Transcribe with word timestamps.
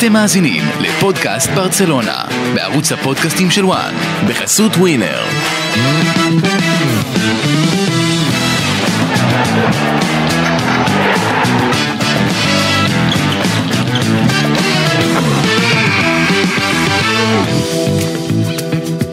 אתם 0.00 0.12
מאזינים 0.12 0.62
לפודקאסט 0.80 1.50
ברצלונה, 1.50 2.22
בערוץ 2.54 2.92
הפודקאסטים 2.92 3.50
של 3.50 3.64
וואן, 3.64 3.94
בחסות 4.28 4.76
ווינר. 4.76 5.24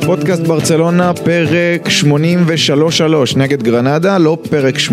פודקאסט 0.07 0.41
ברצלונה, 0.41 1.13
פרק 1.13 1.87
83-3 1.87 3.37
נגד 3.37 3.63
גרנדה, 3.63 4.17
לא 4.17 4.37
פרק 4.49 4.75
83-3, 4.77 4.91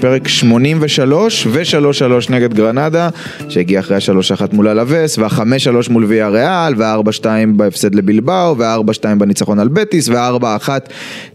פרק 0.00 0.28
83 0.28 1.46
ו-3-3 1.46 2.32
נגד 2.32 2.54
גרנדה, 2.54 3.08
שהגיע 3.48 3.80
אחרי 3.80 3.96
ה-3-1 3.96 4.42
מול 4.52 4.68
אלווס, 4.68 5.18
וה-5-3 5.18 5.42
מול 5.90 6.04
ויה 6.04 6.28
ריאל, 6.28 6.74
וה-4-2 6.76 7.24
בהפסד 7.56 7.94
לבלבאו, 7.94 8.58
וה-4-2 8.58 8.78
בניצחון 9.18 9.58
על 9.58 9.68
בטיס, 9.68 10.08
וה-4-1 10.08 10.68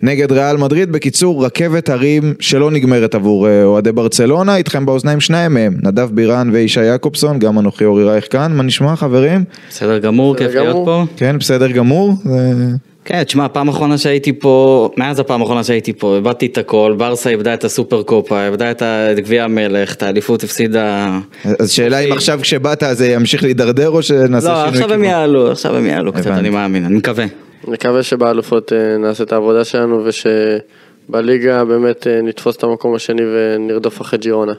נגד 0.02 0.32
ריאל 0.32 0.58
מדריד. 0.58 0.92
בקיצור, 0.92 1.46
רכבת 1.46 1.90
הרים 1.90 2.34
שלא 2.40 2.72
נגמרת 2.72 3.16
עבור 3.16 3.48
אה, 3.48 3.64
אוהדי 3.64 3.92
ברצלונה, 3.92 4.56
איתכם 4.56 4.86
באוזניים 4.86 5.22
שניים 5.22 5.54
מהם, 5.54 5.74
נדב 5.84 6.10
בירן 6.12 6.50
וישי 6.54 6.84
יעקובסון, 6.84 7.40
גם 7.40 7.60
אנוכי 7.60 7.86
אורי 7.86 8.04
רייך 8.04 8.28
כאן, 8.32 8.54
מה 8.56 8.64
נשמע 8.64 8.96
חברים? 8.96 9.44
בסדר 9.70 9.98
גמור, 9.98 10.36
כיף 10.38 10.52
להיות. 10.56 10.86
פה. 10.86 11.04
כן, 11.18 11.36
בסדר 11.40 11.72
גמור. 11.72 12.14
זה- 12.24 12.85
כן, 13.06 13.24
תשמע, 13.24 13.46
הפעם 13.46 13.70
האחרונה 13.70 13.98
שהייתי 13.98 14.34
פה, 14.34 14.90
מאז 14.98 15.20
הפעם 15.20 15.42
האחרונה 15.42 15.64
שהייתי 15.64 15.94
פה, 15.94 16.16
איבדתי 16.16 16.46
את 16.46 16.58
הכל, 16.58 16.96
ברסה 16.98 17.30
איבדה 17.30 17.54
את 17.54 17.64
הסופר 17.64 18.04
קופה, 18.04 18.46
איבדה 18.46 18.72
את 18.72 18.82
גביע 19.20 19.44
המלך, 19.44 19.94
את 19.94 20.04
האליפות 20.04 20.44
הפסידה... 20.44 21.18
אז 21.60 21.72
שאלה 21.72 22.00
אם 22.00 22.12
עכשיו 22.12 22.40
כשבאת 22.42 22.84
זה 22.92 23.08
ימשיך 23.08 23.44
להידרדר 23.44 23.90
או 23.90 24.04
שנעשה 24.04 24.50
לא, 24.50 24.56
שינוי? 24.56 24.70
עכשיו 24.70 24.94
הם? 24.94 25.04
יעלו, 25.04 25.52
עכשיו 25.52 25.76
הם 25.76 25.86
יעלו 25.86 26.14
קצת. 26.14 26.28
אני 26.28 26.50
מאמין, 26.50 26.86
אני 26.86 26.96
מקווה. 26.96 27.26
נקווה 27.68 28.04
שבאלופות 28.04 28.74
אה, 28.74 28.98
נעשה 28.98 29.24
את 29.24 29.34
העבודה 29.34 29.64
שלנו 29.64 30.06
ושבליגה 30.06 31.66
באמת 31.66 32.08
אה, 32.08 32.22
נתפוס 32.22 32.56
את 32.56 32.64
המקום 32.64 32.96
השני 32.96 33.22
ונרדוף 33.22 34.02
אחרי 34.02 34.20
ג'ירונה. 34.20 34.54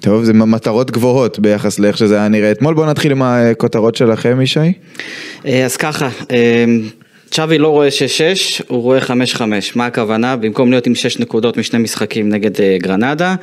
טוב, 0.00 0.24
זה 0.24 0.32
מטרות 0.32 0.90
גבוהות 0.90 1.38
ביחס 1.38 1.78
לאיך 1.78 1.98
שזה 1.98 2.16
היה 2.16 2.28
נראה 2.28 2.50
אתמול. 2.50 2.74
בואו 2.74 2.86
נתחיל 2.86 3.12
עם 3.12 3.22
הכותרות 3.22 3.94
שלכם, 3.94 4.40
ישי. 4.40 4.72
אה, 5.46 5.64
אז 5.64 5.76
ככה, 5.76 6.08
צ'אבי 7.30 7.58
לא 7.58 7.68
רואה 7.68 7.88
6-6, 7.88 8.62
הוא 8.68 8.82
רואה 8.82 8.98
5-5. 8.98 9.40
מה 9.74 9.86
הכוונה? 9.86 10.36
במקום 10.36 10.70
להיות 10.70 10.86
עם 10.86 10.94
6 10.94 11.18
נקודות 11.18 11.56
משני 11.56 11.78
משחקים 11.78 12.28
נגד 12.28 12.60
אה, 12.60 12.76
גרנדה, 12.80 13.34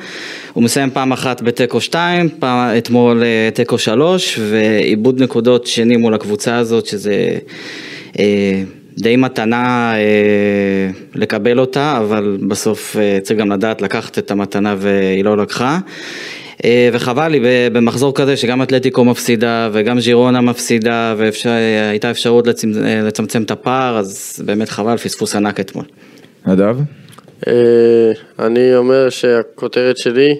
הוא 0.52 0.64
מסיים 0.64 0.90
פעם 0.90 1.12
אחת 1.12 1.42
בתיקו 1.42 1.80
2, 1.80 2.28
פעם, 2.38 2.78
אתמול 2.78 3.22
אה, 3.22 3.48
תיקו 3.54 3.78
3, 3.78 4.38
ועיבוד 4.50 5.22
נקודות 5.22 5.66
שני 5.66 5.96
מול 5.96 6.14
הקבוצה 6.14 6.56
הזאת, 6.56 6.86
שזה 6.86 7.38
אה, 8.18 8.62
די 8.98 9.16
מתנה 9.16 9.94
אה, 9.94 10.90
לקבל 11.14 11.60
אותה, 11.60 11.98
אבל 11.98 12.38
בסוף 12.48 12.96
אה, 12.96 13.18
צריך 13.22 13.40
גם 13.40 13.52
לדעת 13.52 13.82
לקחת 13.82 14.18
את 14.18 14.30
המתנה 14.30 14.74
והיא 14.78 15.24
לא 15.24 15.36
לקחה. 15.36 15.78
אה, 16.64 16.88
וחבל 16.92 17.28
לי 17.28 17.40
במחזור 17.72 18.14
כזה 18.14 18.36
שגם 18.36 18.62
אתלטיקו 18.62 19.04
מפסידה 19.04 19.68
וגם 19.72 20.00
ז'ירונה 20.00 20.40
מפסידה 20.40 21.14
והייתה 21.18 22.10
אפשרות 22.10 22.48
אה, 22.48 22.52
לצמצם 23.02 23.42
את 23.42 23.50
הפער 23.50 23.98
אז 23.98 24.42
באמת 24.46 24.68
חבל 24.68 24.96
פספוס 24.96 25.36
ענק 25.36 25.60
אתמול. 25.60 25.84
נדב? 26.46 26.76
אה, 27.46 28.12
אני 28.38 28.76
אומר 28.76 29.10
שהכותרת 29.10 29.96
שלי 29.96 30.34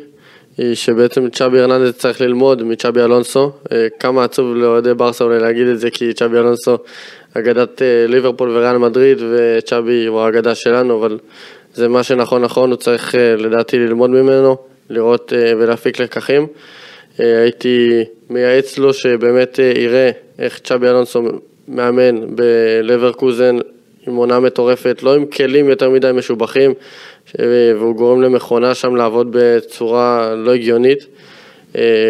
היא 0.59 0.75
שבעצם 0.75 1.31
צ'אבי 1.31 1.61
הרננדז 1.61 1.93
צריך 1.93 2.21
ללמוד 2.21 2.63
מצ'אבי 2.63 3.01
אלונסו. 3.01 3.53
כמה 4.01 4.25
עצוב 4.25 4.57
לאוהדי 4.57 4.95
ברסה 4.95 5.25
אולי 5.25 5.41
להגיד 5.41 5.67
את 5.67 5.81
זה 5.81 5.91
כי 5.91 6.13
צ'אבי 6.13 6.39
אלונסו 6.39 6.77
אגדת 7.35 7.83
ליברפול 8.09 8.51
וריאל 8.51 8.79
מדריד 8.79 9.19
וצ'אבי 9.31 10.07
הוא 10.07 10.21
האגדה 10.21 10.55
שלנו 10.55 10.99
אבל 10.99 11.19
זה 11.75 11.89
מה 11.89 12.03
שנכון 12.03 12.43
נכון 12.43 12.71
הוא 12.71 12.77
צריך 12.77 13.15
לדעתי 13.39 13.79
ללמוד 13.79 14.11
ממנו, 14.11 14.57
לראות 14.91 15.33
אה, 15.33 15.53
ולהפיק 15.59 16.01
לקחים. 16.01 16.47
אה, 17.21 17.43
הייתי 17.43 18.05
מייעץ 18.31 18.79
לו 18.79 18.95
שבאמת 18.95 19.61
אה, 19.61 19.73
יראה 19.77 20.11
איך 20.39 20.59
צ'אבי 20.59 20.89
אלונסו 20.89 21.23
מאמן 21.69 22.37
בלברקוזן 22.37 23.57
עם 24.07 24.17
עונה 24.17 24.41
מטורפת, 24.41 25.03
לא 25.03 25.15
עם 25.15 25.27
כלים 25.27 25.69
יותר 25.69 25.91
מדי 25.91 26.11
משובחים, 26.15 26.75
והוא 27.39 27.97
גורם 27.97 28.23
למכונה 28.23 28.75
שם 28.75 28.97
לעבוד 28.97 29.29
בצורה 29.31 30.35
לא 30.35 30.55
הגיונית. 30.55 31.07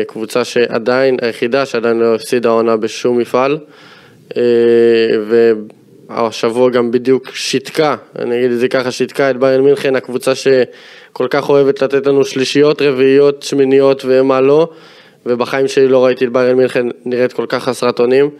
קבוצה 0.06 0.44
שעדיין, 0.44 1.16
היחידה 1.22 1.66
שעדיין 1.66 1.98
לא 1.98 2.14
הפסידה 2.14 2.48
עונה 2.48 2.76
בשום 2.76 3.18
מפעל. 3.18 3.58
והשבוע 6.08 6.70
גם 6.70 6.90
בדיוק 6.90 7.30
שיתקה, 7.34 7.96
אני 8.18 8.38
אגיד 8.38 8.50
את 8.50 8.58
זה 8.58 8.68
ככה, 8.68 8.90
שיתקה 8.90 9.30
את 9.30 9.36
ביירן 9.36 9.64
מינכן, 9.64 9.96
הקבוצה 9.96 10.34
שכל 10.34 11.26
כך 11.30 11.48
אוהבת 11.48 11.82
לתת 11.82 12.06
לנו 12.06 12.24
שלישיות, 12.24 12.82
רביעיות, 12.82 13.42
שמיניות 13.42 14.02
ומה 14.06 14.40
לא, 14.40 14.68
ובחיים 15.26 15.68
שלי 15.68 15.88
לא 15.88 16.04
ראיתי 16.04 16.24
את 16.24 16.32
ביירן 16.32 16.56
מינכן 16.56 16.86
נראית 17.04 17.32
כל 17.32 17.46
כך 17.48 17.64
חסרת 17.64 18.00
אונים, 18.00 18.30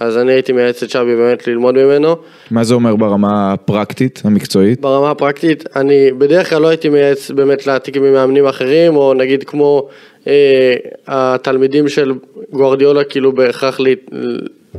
אז 0.00 0.18
אני 0.18 0.32
הייתי 0.32 0.52
מייעץ 0.52 0.82
לצ'אבי 0.82 1.16
באמת 1.16 1.46
ללמוד 1.48 1.74
ממנו. 1.74 2.16
מה 2.50 2.64
זה 2.64 2.74
אומר 2.74 2.96
ברמה 2.96 3.52
הפרקטית, 3.52 4.22
המקצועית? 4.24 4.80
ברמה 4.80 5.10
הפרקטית, 5.10 5.64
אני 5.76 6.12
בדרך 6.18 6.50
כלל 6.50 6.62
לא 6.62 6.68
הייתי 6.68 6.88
מייעץ 6.88 7.30
באמת 7.30 7.66
להעתיק 7.66 7.96
ממאמנים 7.96 8.46
אחרים, 8.46 8.96
או 8.96 9.14
נגיד 9.14 9.44
כמו 9.44 9.88
אה, 10.26 10.74
התלמידים 11.06 11.88
של 11.88 12.12
גוארדיולה, 12.52 13.04
כאילו 13.04 13.32
בהכרח 13.32 13.80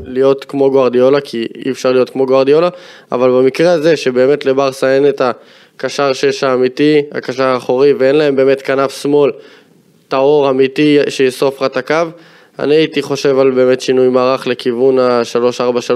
להיות 0.04 0.46
כמו 0.46 0.72
גוארדיולה, 0.72 1.22
כי 1.22 1.48
אי 1.66 1.72
אפשר 1.72 1.92
להיות 1.92 2.10
כמו 2.10 2.26
גוארדיולה, 2.26 2.70
אבל 3.12 3.30
במקרה 3.30 3.72
הזה, 3.72 3.98
שבאמת 3.98 4.46
לברסה 4.46 4.96
אין 4.96 5.10
את 5.10 5.22
הקשר 5.22 6.14
שש 6.14 6.44
האמיתי, 6.44 7.02
הקשר 7.12 7.44
האחורי, 7.44 7.94
ואין 7.94 8.16
להם 8.16 8.36
באמת 8.36 8.62
כנף 8.62 9.02
שמאל 9.02 9.32
טהור 10.08 10.50
אמיתי 10.50 11.00
שיאסוף 11.10 11.62
לך 11.62 11.72
את 11.72 11.78
הקו. 11.78 11.96
אני 12.60 12.76
הייתי 12.76 13.02
חושב 13.02 13.40
על 13.40 13.52
באמת 13.52 13.82
שינוי 13.82 14.10
מערך 14.10 14.48
לכיוון 14.48 15.00
ה-343, 15.00 15.92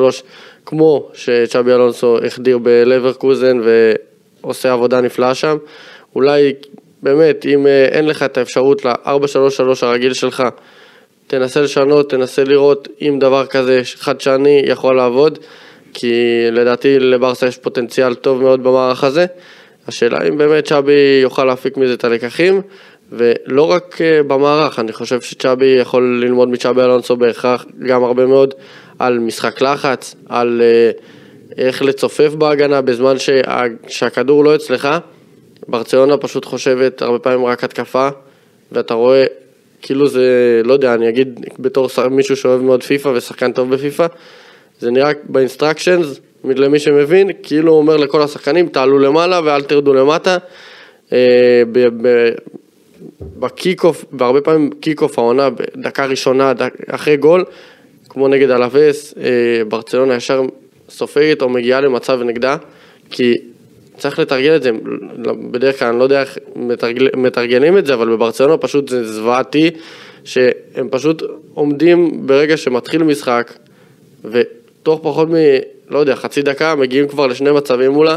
כמו 0.65 1.09
שצ'אבי 1.13 1.71
אלונסו 1.71 2.17
החדיר 2.25 2.57
בלברקוזן 2.57 3.59
ועושה 4.43 4.73
עבודה 4.73 5.01
נפלאה 5.01 5.35
שם. 5.35 5.57
אולי 6.15 6.53
באמת, 7.03 7.45
אם 7.45 7.67
אה, 7.67 7.85
אין 7.85 8.05
לך 8.05 8.23
את 8.23 8.37
האפשרות 8.37 8.85
ל-433 8.85 9.69
הרגיל 9.81 10.13
שלך, 10.13 10.43
תנסה 11.27 11.61
לשנות, 11.61 12.09
תנסה 12.09 12.43
לראות 12.43 12.87
אם 13.01 13.17
דבר 13.19 13.45
כזה 13.45 13.81
חדשני 13.95 14.61
יכול 14.65 14.95
לעבוד, 14.95 15.39
כי 15.93 16.13
לדעתי 16.51 16.99
לברסה 16.99 17.47
יש 17.47 17.57
פוטנציאל 17.57 18.15
טוב 18.15 18.41
מאוד 18.41 18.63
במערך 18.63 19.03
הזה. 19.03 19.25
השאלה 19.87 20.27
אם 20.27 20.37
באמת 20.37 20.65
צ'אבי 20.65 21.19
יוכל 21.21 21.45
להפיק 21.45 21.77
מזה 21.77 21.93
את 21.93 22.03
הלקחים, 22.03 22.61
ולא 23.11 23.71
רק 23.71 24.01
אה, 24.01 24.23
במערך, 24.23 24.79
אני 24.79 24.93
חושב 24.93 25.21
שצ'אבי 25.21 25.65
יכול 25.65 26.21
ללמוד 26.23 26.49
מצ'אבי 26.49 26.81
אלונסו 26.81 27.15
בהכרח 27.17 27.65
גם 27.85 28.03
הרבה 28.03 28.25
מאוד 28.25 28.53
על 28.99 29.19
משחק 29.19 29.61
לחץ, 29.61 30.15
על 30.29 30.61
אה, 30.63 30.91
איך 31.57 31.81
לצופף 31.81 32.33
בהגנה 32.33 32.81
בזמן 32.81 33.19
שה, 33.19 33.41
שהכדור 33.87 34.43
לא 34.43 34.55
אצלך. 34.55 34.89
ברצלונה 35.67 36.17
פשוט 36.17 36.45
חושבת 36.45 37.01
הרבה 37.01 37.19
פעמים 37.19 37.45
רק 37.45 37.63
התקפה, 37.63 38.09
ואתה 38.71 38.93
רואה, 38.93 39.25
כאילו 39.81 40.07
זה, 40.07 40.61
לא 40.65 40.73
יודע, 40.73 40.93
אני 40.93 41.09
אגיד 41.09 41.45
בתור 41.59 41.89
שר- 41.89 42.09
מישהו 42.09 42.35
שאוהב 42.35 42.61
מאוד 42.61 42.83
פיפא 42.83 43.09
ושחקן 43.09 43.51
טוב 43.51 43.73
בפיפא, 43.73 44.07
זה 44.79 44.91
נראה 44.91 45.11
באינסטרקשנס, 45.23 46.19
למי 46.43 46.79
שמבין, 46.79 47.29
כאילו 47.43 47.71
הוא 47.71 47.77
אומר 47.77 47.97
לכל 47.97 48.21
השחקנים, 48.21 48.67
תעלו 48.67 48.99
למעלה 48.99 49.41
ואל 49.43 49.61
תרדו 49.61 49.93
למטה. 49.93 50.37
אה, 51.13 51.63
ב 53.39 53.48
kick 53.48 53.83
off, 53.83 54.05
והרבה 54.11 54.41
פעמים 54.41 54.69
kick 54.79 55.01
off 55.01 55.19
העונה, 55.19 55.49
בדקה 55.49 56.05
ראשונה, 56.05 56.53
דק, 56.53 56.73
אחרי 56.87 57.17
גול, 57.17 57.45
כמו 58.09 58.27
נגד 58.27 58.49
אלאבס, 58.49 59.13
אה, 59.17 59.63
ברצלונה 59.67 60.15
ישר 60.15 60.41
סופגת 60.89 61.41
או 61.41 61.49
מגיעה 61.49 61.81
למצב 61.81 62.21
נגדה, 62.21 62.57
כי 63.09 63.33
צריך 63.97 64.19
לתרגל 64.19 64.55
את 64.55 64.63
זה, 64.63 64.71
בדרך 65.51 65.79
כלל 65.79 65.87
אני 65.87 65.99
לא 65.99 66.03
יודע 66.03 66.21
איך 66.21 66.37
מתרגל, 66.55 67.07
מתרגלים 67.15 67.77
את 67.77 67.85
זה, 67.85 67.93
אבל 67.93 68.09
בברצלונה 68.09 68.57
פשוט 68.57 68.89
זה 68.89 69.13
זוועתי, 69.13 69.71
שהם 70.23 70.87
פשוט 70.91 71.23
עומדים 71.53 72.27
ברגע 72.27 72.57
שמתחיל 72.57 73.03
משחק, 73.03 73.53
ותוך 74.25 74.99
פחות 75.03 75.29
מ... 75.29 75.33
לא 75.89 75.99
יודע, 75.99 76.15
חצי 76.15 76.41
דקה 76.41 76.75
מגיעים 76.75 77.07
כבר 77.07 77.27
לשני 77.27 77.51
מצבים 77.51 77.91
מולה. 77.91 78.15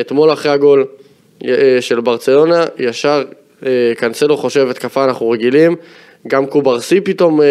אתמול 0.00 0.32
אחרי 0.32 0.52
הגול 0.52 0.84
אה, 1.44 1.78
של 1.80 2.00
ברצלונה, 2.00 2.64
ישר 2.78 3.22
אה, 3.66 3.92
קנסלו 3.96 4.36
חושב 4.36 4.68
התקפה, 4.70 5.04
אנחנו 5.04 5.30
רגילים. 5.30 5.76
גם 6.26 6.46
קוברסי 6.46 7.00
פתאום, 7.00 7.42
אה, 7.42 7.46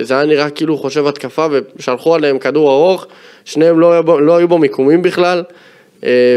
זה 0.00 0.14
היה 0.14 0.26
נראה 0.26 0.50
כאילו 0.50 0.76
חושב 0.76 1.06
התקפה 1.06 1.46
ושלחו 1.76 2.14
עליהם 2.14 2.38
כדור 2.38 2.70
ארוך, 2.70 3.06
שניהם 3.44 3.80
לא, 3.80 3.92
היה 3.92 4.02
בו- 4.02 4.20
לא 4.20 4.36
היו 4.36 4.48
במיקומים 4.48 5.02
בכלל, 5.02 5.38
אה, 5.38 5.54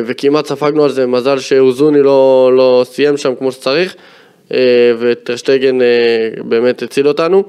וכמעט 0.05 0.45
ספגנו 0.45 0.83
על 0.83 0.89
זה, 0.89 1.07
מזל 1.07 1.39
שאוזוני 1.39 2.01
לא, 2.01 2.51
לא 2.55 2.85
סיים 2.85 3.17
שם 3.17 3.35
כמו 3.35 3.51
שצריך, 3.51 3.95
אה, 4.53 4.57
וטרשטגן 4.99 5.81
אה, 5.81 5.87
באמת 6.43 6.81
הציל 6.81 7.07
אותנו 7.07 7.43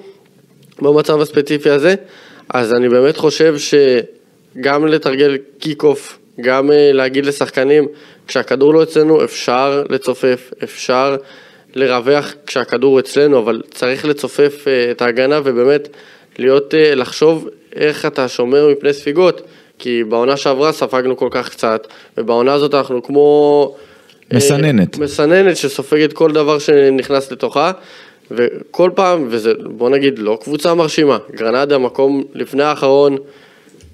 במצב 0.82 1.20
הספציפי 1.20 1.70
הזה. 1.70 1.94
אז 2.49 2.72
אני 2.72 2.88
באמת 2.88 3.16
חושב 3.16 3.55
שגם 3.58 4.87
לתרגל 4.87 5.37
קיק 5.58 5.82
אוף, 5.82 6.19
גם 6.40 6.72
אה, 6.72 6.93
להגיד 6.93 7.26
לשחקנים, 7.26 7.88
כשהכדור 8.26 8.75
לא 8.75 8.82
אצלנו 8.82 9.25
אפשר 9.25 9.82
לצופף, 9.90 10.50
אפשר 10.64 11.17
לרווח 11.75 12.34
כשהכדור 12.46 13.00
אצלנו, 13.00 13.38
אבל 13.38 13.62
צריך 13.70 14.05
לצופף 14.05 14.64
אה, 14.69 14.90
את 14.90 15.02
ההגנה 15.02 15.40
ובאמת 15.44 15.88
להיות, 16.38 16.75
אה, 16.75 16.94
לחשוב 16.94 17.49
איך 17.75 18.06
אתה 18.06 18.28
שומר 18.28 18.69
מפני 18.69 18.93
ספיגות, 18.93 19.40
כי 19.78 20.04
בעונה 20.04 20.36
שעברה 20.36 20.72
ספגנו 20.72 21.16
כל 21.16 21.28
כך 21.30 21.50
קצת, 21.50 21.86
ובעונה 22.18 22.52
הזאת 22.52 22.74
אנחנו 22.74 23.02
כמו... 23.02 23.74
אה, 24.32 24.36
מסננת. 24.36 24.98
מסננת 24.98 25.56
שסופגת 25.56 26.12
כל 26.12 26.32
דבר 26.32 26.58
שנכנס 26.58 27.32
לתוכה, 27.32 27.72
וכל 28.30 28.90
פעם, 28.94 29.26
וזה 29.30 29.52
בוא 29.64 29.90
נגיד 29.90 30.18
לא 30.18 30.38
קבוצה 30.44 30.74
מרשימה, 30.74 31.18
גרנדה 31.34 31.78
מקום 31.78 32.24
לפני 32.34 32.62
האחרון, 32.62 33.16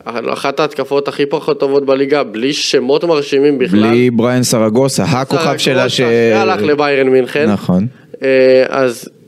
אחת 0.04 0.60
ההתקפות 0.60 1.08
הכי 1.08 1.26
פחות 1.26 1.60
טובות 1.60 1.86
בליגה, 1.86 2.22
בלי 2.24 2.52
שמות 2.52 3.04
מרשימים 3.04 3.58
בכלל. 3.58 3.80
בלי 3.80 4.10
בריין 4.10 4.42
סרגוסה, 4.42 5.04
הכוכב 5.04 5.56
שלה 5.56 5.88
ש... 5.88 5.96
שהלך 5.96 6.62
לביירן 6.62 7.08
מינכן. 7.08 7.50
נכון. 7.50 7.86
אה, 8.22 8.64
אז 8.68 9.08
אה, 9.08 9.19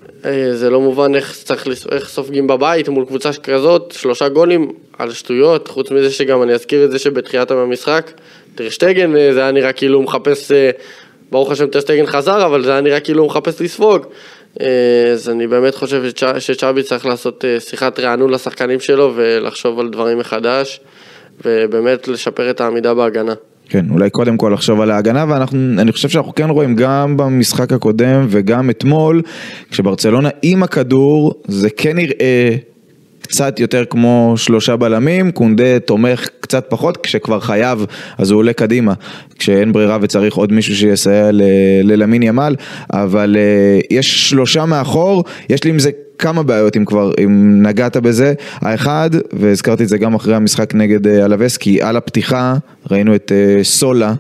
זה 0.53 0.71
לא 0.71 0.81
מובן 0.81 1.15
איך 1.15 1.37
צריך, 1.45 1.67
איך 1.93 2.09
סופגים 2.09 2.47
בבית 2.47 2.89
מול 2.89 3.05
קבוצה 3.05 3.33
כזאת, 3.33 3.95
שלושה 3.99 4.29
גולים 4.29 4.73
על 4.99 5.13
שטויות, 5.13 5.69
חוץ 5.69 5.91
מזה 5.91 6.11
שגם 6.11 6.43
אני 6.43 6.53
אזכיר 6.53 6.85
את 6.85 6.91
זה 6.91 6.99
שבתחילת 6.99 7.51
המשחק, 7.51 8.11
טרשטגן 8.55 9.17
אה, 9.17 9.35
זה 9.35 9.41
היה 9.41 9.51
נראה 9.51 9.73
כאילו 9.73 9.99
הוא 9.99 10.05
מחפש, 10.05 10.53
אה, 10.53 10.71
ברוך 11.31 11.51
השם 11.51 11.67
טרשטגן 11.67 12.07
חזר, 12.07 12.47
אבל 12.47 12.63
זה 12.65 12.71
היה 12.73 12.81
נראה 12.81 13.01
כאילו 13.01 13.23
הוא 13.23 13.29
מחפש 13.29 13.61
לספוג. 13.61 14.07
אה, 14.61 14.67
אז 15.13 15.29
אני 15.29 15.47
באמת 15.47 15.75
חושב 15.75 16.03
שצ'- 16.09 16.39
שצ'אבי 16.41 16.83
צריך 16.83 17.07
לעשות 17.07 17.45
אה, 17.45 17.61
שיחת 17.61 17.99
רענון 18.01 18.31
לשחקנים 18.31 18.81
שלו 18.81 19.13
ולחשוב 19.17 19.81
על 19.81 19.89
דברים 19.89 20.19
מחדש, 20.19 20.81
ובאמת 21.45 22.09
לשפר 22.09 22.51
את 22.51 22.61
העמידה 22.61 22.95
בהגנה. 22.95 23.35
כן, 23.73 23.87
אולי 23.91 24.11
קודם 24.11 24.37
כל 24.37 24.51
לחשוב 24.55 24.81
על 24.81 24.91
ההגנה, 24.91 25.25
ואני 25.29 25.93
חושב 25.93 26.09
שאנחנו 26.09 26.35
כן 26.35 26.51
רואים 26.51 26.77
גם 26.77 27.17
במשחק 27.17 27.73
הקודם 27.73 28.27
וגם 28.29 28.71
אתמול, 28.71 29.23
כשברצלונה 29.71 30.29
עם 30.43 30.63
הכדור, 30.63 31.35
זה 31.49 31.69
כן 31.71 31.97
נראה 31.97 32.57
קצת 33.23 33.61
יותר 33.61 33.85
כמו 33.91 34.35
שלושה 34.37 34.77
בלמים, 34.77 35.31
קונדה 35.31 35.79
תומך 35.79 36.29
קצת 36.41 36.67
פחות, 36.69 36.97
כשכבר 36.97 37.41
חייב 37.41 37.87
אז 38.19 38.31
הוא 38.31 38.39
עולה 38.39 38.53
קדימה, 38.53 38.93
כשאין 39.39 39.73
ברירה 39.73 39.99
וצריך 40.01 40.35
עוד 40.35 40.53
מישהו 40.53 40.77
שיסייע 40.77 41.31
ללמין 41.83 42.23
ימל, 42.23 42.57
אבל 42.93 43.37
אה, 43.39 43.81
יש 43.91 44.31
שלושה 44.31 44.65
מאחור, 44.65 45.25
יש 45.49 45.65
לי 45.65 45.71
עם 45.71 45.79
זה 45.79 45.91
כמה 46.19 46.43
בעיות 46.43 46.77
אם 46.77 46.85
כבר, 46.85 47.13
אם 47.25 47.63
נגעת 47.63 47.97
בזה. 47.97 48.35
האחד, 48.61 49.11
והזכרתי 49.33 49.83
את 49.83 49.89
זה 49.89 49.99
גם 49.99 50.15
אחרי 50.15 50.35
המשחק 50.35 50.75
נגד 50.75 51.07
אה, 51.07 51.25
אלווס, 51.25 51.57
כי 51.57 51.83
על 51.83 51.97
הפתיחה 51.97 52.55
ראינו 52.91 53.15
את 53.15 53.33
אה, 53.33 53.65
סולה. 53.65 54.15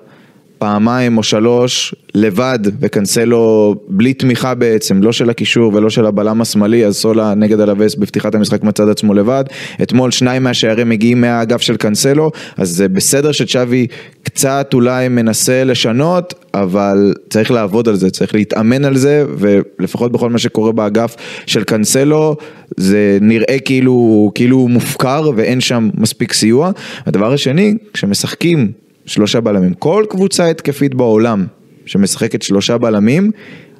פעמיים 0.62 1.18
או 1.18 1.22
שלוש 1.22 1.94
לבד 2.14 2.58
וקנסלו 2.80 3.74
בלי 3.88 4.14
תמיכה 4.14 4.54
בעצם, 4.54 5.02
לא 5.02 5.12
של 5.12 5.30
הקישור 5.30 5.74
ולא 5.74 5.90
של 5.90 6.06
הבלם 6.06 6.40
השמאלי, 6.40 6.86
אז 6.86 6.96
סולה 6.96 7.34
נגד 7.34 7.60
אלווס 7.60 7.94
בפתיחת 7.94 8.34
המשחק 8.34 8.62
מצד 8.62 8.88
עצמו 8.88 9.14
לבד. 9.14 9.44
אתמול 9.82 10.10
שניים 10.10 10.42
מהשערים 10.42 10.88
מגיעים 10.88 11.20
מהאגף 11.20 11.60
של 11.60 11.76
קנסלו, 11.76 12.30
אז 12.56 12.70
זה 12.70 12.88
בסדר 12.88 13.32
שצ'אבי 13.32 13.86
קצת 14.22 14.70
אולי 14.74 15.08
מנסה 15.08 15.64
לשנות, 15.64 16.34
אבל 16.54 17.14
צריך 17.30 17.50
לעבוד 17.50 17.88
על 17.88 17.96
זה, 17.96 18.10
צריך 18.10 18.34
להתאמן 18.34 18.84
על 18.84 18.96
זה, 18.96 19.24
ולפחות 19.38 20.12
בכל 20.12 20.30
מה 20.30 20.38
שקורה 20.38 20.72
באגף 20.72 21.16
של 21.46 21.64
קנסלו, 21.64 22.36
זה 22.76 23.18
נראה 23.20 23.58
כאילו, 23.64 24.30
כאילו 24.34 24.56
הוא 24.56 24.70
מופקר 24.70 25.30
ואין 25.36 25.60
שם 25.60 25.90
מספיק 25.94 26.32
סיוע. 26.32 26.70
הדבר 27.06 27.32
השני, 27.32 27.74
כשמשחקים 27.92 28.81
שלושה 29.06 29.40
בלמים. 29.40 29.74
כל 29.74 30.04
קבוצה 30.08 30.46
התקפית 30.46 30.94
בעולם 30.94 31.46
שמשחקת 31.86 32.42
שלושה 32.42 32.78
בלמים, 32.78 33.30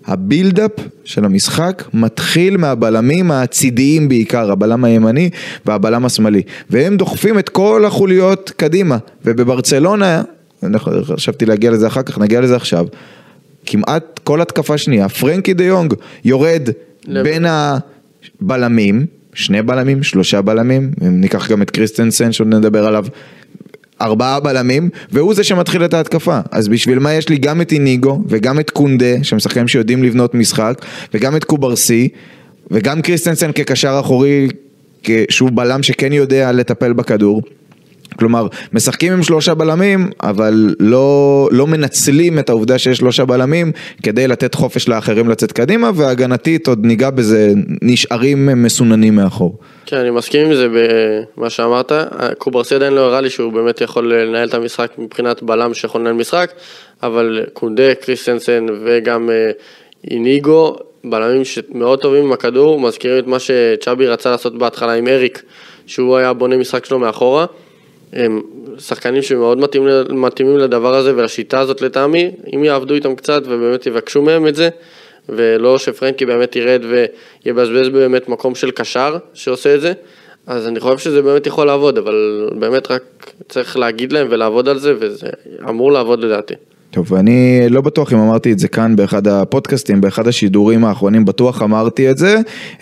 הבילדאפ 0.06 0.70
של 1.04 1.24
המשחק 1.24 1.84
מתחיל 1.94 2.56
מהבלמים 2.56 3.30
הצידיים 3.30 4.08
בעיקר, 4.08 4.52
הבלם 4.52 4.84
הימני 4.84 5.30
והבלם 5.66 6.04
השמאלי. 6.04 6.42
והם 6.70 6.96
דוחפים 6.96 7.38
את 7.38 7.48
כל 7.48 7.84
החוליות 7.84 8.52
קדימה. 8.56 8.98
ובברצלונה, 9.24 10.22
חשבתי 11.02 11.46
להגיע 11.46 11.70
לזה 11.70 11.86
אחר 11.86 12.02
כך, 12.02 12.18
נגיע 12.18 12.40
לזה 12.40 12.56
עכשיו, 12.56 12.86
כמעט 13.66 14.20
כל 14.24 14.40
התקפה 14.40 14.78
שנייה, 14.78 15.08
פרנקי 15.08 15.54
דה 15.54 15.64
יונג 15.64 15.94
יורד 16.24 16.68
לב. 17.06 17.24
בין 17.24 17.46
הבלמים, 18.40 19.06
שני 19.34 19.62
בלמים, 19.62 20.02
שלושה 20.02 20.42
בלמים, 20.42 20.90
אם 21.06 21.20
ניקח 21.20 21.50
גם 21.50 21.62
את 21.62 21.70
קריסטנסן 21.70 22.32
שעוד 22.32 22.48
נדבר 22.48 22.86
עליו, 22.86 23.06
ארבעה 24.02 24.40
בלמים, 24.40 24.88
והוא 25.10 25.34
זה 25.34 25.44
שמתחיל 25.44 25.84
את 25.84 25.94
ההתקפה. 25.94 26.38
אז 26.50 26.68
בשביל 26.68 26.98
מה 26.98 27.12
יש 27.12 27.28
לי 27.28 27.38
גם 27.38 27.60
את 27.60 27.72
איניגו, 27.72 28.22
וגם 28.28 28.60
את 28.60 28.70
קונדה, 28.70 29.24
שהם 29.24 29.38
שחקנים 29.38 29.68
שיודעים 29.68 30.02
לבנות 30.02 30.34
משחק, 30.34 30.84
וגם 31.14 31.36
את 31.36 31.44
קוברסי, 31.44 32.08
וגם 32.70 33.02
קריסטנסן 33.02 33.52
כקשר 33.52 33.96
אחורי, 34.00 34.48
שהוא 35.30 35.50
בלם 35.54 35.82
שכן 35.82 36.12
יודע 36.12 36.52
לטפל 36.52 36.92
בכדור. 36.92 37.42
כלומר, 38.18 38.46
משחקים 38.72 39.12
עם 39.12 39.22
שלושה 39.22 39.54
בלמים, 39.54 40.10
אבל 40.22 40.74
לא, 40.80 41.48
לא 41.52 41.66
מנצלים 41.66 42.38
את 42.38 42.50
העובדה 42.50 42.78
שיש 42.78 42.98
שלושה 42.98 43.24
בלמים 43.24 43.72
כדי 44.02 44.28
לתת 44.28 44.54
חופש 44.54 44.88
לאחרים 44.88 45.28
לצאת 45.28 45.52
קדימה, 45.52 45.90
והגנתית, 45.94 46.68
עוד 46.68 46.86
ניגע 46.86 47.10
בזה, 47.10 47.52
נשארים 47.82 48.62
מסוננים 48.62 49.16
מאחור. 49.16 49.58
כן, 49.86 49.96
אני 49.96 50.10
מסכים 50.10 50.46
עם 50.46 50.54
זה 50.54 50.68
במה 51.36 51.50
שאמרת. 51.50 51.92
קוברסי 52.38 52.74
עדיין 52.74 52.92
לא 52.92 53.00
הראה 53.00 53.20
לי 53.20 53.30
שהוא 53.30 53.52
באמת 53.52 53.80
יכול 53.80 54.14
לנהל 54.14 54.48
את 54.48 54.54
המשחק 54.54 54.92
מבחינת 54.98 55.42
בלם 55.42 55.74
שיכול 55.74 56.00
לנהל 56.00 56.12
משחק, 56.12 56.52
אבל 57.02 57.40
קונדה, 57.52 57.94
קריסטנסן 57.94 58.66
וגם 58.84 59.30
אה, 59.30 59.50
איניגו, 60.10 60.76
בלמים 61.04 61.44
שמאוד 61.44 62.00
טובים 62.00 62.24
עם 62.24 62.32
הכדור, 62.32 62.80
מזכירים 62.80 63.18
את 63.18 63.26
מה 63.26 63.38
שצ'אבי 63.38 64.06
רצה 64.06 64.30
לעשות 64.30 64.58
בהתחלה 64.58 64.92
עם 64.92 65.08
אריק, 65.08 65.42
שהוא 65.86 66.16
היה 66.16 66.32
בונה 66.32 66.56
משחק 66.56 66.84
שלו 66.84 66.98
מאחורה. 66.98 67.46
הם 68.12 68.42
שחקנים 68.78 69.22
שמאוד 69.22 69.58
מתאימים, 69.58 69.94
מתאימים 70.10 70.58
לדבר 70.58 70.94
הזה 70.94 71.16
ולשיטה 71.16 71.60
הזאת 71.60 71.80
לטעמי, 71.80 72.30
אם 72.54 72.64
יעבדו 72.64 72.94
איתם 72.94 73.14
קצת 73.14 73.42
ובאמת 73.44 73.86
יבקשו 73.86 74.22
מהם 74.22 74.46
את 74.46 74.54
זה, 74.54 74.68
ולא 75.28 75.78
שפרנקי 75.78 76.26
באמת 76.26 76.56
ירד 76.56 76.82
ויבזבז 77.44 77.88
באמת 77.88 78.28
מקום 78.28 78.54
של 78.54 78.70
קשר 78.70 79.16
שעושה 79.34 79.74
את 79.74 79.80
זה, 79.80 79.92
אז 80.46 80.68
אני 80.68 80.80
חושב 80.80 80.98
שזה 80.98 81.22
באמת 81.22 81.46
יכול 81.46 81.66
לעבוד, 81.66 81.98
אבל 81.98 82.48
באמת 82.58 82.90
רק 82.90 83.32
צריך 83.48 83.76
להגיד 83.76 84.12
להם 84.12 84.26
ולעבוד 84.30 84.68
על 84.68 84.78
זה, 84.78 84.94
וזה 84.98 85.28
אמור 85.68 85.92
לעבוד 85.92 86.24
לדעתי. 86.24 86.54
טוב, 86.92 87.14
אני 87.14 87.60
לא 87.68 87.80
בטוח 87.80 88.12
אם 88.12 88.18
אמרתי 88.18 88.52
את 88.52 88.58
זה 88.58 88.68
כאן 88.68 88.96
באחד 88.96 89.28
הפודקאסטים, 89.28 90.00
באחד 90.00 90.28
השידורים 90.28 90.84
האחרונים, 90.84 91.24
בטוח 91.24 91.62
אמרתי 91.62 92.10
את 92.10 92.18
זה, 92.18 92.36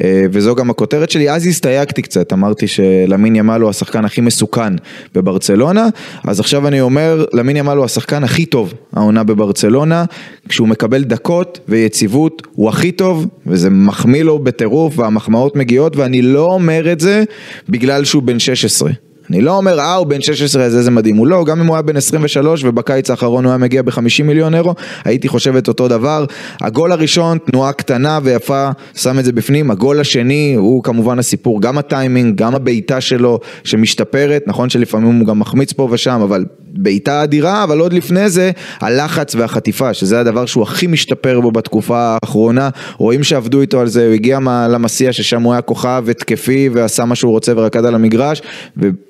אה, 0.04 0.24
וזו 0.32 0.54
גם 0.54 0.70
הכותרת 0.70 1.10
שלי, 1.10 1.30
אז 1.30 1.46
הסתייגתי 1.46 2.02
קצת, 2.02 2.32
אמרתי 2.32 2.66
שלמין 2.66 3.36
ימל 3.36 3.60
הוא 3.60 3.70
השחקן 3.70 4.04
הכי 4.04 4.20
מסוכן 4.20 4.72
בברצלונה, 5.14 5.88
אז 6.24 6.40
עכשיו 6.40 6.68
אני 6.68 6.80
אומר, 6.80 7.24
למין 7.32 7.56
ימל 7.56 7.76
הוא 7.76 7.84
השחקן 7.84 8.24
הכי 8.24 8.46
טוב 8.46 8.74
העונה 8.92 9.24
בברצלונה, 9.24 10.04
כשהוא 10.48 10.68
מקבל 10.68 11.04
דקות 11.04 11.60
ויציבות, 11.68 12.42
הוא 12.52 12.68
הכי 12.68 12.92
טוב, 12.92 13.26
וזה 13.46 13.70
מחמיא 13.70 14.22
לו 14.22 14.38
בטירוף, 14.38 14.98
והמחמאות 14.98 15.56
מגיעות, 15.56 15.96
ואני 15.96 16.22
לא 16.22 16.44
אומר 16.44 16.92
את 16.92 17.00
זה 17.00 17.24
בגלל 17.68 18.04
שהוא 18.04 18.22
בן 18.22 18.38
16. 18.38 18.90
אני 19.30 19.40
לא 19.40 19.56
אומר, 19.56 19.80
אה, 19.80 19.94
הוא 19.94 20.06
בן 20.06 20.20
16, 20.20 20.64
אז 20.64 20.76
איזה 20.76 20.90
מדהים. 20.90 21.16
הוא 21.16 21.26
לא, 21.26 21.44
גם 21.44 21.60
אם 21.60 21.66
הוא 21.66 21.76
היה 21.76 21.82
בן 21.82 21.96
23 21.96 22.64
ובקיץ 22.64 23.10
האחרון 23.10 23.44
הוא 23.44 23.50
היה 23.50 23.58
מגיע 23.58 23.82
ב-50 23.82 24.22
מיליון 24.24 24.54
אירו, 24.54 24.74
הייתי 25.04 25.28
חושב 25.28 25.56
את 25.56 25.68
אותו 25.68 25.88
דבר. 25.88 26.24
הגול 26.60 26.92
הראשון, 26.92 27.38
תנועה 27.38 27.72
קטנה 27.72 28.18
ויפה, 28.22 28.70
שם 28.94 29.18
את 29.18 29.24
זה 29.24 29.32
בפנים. 29.32 29.70
הגול 29.70 30.00
השני, 30.00 30.54
הוא 30.56 30.82
כמובן 30.82 31.18
הסיפור, 31.18 31.60
גם 31.60 31.78
הטיימינג, 31.78 32.36
גם 32.36 32.54
הבעיטה 32.54 33.00
שלו 33.00 33.40
שמשתפרת. 33.64 34.42
נכון 34.46 34.70
שלפעמים 34.70 35.18
הוא 35.18 35.26
גם 35.26 35.38
מחמיץ 35.38 35.72
פה 35.72 35.88
ושם, 35.90 36.20
אבל 36.22 36.44
בעיטה 36.72 37.22
אדירה, 37.22 37.64
אבל 37.64 37.78
עוד 37.78 37.92
לפני 37.92 38.30
זה, 38.30 38.50
הלחץ 38.80 39.34
והחטיפה, 39.34 39.94
שזה 39.94 40.20
הדבר 40.20 40.46
שהוא 40.46 40.62
הכי 40.62 40.86
משתפר 40.86 41.40
בו 41.40 41.52
בתקופה 41.52 41.98
האחרונה. 41.98 42.68
רואים 42.96 43.22
שעבדו 43.22 43.60
איתו 43.60 43.80
על 43.80 43.86
זה, 43.86 44.06
הוא 44.06 44.14
הגיע 44.14 44.38
למסיע 44.70 45.12
ששם 45.12 45.42
הוא 45.42 45.52
היה 45.52 45.62
כוכב 45.62 46.04
התקפי 46.10 46.68
ועשה 46.72 47.04
מה 47.04 47.14
שהוא 47.14 47.32
רוצה 47.32 47.52
ורקד 47.56 47.84
על 47.84 47.94
המגרש. 47.94 48.42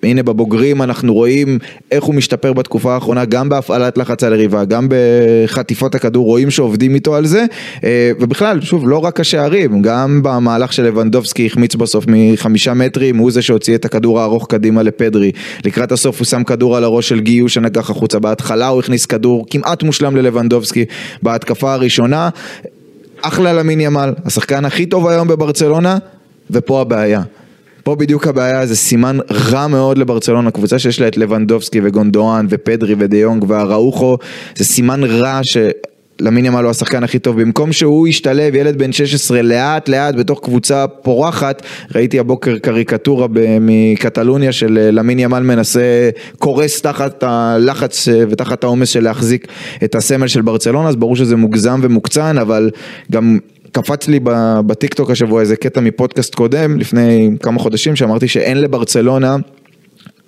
והנה 0.02 0.23
בבוגרים 0.23 0.83
אנחנו 0.83 1.14
רואים 1.14 1.59
איך 1.90 2.05
הוא 2.05 2.14
משתפר 2.14 2.52
בתקופה 2.52 2.95
האחרונה, 2.95 3.25
גם 3.25 3.49
בהפעלת 3.49 3.99
לחץ 3.99 4.25
על 4.25 4.33
יריבה, 4.33 4.64
גם 4.64 4.88
בחטיפות 4.90 5.95
הכדור, 5.95 6.26
רואים 6.26 6.50
שעובדים 6.50 6.95
איתו 6.95 7.14
על 7.14 7.26
זה. 7.26 7.45
אה, 7.85 8.11
ובכלל, 8.21 8.61
שוב, 8.61 8.88
לא 8.88 8.99
רק 8.99 9.21
השערים, 9.21 9.83
גם 9.83 10.21
במהלך 10.23 10.73
של 10.73 10.83
לבנדובסקי 10.83 11.47
החמיץ 11.47 11.75
בסוף 11.75 12.05
מחמישה 12.09 12.75
מטרים, 12.75 13.17
הוא 13.17 13.31
זה 13.31 13.43
שהוציא 13.43 13.75
את 13.75 13.85
הכדור 13.85 14.21
הארוך 14.21 14.47
קדימה 14.49 14.83
לפדרי. 14.83 15.33
לקראת 15.64 15.93
הסוף 15.93 16.19
הוא 16.19 16.25
שם 16.25 16.45
כדור 16.45 16.76
על 16.76 16.85
הראש 16.85 17.09
של 17.09 17.21
גיו 17.21 17.49
שנגח 17.50 17.90
החוצה. 17.90 18.19
בהתחלה 18.19 18.69
הוא 18.69 18.80
הכניס 18.80 19.07
כדור 19.07 19.47
כמעט 19.50 19.83
מושלם 19.83 20.16
ללבנדובסקי 20.16 20.85
בהתקפה 21.23 21.73
הראשונה. 21.73 22.28
אחלה 23.23 23.52
למין 23.52 23.80
ימל, 23.80 24.12
השחקן 24.25 24.64
הכי 24.64 24.87
טוב 24.87 25.07
היום 25.07 25.28
בברצלונה, 25.28 25.99
ופה 26.50 26.80
הבעיה. 26.80 27.23
פה 27.85 27.95
בדיוק 27.95 28.26
הבעיה, 28.26 28.66
זה 28.66 28.76
סימן 28.76 29.19
רע 29.30 29.66
מאוד 29.66 29.99
לברצלונה, 29.99 30.50
קבוצה 30.50 30.78
שיש 30.78 31.00
לה 31.00 31.09
את 31.09 31.16
לבנדובסקי 31.16 31.80
וגונדואן 31.83 32.47
ופדרי 32.50 32.95
ודיונג 32.99 33.45
והראוכו, 33.49 34.19
זה 34.57 34.64
סימן 34.64 35.04
רע 35.04 35.40
ש... 36.21 36.23
למין 36.23 36.45
ימל 36.45 36.62
הוא 36.62 36.71
השחקן 36.71 37.05
הכי 37.05 37.19
טוב, 37.19 37.41
במקום 37.41 37.73
שהוא 37.73 38.09
ישתלב, 38.09 38.55
ילד 38.55 38.79
בן 38.79 38.93
16 38.93 39.43
לאט 39.43 39.89
לאט 39.89 40.15
בתוך 40.15 40.41
קבוצה 40.43 40.87
פורחת, 40.87 41.62
ראיתי 41.95 42.19
הבוקר 42.19 42.59
קריקטורה 42.59 43.27
מקטלוניה 43.61 44.53
של 44.53 44.79
אה, 44.79 44.91
למין 44.91 45.19
ימל 45.19 45.41
מנסה, 45.41 46.11
קורס 46.39 46.83
תחת 46.83 47.23
הלחץ 47.23 48.09
אה, 48.09 48.23
ותחת 48.31 48.65
העומס 48.65 48.89
של 48.89 49.05
להחזיק 49.05 49.47
את 49.85 49.95
הסמל 49.95 50.29
של 50.29 50.43
ברצלונה, 50.43 50.89
אז 50.89 50.97
ברור 50.97 51.17
שזה 51.17 51.37
מוגזם 51.37 51.81
ומוקצן, 51.83 52.39
אבל 52.39 52.71
גם 53.12 53.39
קפץ 53.73 54.09
לי 54.09 54.21
בטיקטוק 54.67 55.11
השבוע 55.11 55.41
איזה 55.41 55.57
קטע 55.57 55.81
מפודקאסט 55.81 56.35
קודם, 56.35 56.79
לפני 56.79 57.31
כמה 57.43 57.59
חודשים, 57.59 57.97
שאמרתי 57.97 58.29
שאין 58.29 58.61
לברצלונה 58.61 59.37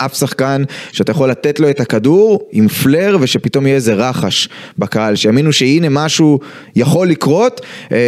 אף 0.04 0.16
שחקן 0.16 0.62
שאתה 0.92 1.10
יכול 1.10 1.30
לתת 1.30 1.60
לו 1.60 1.70
את 1.70 1.80
הכדור 1.80 2.48
עם 2.52 2.68
פלר 2.68 3.16
ושפתאום 3.20 3.66
יהיה 3.66 3.76
איזה 3.76 3.94
רחש 3.94 4.48
בקהל, 4.78 5.16
שיאמינו 5.16 5.52
שהנה 5.52 5.88
משהו 5.90 6.40
יכול 6.76 7.08
לקרות, 7.08 7.60
אה, 7.92 7.98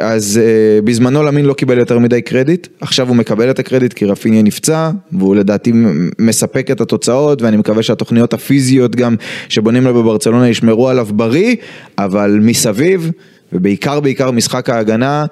אז 0.00 0.40
אה, 0.42 0.80
בזמנו 0.80 1.22
למין 1.22 1.44
לא 1.44 1.54
קיבל 1.54 1.78
יותר 1.78 1.98
מדי 1.98 2.22
קרדיט, 2.22 2.66
עכשיו 2.80 3.08
הוא 3.08 3.16
מקבל 3.16 3.50
את 3.50 3.58
הקרדיט 3.58 3.92
כי 3.92 4.04
רפיניה 4.04 4.42
נפצע, 4.42 4.90
והוא 5.12 5.36
לדעתי 5.36 5.72
מספק 6.18 6.70
את 6.70 6.80
התוצאות, 6.80 7.42
ואני 7.42 7.56
מקווה 7.56 7.82
שהתוכניות 7.82 8.34
הפיזיות 8.34 8.96
גם 8.96 9.16
שבונים 9.48 9.84
לו 9.84 9.94
בברצלונה 9.94 10.48
ישמרו 10.48 10.88
עליו 10.88 11.08
בריא, 11.12 11.56
אבל 11.98 12.38
מסביב, 12.42 13.10
ובעיקר 13.52 14.00
בעיקר 14.00 14.30
משחק 14.30 14.70
ההגנה, 14.70 15.26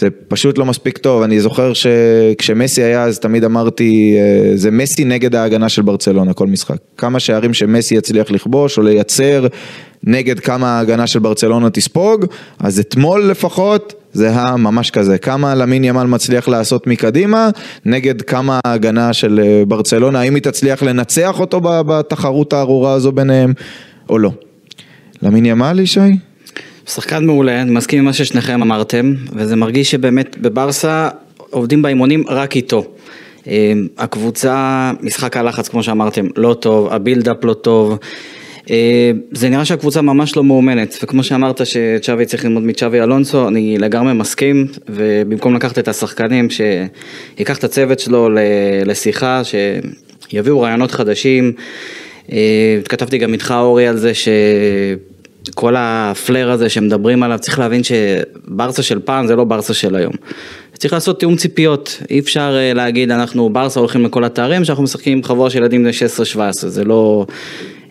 זה 0.00 0.08
פשוט 0.28 0.58
לא 0.58 0.64
מספיק 0.64 0.98
טוב, 0.98 1.22
אני 1.22 1.40
זוכר 1.40 1.72
שכשמסי 1.72 2.82
היה 2.82 3.04
אז 3.04 3.18
תמיד 3.18 3.44
אמרתי, 3.44 4.16
אה, 4.18 4.56
זה 4.56 4.70
מסי 4.70 5.04
נגד 5.04 5.34
ההגנה 5.34 5.68
של 5.68 5.82
ברצלונה 5.82 6.32
כל 6.32 6.46
משחק. 6.46 6.76
כמה 6.96 7.20
שערים 7.20 7.54
שמסי 7.54 7.94
יצליח 7.94 8.30
לכבוש 8.30 8.78
או 8.78 8.82
לייצר 8.82 9.46
נגד 10.04 10.40
כמה 10.40 10.68
ההגנה 10.68 11.06
של 11.06 11.18
ברצלונה 11.18 11.70
תספוג, 11.70 12.26
אז 12.58 12.78
אתמול 12.80 13.30
לפחות 13.30 13.94
זה 14.12 14.28
היה 14.28 14.56
ממש 14.56 14.90
כזה, 14.90 15.18
כמה 15.18 15.54
למין 15.54 15.84
ימל 15.84 16.04
מצליח 16.04 16.48
לעשות 16.48 16.86
מקדימה, 16.86 17.50
נגד 17.84 18.22
כמה 18.22 18.60
ההגנה 18.64 19.12
של 19.12 19.40
אה, 19.42 19.62
ברצלונה, 19.68 20.20
האם 20.20 20.34
היא 20.34 20.42
תצליח 20.42 20.82
לנצח 20.82 21.40
אותו 21.40 21.60
בתחרות 21.62 22.52
הארורה 22.52 22.92
הזו 22.92 23.12
ביניהם 23.12 23.52
או 24.10 24.18
לא. 24.18 24.30
למין 25.22 25.46
ימל, 25.46 25.80
ישי? 25.80 26.29
שחקן 26.94 27.24
מעולה, 27.24 27.62
אני 27.62 27.70
מסכים 27.70 27.98
עם 27.98 28.04
מה 28.04 28.12
ששניכם 28.12 28.62
אמרתם, 28.62 29.14
וזה 29.32 29.56
מרגיש 29.56 29.90
שבאמת 29.90 30.38
בברסה 30.38 31.08
עובדים 31.36 31.82
באימונים 31.82 32.24
רק 32.28 32.56
איתו. 32.56 32.84
אה, 33.48 33.72
הקבוצה, 33.98 34.92
משחק 35.00 35.36
הלחץ 35.36 35.68
כמו 35.68 35.82
שאמרתם, 35.82 36.26
לא 36.36 36.54
טוב, 36.54 36.92
הבילדאפ 36.92 37.44
לא 37.44 37.54
טוב. 37.54 37.98
אה, 38.70 39.10
זה 39.32 39.48
נראה 39.48 39.64
שהקבוצה 39.64 40.02
ממש 40.02 40.36
לא 40.36 40.44
מאומנת, 40.44 40.98
וכמו 41.02 41.22
שאמרת 41.22 41.60
שצ'אבי 41.66 42.26
צריך 42.26 42.44
ללמוד 42.44 42.62
מצ'אבי 42.62 43.00
אלונסו, 43.00 43.48
אני 43.48 43.78
לגמרי 43.78 44.12
מסכים, 44.12 44.66
ובמקום 44.88 45.54
לקחת 45.54 45.78
את 45.78 45.88
השחקנים, 45.88 46.48
שיקח 46.50 47.58
את 47.58 47.64
הצוות 47.64 47.98
שלו 47.98 48.28
לשיחה, 48.86 49.42
שיביאו 49.44 50.60
רעיונות 50.60 50.90
חדשים. 50.90 51.52
אה, 52.32 52.78
כתבתי 52.88 53.18
גם 53.18 53.32
איתך 53.32 53.54
אורי 53.58 53.86
על 53.86 53.96
זה 53.96 54.14
ש... 54.14 54.28
כל 55.54 55.74
הפלר 55.78 56.50
הזה 56.50 56.68
שמדברים 56.68 57.22
עליו, 57.22 57.38
צריך 57.38 57.58
להבין 57.58 57.80
שברסה 57.84 58.82
של 58.82 58.98
פעם 58.98 59.26
זה 59.26 59.36
לא 59.36 59.44
ברסה 59.44 59.74
של 59.74 59.96
היום. 59.96 60.12
צריך 60.74 60.92
לעשות 60.92 61.20
תיאום 61.20 61.36
ציפיות, 61.36 62.02
אי 62.10 62.18
אפשר 62.18 62.56
אה, 62.58 62.72
להגיד 62.74 63.10
אנחנו 63.10 63.50
ברסה 63.50 63.80
הולכים 63.80 64.04
לכל 64.04 64.24
התארים, 64.24 64.64
שאנחנו 64.64 64.84
משחקים 64.84 65.18
עם 65.18 65.24
חבורה 65.24 65.50
של 65.50 65.58
ילדים 65.58 65.82
בני 65.82 65.92
16-17, 66.36 66.52
זה 66.52 66.84
לא, 66.84 67.26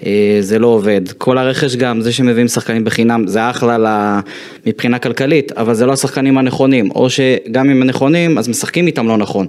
אה, 0.06 0.38
זה 0.42 0.60
לא 0.60 0.68
עובד. 0.68 1.02
כל 1.18 1.38
הרכש 1.38 1.76
גם, 1.76 2.02
זה 2.02 2.12
שמביאים 2.12 2.48
שחקנים 2.48 2.84
בחינם, 2.84 3.28
זה 3.28 3.50
אחלה 3.50 3.78
לה, 3.78 4.20
מבחינה 4.66 5.00
כלכלית, 5.00 5.52
אבל 5.52 5.74
זה 5.74 5.86
לא 5.86 5.94
השחקנים 5.94 6.38
הנכונים, 6.38 6.92
או 6.92 7.10
שגם 7.10 7.70
אם 7.70 7.82
הם 7.82 7.84
נכונים, 7.84 8.38
אז 8.38 8.50
משחקים 8.50 8.88
איתם 8.88 9.08
לא 9.08 9.18
נכון. 9.18 9.48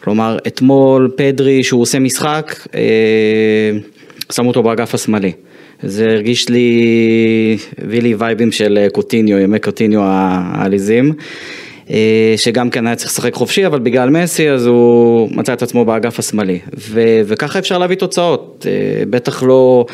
כלומר, 0.00 0.38
אתמול 0.46 1.10
פדרי, 1.16 1.62
שהוא 1.62 1.82
עושה 1.82 1.98
משחק, 1.98 2.56
אה, 2.74 2.80
שמו 4.32 4.48
אותו 4.48 4.62
באגף 4.62 4.94
השמאלי. 4.94 5.32
זה 5.82 6.10
הרגיש 6.10 6.48
לי, 6.48 7.56
הביא 7.78 8.02
לי 8.02 8.14
וייבים 8.14 8.52
של 8.52 8.78
אה, 8.82 8.90
קוטיניו, 8.90 9.38
ימי 9.38 9.58
קוטיניו 9.58 10.00
העליזים. 10.04 11.12
אה, 11.90 12.34
שגם 12.36 12.70
כן 12.70 12.86
היה 12.86 12.96
צריך 12.96 13.10
לשחק 13.10 13.34
חופשי, 13.34 13.66
אבל 13.66 13.78
בגלל 13.78 14.10
מסי 14.10 14.50
אז 14.50 14.66
הוא 14.66 15.28
מצא 15.32 15.52
את 15.52 15.62
עצמו 15.62 15.84
באגף 15.84 16.18
השמאלי. 16.18 16.58
ו- 16.78 17.20
וככה 17.26 17.58
אפשר 17.58 17.78
להביא 17.78 17.96
תוצאות, 17.96 18.66
אה, 18.68 19.04
בטח 19.10 19.42
לא 19.42 19.86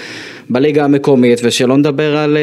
בליגה 0.51 0.85
המקומית, 0.85 1.41
ושלא 1.45 1.77
נדבר 1.77 2.17
על, 2.17 2.39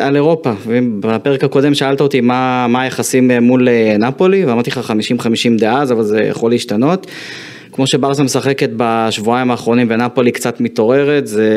על 0.00 0.16
אירופה. 0.16 0.52
בפרק 1.00 1.44
הקודם 1.44 1.74
שאלת 1.74 2.00
אותי 2.00 2.20
מה, 2.20 2.66
מה 2.68 2.82
היחסים 2.82 3.30
מול 3.30 3.68
נפולי, 3.98 4.44
ואמרתי 4.44 4.70
לך 4.70 4.92
50-50 5.20 5.58
דאז, 5.58 5.92
אבל 5.92 6.02
זה 6.02 6.22
יכול 6.22 6.50
להשתנות. 6.50 7.06
כמו 7.78 7.86
שברסה 7.86 8.22
משחקת 8.22 8.70
בשבועיים 8.76 9.50
האחרונים 9.50 9.86
ונפולי 9.90 10.32
קצת 10.32 10.60
מתעוררת, 10.60 11.26
זה, 11.26 11.50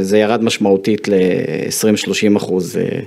זה 0.00 0.18
ירד 0.18 0.44
משמעותית 0.44 1.08
ל-20-30 1.08 2.36
אחוז 2.36 2.76
אה, 2.76 3.00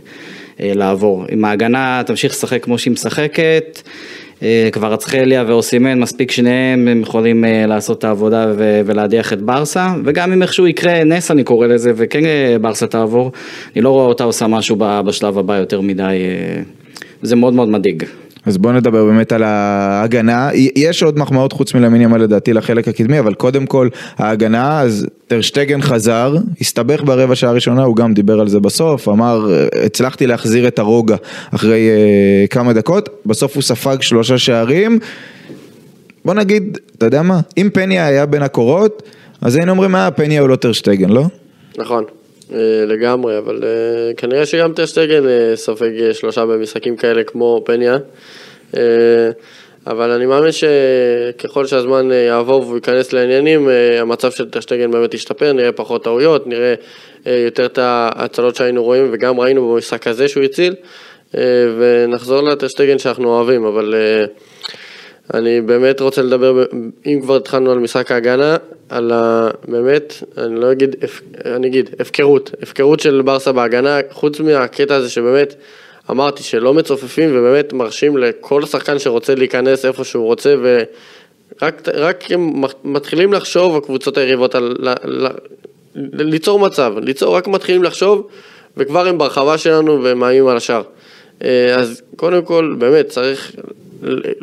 אה, 0.60 0.72
לעבור. 0.76 1.26
אם 1.32 1.46
ההגנה 1.46 2.02
תמשיך 2.06 2.32
לשחק 2.32 2.64
כמו 2.64 2.78
שהיא 2.78 2.94
משחקת, 2.94 3.82
אה, 4.44 4.70
כבר 4.72 4.94
אצחליה 4.94 5.44
ואוסימן, 5.48 6.00
מספיק 6.00 6.32
שניהם, 6.32 6.88
הם 6.88 7.02
יכולים 7.02 7.46
לעשות 7.68 8.00
את 8.00 8.04
העבודה 8.04 8.54
ולהדיח 8.58 9.34
את 9.34 9.42
ברסה, 9.42 9.88
וגם 10.06 10.32
אם 10.34 10.42
איכשהו 10.42 10.68
יקרה 10.68 11.04
נס 11.04 11.32
אני 11.32 11.44
קורא 11.44 11.68
לזה, 11.68 11.92
וכן 11.96 12.24
ברסה 12.62 12.88
תעבור, 12.88 13.32
אני 13.76 13.82
לא 13.82 13.90
רואה 13.90 14.06
אותה 14.06 14.24
עושה 14.24 14.48
משהו 14.48 14.76
בשלב 14.80 15.38
הבא 15.38 15.58
יותר 15.58 15.82
מדי, 15.82 16.18
זה 17.22 17.36
מאוד 17.36 17.54
מאוד 17.54 17.70
מדאיג. 17.70 18.04
אז 18.46 18.58
בואו 18.58 18.74
נדבר 18.74 19.06
באמת 19.06 19.32
על 19.32 19.44
ההגנה, 19.44 20.50
יש 20.76 21.04
עוד 21.04 21.20
מחמאות 21.20 21.54
חוץ 21.54 21.74
מלמיניאמה 21.74 22.18
לדעתי 22.18 22.54
לחלק 22.54 22.88
הקדמי, 22.88 23.20
אבל 23.20 23.34
קודם 23.34 23.66
כל 23.66 23.90
ההגנה, 24.18 24.82
אז 24.82 25.08
טרשטגן 25.28 25.82
חזר, 25.82 26.36
הסתבך 26.62 27.04
ברבע 27.04 27.36
שעה 27.36 27.50
הראשונה, 27.50 27.84
הוא 27.84 27.96
גם 27.96 28.14
דיבר 28.14 28.40
על 28.40 28.48
זה 28.48 28.60
בסוף, 28.60 29.08
אמר, 29.10 29.48
הצלחתי 29.86 30.28
להחזיר 30.28 30.68
את 30.68 30.80
הרוגע 30.80 31.16
אחרי 31.56 31.90
uh, 31.90 32.48
כמה 32.48 32.74
דקות, 32.74 33.10
בסוף 33.26 33.56
הוא 33.56 33.64
ספג 33.64 34.02
שלושה 34.02 34.38
שערים, 34.38 35.00
בוא 36.26 36.34
נגיד, 36.34 36.78
אתה 36.98 37.06
יודע 37.06 37.22
מה, 37.22 37.40
אם 37.58 37.70
פניה 37.74 38.06
היה 38.06 38.26
בין 38.26 38.44
הקורות, 38.44 39.04
אז 39.42 39.56
היינו 39.56 39.72
אומרים, 39.72 39.96
אה, 39.96 40.12
פניה 40.12 40.42
הוא 40.42 40.50
לא 40.50 40.56
טרשטגן, 40.56 41.10
לא? 41.10 41.24
נכון. 41.78 42.04
אה, 42.54 42.86
לגמרי, 42.88 43.38
אבל 43.38 43.64
אה, 43.64 44.14
כנראה 44.18 44.46
שגם 44.46 44.74
טרשטגן 44.74 45.28
אה, 45.28 45.56
סופג 45.56 46.12
שלושה 46.12 46.46
במשחקים 46.46 46.98
כאלה 46.98 47.24
כמו 47.24 47.62
פניה. 47.66 47.98
אבל 49.88 50.12
אני 50.12 50.26
מאמין 50.26 50.52
שככל 50.52 51.66
שהזמן 51.66 52.12
יעבור 52.12 52.62
והוא 52.62 52.76
ייכנס 52.76 53.14
לעניינים, 53.14 53.70
המצב 54.00 54.32
של 54.32 54.50
טרשטגן 54.50 54.92
באמת 54.92 55.14
ישתפר, 55.14 55.54
נראה 55.54 55.72
פחות 55.72 56.04
טעויות, 56.04 56.48
נראה 56.48 56.74
יותר 57.26 57.66
את 57.66 57.78
ההצלות 57.78 58.56
שהיינו 58.56 58.84
רואים 58.84 59.10
וגם 59.12 59.40
ראינו 59.40 59.74
במשחק 59.74 60.08
הזה 60.08 60.28
שהוא 60.28 60.44
הציל, 60.44 60.76
ונחזור 61.78 62.42
לטרשטגן 62.42 63.00
שאנחנו 63.00 63.28
אוהבים, 63.28 63.66
אבל 63.66 63.94
אני 65.34 65.62
באמת 65.62 66.02
רוצה 66.02 66.22
לדבר, 66.22 66.66
אם 67.06 67.20
כבר 67.22 67.36
התחלנו 67.36 67.72
על 67.72 67.80
משחק 67.80 68.12
ההגנה, 68.12 68.58
על 68.90 69.12
ה... 69.12 69.50
באמת, 69.68 70.14
אני 70.38 70.60
לא 70.60 70.72
אגיד, 70.72 70.96
אני 71.46 71.68
אגיד, 71.68 71.90
הפקרות, 72.00 72.52
הפקרות 72.62 73.00
של 73.00 73.22
ברסה 73.26 73.52
בהגנה, 73.52 74.00
חוץ 74.12 74.40
מהקטע 74.40 74.96
הזה 74.96 75.10
שבאמת 75.10 75.56
אמרתי 76.12 76.44
שלא 76.44 76.74
מצופפים 76.74 77.30
ובאמת 77.34 77.74
מרשים 77.74 78.18
לכל 78.18 78.66
שחקן 78.66 79.00
שרוצה 79.00 79.36
להיכנס 79.36 79.86
איפה 79.86 80.04
שהוא 80.04 80.26
רוצה 80.26 80.56
ורק 81.62 82.32
הם 82.32 82.64
מתחילים 82.84 83.34
לחשוב, 83.34 83.78
הקבוצות 83.78 84.18
היריבות, 84.18 84.56
על, 84.56 84.76
ל, 84.80 84.90
ל, 85.04 85.28
ליצור 86.14 86.60
מצב, 86.60 86.94
ליצור, 87.02 87.36
רק 87.36 87.48
מתחילים 87.48 87.84
לחשוב 87.84 88.28
וכבר 88.78 89.08
הם 89.08 89.18
ברחבה 89.18 89.58
שלנו 89.58 90.04
והם 90.04 90.20
מאיימים 90.20 90.48
על 90.48 90.58
השאר. 90.58 90.82
אה, 91.44 91.76
אז 91.76 92.02
קודם 92.16 92.42
כל, 92.42 92.76
באמת, 92.80 93.08
צריך 93.08 93.56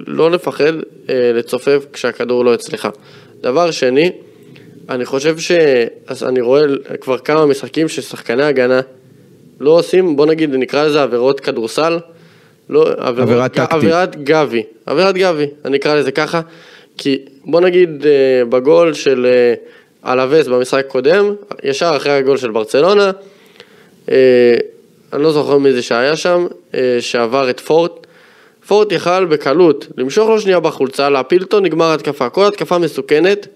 לא 0.07 0.31
לפחד 0.31 0.73
אה, 1.11 1.33
לצופף 1.35 1.87
כשהכדור 1.93 2.45
לא 2.45 2.55
אצלך. 2.55 2.89
דבר 3.41 3.71
שני, 3.71 4.13
אני 4.89 5.05
חושב 5.05 5.39
ש... 5.39 5.53
אז 6.07 6.25
אני 6.25 6.41
רואה 6.41 6.63
כבר 7.01 7.19
כמה 7.19 7.47
משחקים 7.47 7.89
ששחקני 7.89 8.43
הגנה 8.43 8.81
לא 9.61 9.71
עושים, 9.71 10.17
בוא 10.17 10.27
נגיד, 10.27 10.55
נקרא 10.55 10.85
לזה 10.85 11.03
עבירות 11.03 11.41
כדורסל. 11.41 11.99
לא, 12.69 12.83
עבירות, 12.97 13.29
עבירת 13.29 13.53
טקטית. 13.53 13.73
עבירת 13.73 14.25
גבי, 14.25 14.63
עבירת 14.87 15.15
גבי, 15.15 15.47
אני 15.65 15.77
אקרא 15.77 15.95
לזה 15.95 16.13
ככה, 16.13 16.41
כי 16.99 17.19
בוא 17.45 17.61
נגיד 17.61 18.07
אה, 18.07 18.45
בגול 18.45 18.95
של 18.95 19.27
אה, 19.27 20.13
אלווס 20.13 20.47
במשחק 20.47 20.85
הקודם, 20.87 21.35
ישר 21.63 21.93
אחרי 21.97 22.13
הגול 22.13 22.37
של 22.37 22.51
ברצלונה, 22.51 23.11
אני 25.13 25.23
לא 25.23 25.33
זוכר 25.33 25.59
מי 25.59 25.73
זה 25.73 25.83
שהיה 25.83 26.17
שם, 26.17 26.47
שעבר 27.01 27.51
את 27.51 27.61
פורט, 27.61 28.07
פורט 28.67 28.93
יכל 28.93 29.25
בקלות 29.25 29.87
למשוך 29.97 30.29
לו 30.29 30.41
שנייה 30.41 30.61
בחולצה, 30.61 31.11
להפיל 31.11 31.43
אותו, 31.43 31.61
נגמר 31.61 31.93
התקפה. 31.93 32.29
כל 32.29 32.47
התקפה 32.47 32.79
מסוכנת 32.79 33.47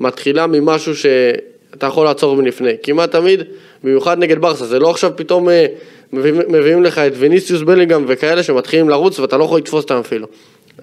מתחילה 0.00 0.46
ממשהו 0.46 0.96
שאתה 0.96 1.86
יכול 1.86 2.04
לעצור 2.04 2.36
מלפני. 2.36 2.72
כמעט 2.82 3.12
תמיד, 3.12 3.42
במיוחד 3.84 4.18
נגד 4.18 4.38
ברסה, 4.38 4.66
זה 4.66 4.78
לא 4.78 4.90
עכשיו 4.90 5.12
פתאום 5.16 5.48
אה, 5.48 5.66
מביאים, 6.12 6.40
מביאים 6.48 6.82
לך 6.82 6.98
את 6.98 7.12
ויניסיוס 7.16 7.62
בלינגהם 7.62 8.04
וכאלה 8.08 8.42
שמתחילים 8.42 8.88
לרוץ 8.88 9.18
ואתה 9.18 9.36
לא 9.36 9.44
יכול 9.44 9.58
לתפוס 9.58 9.82
אותם 9.82 9.96
אפילו. 9.96 10.26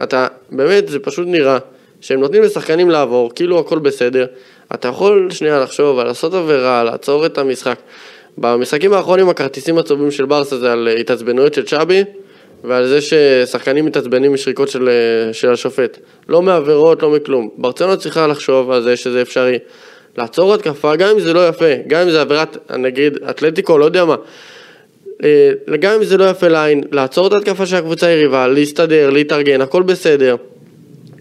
אתה, 0.03 0.27
באמת, 0.51 0.87
זה 0.87 0.99
פשוט 0.99 1.27
נראה 1.27 1.57
שהם 2.01 2.19
נותנים 2.19 2.43
לשחקנים 2.43 2.89
לעבור, 2.89 3.31
כאילו 3.35 3.59
הכל 3.59 3.79
בסדר. 3.79 4.25
אתה 4.73 4.87
יכול 4.87 5.31
שנייה 5.31 5.59
לחשוב 5.59 5.99
על 5.99 6.07
לעשות 6.07 6.33
עבירה, 6.33 6.83
לעצור 6.83 7.25
את 7.25 7.37
המשחק. 7.37 7.79
במשחקים 8.37 8.93
האחרונים 8.93 9.29
הכרטיסים 9.29 9.77
הצהובים 9.77 10.11
של 10.11 10.25
ברסה 10.25 10.57
זה 10.57 10.71
על 10.71 10.87
התעצבנויות 10.99 11.53
של 11.53 11.65
צ'אבי 11.65 12.03
ועל 12.63 12.87
זה 12.87 12.99
ששחקנים 13.01 13.85
מתעצבנים 13.85 14.33
משריקות 14.33 14.69
של, 14.69 14.89
של 15.31 15.51
השופט. 15.51 15.97
לא 16.29 16.41
מעבירות, 16.41 17.03
לא 17.03 17.09
מכלום. 17.09 17.49
ברצלונה 17.57 17.97
צריכה 17.97 18.27
לחשוב 18.27 18.71
על 18.71 18.81
זה 18.81 18.95
שזה 18.95 19.21
אפשרי. 19.21 19.57
לעצור 20.17 20.53
התקפה, 20.53 20.95
גם 20.95 21.09
אם 21.09 21.19
זה 21.19 21.33
לא 21.33 21.47
יפה, 21.47 21.73
גם 21.87 22.01
אם 22.01 22.09
זה 22.09 22.21
עבירת, 22.21 22.71
נגיד, 22.77 23.17
אתלטיקו, 23.29 23.77
לא 23.77 23.85
יודע 23.85 24.05
מה. 24.05 24.15
אה, 25.23 25.51
גם 25.79 25.93
אם 25.93 26.03
זה 26.03 26.17
לא 26.17 26.29
יפה 26.29 26.47
לעין, 26.47 26.83
לעצור 26.91 27.27
את 27.27 27.33
ההתקפה 27.33 27.65
של 27.65 27.75
הקבוצה 27.75 28.07
היריבה, 28.07 28.47
להסתדר, 28.47 29.09
להתארגן, 29.09 29.61
הכל 29.61 29.83
בסדר. 29.83 30.35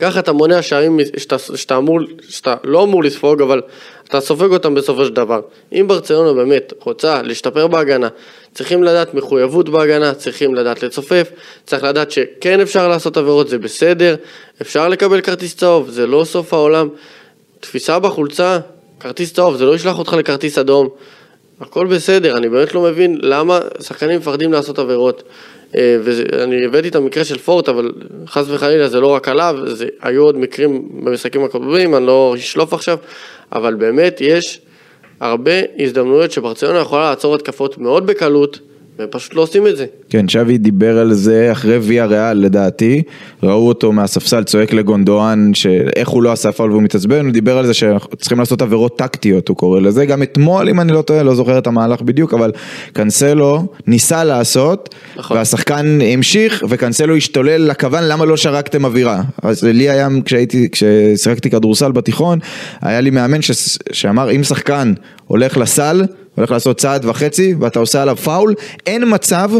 ככה 0.00 0.20
אתה 0.20 0.32
מונע 0.32 0.62
שערים 0.62 1.00
שאתה, 1.16 1.38
שאתה, 1.38 1.76
אמור, 1.76 2.00
שאתה 2.28 2.54
לא 2.64 2.82
אמור 2.82 3.04
לספוג, 3.04 3.42
אבל 3.42 3.62
אתה 4.08 4.20
סופג 4.20 4.50
אותם 4.52 4.74
בסופו 4.74 5.04
של 5.04 5.12
דבר. 5.12 5.40
אם 5.72 5.84
ברצלונה 5.88 6.32
באמת 6.32 6.72
רוצה 6.80 7.22
להשתפר 7.22 7.66
בהגנה, 7.66 8.08
צריכים 8.54 8.82
לדעת 8.82 9.14
מחויבות 9.14 9.68
בהגנה, 9.68 10.14
צריכים 10.14 10.54
לדעת 10.54 10.82
לצופף, 10.82 11.30
צריך 11.66 11.84
לדעת 11.84 12.10
שכן 12.10 12.60
אפשר 12.60 12.88
לעשות 12.88 13.16
עבירות, 13.16 13.48
זה 13.48 13.58
בסדר, 13.58 14.14
אפשר 14.62 14.88
לקבל 14.88 15.20
כרטיס 15.20 15.56
צהוב, 15.56 15.90
זה 15.90 16.06
לא 16.06 16.24
סוף 16.24 16.52
העולם. 16.54 16.88
תפיסה 17.60 17.98
בחולצה, 17.98 18.58
כרטיס 19.00 19.32
צהוב, 19.32 19.56
זה 19.56 19.64
לא 19.64 19.74
ישלח 19.74 19.98
אותך 19.98 20.12
לכרטיס 20.12 20.58
אדום. 20.58 20.88
הכל 21.60 21.86
בסדר, 21.86 22.36
אני 22.36 22.48
באמת 22.48 22.74
לא 22.74 22.82
מבין 22.82 23.18
למה 23.22 23.60
שחקנים 23.80 24.18
מפחדים 24.18 24.52
לעשות 24.52 24.78
עבירות. 24.78 25.22
אה, 25.76 25.96
ואני 26.02 26.64
הבאתי 26.64 26.88
את 26.88 26.94
המקרה 26.94 27.24
של 27.24 27.38
פורט, 27.38 27.68
אבל 27.68 27.92
חס 28.26 28.50
וחלילה 28.50 28.88
זה 28.88 29.00
לא 29.00 29.06
רק 29.06 29.28
עליו, 29.28 29.56
זה, 29.66 29.86
היו 30.02 30.22
עוד 30.22 30.38
מקרים 30.38 30.88
במשחקים 31.04 31.44
הקודמים, 31.44 31.94
אני 31.94 32.06
לא 32.06 32.34
אשלוף 32.38 32.72
עכשיו, 32.72 32.98
אבל 33.52 33.74
באמת 33.74 34.20
יש 34.20 34.60
הרבה 35.20 35.52
הזדמנויות 35.78 36.32
שברצלונה 36.32 36.78
יכולה 36.78 37.10
לעצור 37.10 37.34
התקפות 37.34 37.78
מאוד 37.78 38.06
בקלות. 38.06 38.58
והם 38.98 39.08
פשוט 39.10 39.34
לא 39.34 39.42
עושים 39.42 39.66
את 39.66 39.76
זה. 39.76 39.86
כן, 40.10 40.28
שווי 40.28 40.58
דיבר 40.58 40.98
על 40.98 41.12
זה 41.12 41.52
אחרי 41.52 41.78
ויה 41.78 42.06
ריאל 42.06 42.38
לדעתי, 42.38 43.02
ראו 43.42 43.68
אותו 43.68 43.92
מהספסל 43.92 44.44
צועק 44.44 44.72
לגונדואן 44.72 45.54
שאיך 45.54 46.08
הוא 46.08 46.22
לא 46.22 46.32
עשה 46.32 46.52
פאול 46.52 46.70
והוא 46.70 46.82
מתעצבן, 46.82 47.24
הוא 47.24 47.32
דיבר 47.32 47.58
על 47.58 47.66
זה 47.66 47.74
שצריכים 47.74 48.38
לעשות 48.38 48.62
עבירות 48.62 48.98
טקטיות, 48.98 49.48
הוא 49.48 49.56
קורא 49.56 49.80
לזה, 49.80 50.06
גם 50.06 50.22
אתמול 50.22 50.68
אם 50.68 50.80
אני 50.80 50.92
לא 50.92 51.02
טועה, 51.02 51.22
לא 51.22 51.34
זוכר 51.34 51.58
את 51.58 51.66
המהלך 51.66 52.02
בדיוק, 52.02 52.34
אבל 52.34 52.52
קנסלו 52.92 53.66
ניסה 53.86 54.24
לעשות, 54.24 54.94
נכון. 55.16 55.36
והשחקן 55.36 55.98
המשיך 56.12 56.64
וקנסלו 56.68 57.16
השתולל 57.16 57.70
לכוון, 57.70 58.04
למה 58.04 58.24
לא 58.24 58.36
שרקתם 58.36 58.84
אווירה? 58.84 59.22
אז 59.42 59.64
לי 59.64 59.90
היה, 59.90 60.08
כשהייתי, 60.24 60.68
כששיחקתי 60.72 61.50
כדורסל 61.50 61.92
בתיכון, 61.92 62.38
היה 62.80 63.00
לי 63.00 63.10
מאמן 63.10 63.42
ש, 63.42 63.50
שאמר 63.92 64.30
אם 64.30 64.42
שחקן 64.42 64.94
הולך 65.26 65.56
לסל, 65.56 66.02
הולך 66.36 66.50
לעשות 66.50 66.78
צעד 66.78 67.04
וחצי 67.04 67.54
ואתה 67.60 67.78
עושה 67.78 68.02
עליו 68.02 68.16
פאול, 68.16 68.54
אין 68.86 69.04
מצב 69.14 69.50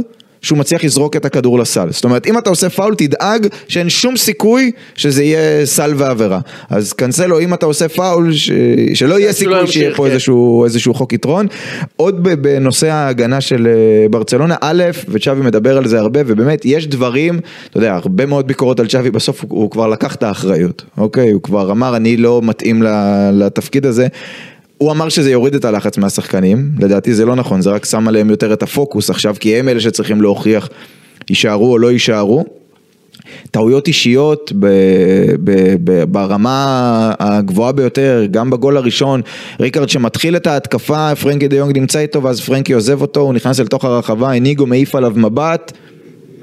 שהוא 0.47 0.59
מצליח 0.59 0.85
לזרוק 0.85 1.17
את 1.17 1.25
הכדור 1.25 1.59
לסל. 1.59 1.89
זאת 1.91 2.05
אומרת, 2.05 2.27
אם 2.27 2.39
אתה 2.39 2.51
עושה 2.51 2.71
פאול, 2.71 2.95
תדאג 2.95 3.47
שאין 3.69 3.89
שום 3.89 4.17
סיכוי 4.17 4.71
שזה 4.95 5.25
יהיה 5.25 5.67
סל 5.67 5.93
ועבירה. 5.97 6.41
אז 6.71 6.93
קנסלו, 6.93 7.41
אם 7.41 7.55
אתה 7.55 7.67
עושה 7.67 7.89
פאול, 7.89 8.33
ש... 8.33 8.51
שלא 8.95 9.19
יהיה 9.21 9.33
סיכוי 9.33 9.67
שיהיה 9.67 9.95
פה 9.95 10.05
כן. 10.05 10.11
איזשהו, 10.11 10.65
איזשהו 10.65 10.95
חוק 10.95 11.13
יתרון. 11.13 11.47
עוד 11.97 12.23
בנושא 12.43 12.89
ההגנה 12.89 13.41
של 13.41 13.67
אה, 13.67 14.09
ברצלונה, 14.11 14.55
א', 14.61 14.85
וצ'אבי 15.09 15.41
מדבר 15.41 15.77
על 15.77 15.89
זה 15.89 15.99
הרבה, 15.99 16.21
ובאמת, 16.27 16.65
יש 16.65 16.87
דברים, 16.87 17.41
אתה 17.71 17.79
יודע, 17.79 17.95
הרבה 17.95 18.27
מאוד 18.27 18.47
ביקורות 18.47 18.81
על 18.81 18.87
צ'אבי, 18.87 19.11
בסוף 19.11 19.45
הוא, 19.49 19.61
הוא 19.61 19.71
כבר 19.71 19.89
לקח 19.89 20.15
את 20.15 20.23
האחריות, 20.23 20.85
אוקיי? 20.99 21.31
הוא 21.31 21.43
כבר 21.43 21.71
אמר, 21.71 21.97
אני 21.97 22.17
לא 22.17 22.41
מתאים 22.45 22.83
לתפקיד 23.33 23.87
הזה. 23.87 24.07
הוא 24.79 24.93
אמר 24.93 25.09
שזה 25.09 25.31
יוריד 25.31 25.55
את 25.55 25.65
הלחץ 25.65 25.99
מהשחקנים, 25.99 26.71
לדעתי 26.79 27.15
זה 27.15 27.25
לא 27.25 27.35
נכון, 27.35 27.61
זה 27.61 27.71
רק 27.71 27.85
שם 27.85 28.09
עליהם 28.09 28.31
יותר 28.31 28.53
את 28.53 28.63
הפוקוס 28.63 29.11
עכשיו, 29.11 29.35
כי 29.41 29.57
הם 29.57 29.69
אלה 29.69 29.81
שצריכים 29.81 30.21
להוכיח 30.21 30.69
יישארו 31.31 31.73
או 31.73 31.79
לא 31.79 31.93
יישארו. 31.93 32.45
טעויות 33.51 33.89
אישיות 33.89 34.53
ב, 34.59 34.67
ב, 35.45 35.75
ב, 35.85 36.05
ברמה 36.05 37.13
הגבוהה 37.19 37.73
ביותר, 37.73 38.27
גם 38.31 38.51
בגול 38.51 38.77
הראשון, 38.77 39.21
ריקארד 39.61 39.89
שמתחיל 39.89 40.37
את 40.37 40.47
ההתקפה, 40.47 41.15
פרנקי 41.15 41.49
דה 41.49 41.57
יונג 41.57 41.79
נמצא 41.79 41.99
איתו 41.99 42.23
ואז 42.23 42.41
פרנקי 42.41 42.73
עוזב 42.73 43.01
אותו, 43.01 43.21
הוא 43.21 43.35
נכנס 43.35 43.61
אל 43.61 43.67
תוך 43.67 43.85
הרחבה, 43.85 44.33
איניגו 44.33 44.67
מעיף 44.67 44.95
עליו 44.95 45.13
מבט, 45.17 45.73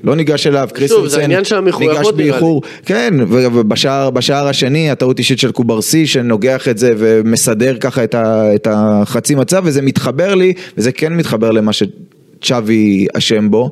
לא 0.04 0.16
ניגש 0.16 0.48
אליו, 0.48 0.70
קריסטנסן 0.74 1.32
ניגש 1.80 2.12
באיחור, 2.16 2.62
כן, 2.86 3.13
ובשער 3.30 4.48
השני 4.48 4.92
הטעות 4.92 5.20
אישית 5.20 5.39
של 5.39 5.52
קוברסי 5.52 6.08
שנוגח 6.08 6.68
את 6.68 6.78
זה 6.78 6.94
ומסדר 6.98 7.78
ככה 7.78 8.04
את, 8.04 8.16
ה, 8.16 8.56
את 8.56 8.68
החצי 8.72 9.36
מצב 9.36 9.62
וזה 9.66 9.82
מתחבר 9.82 10.36
לי, 10.36 10.54
וזה 10.78 10.92
כן 10.92 11.13
מתחבר 11.13 11.52
למה 11.52 11.72
שצ'אבי 11.74 13.08
אשם 13.18 13.52
בו, 13.52 13.72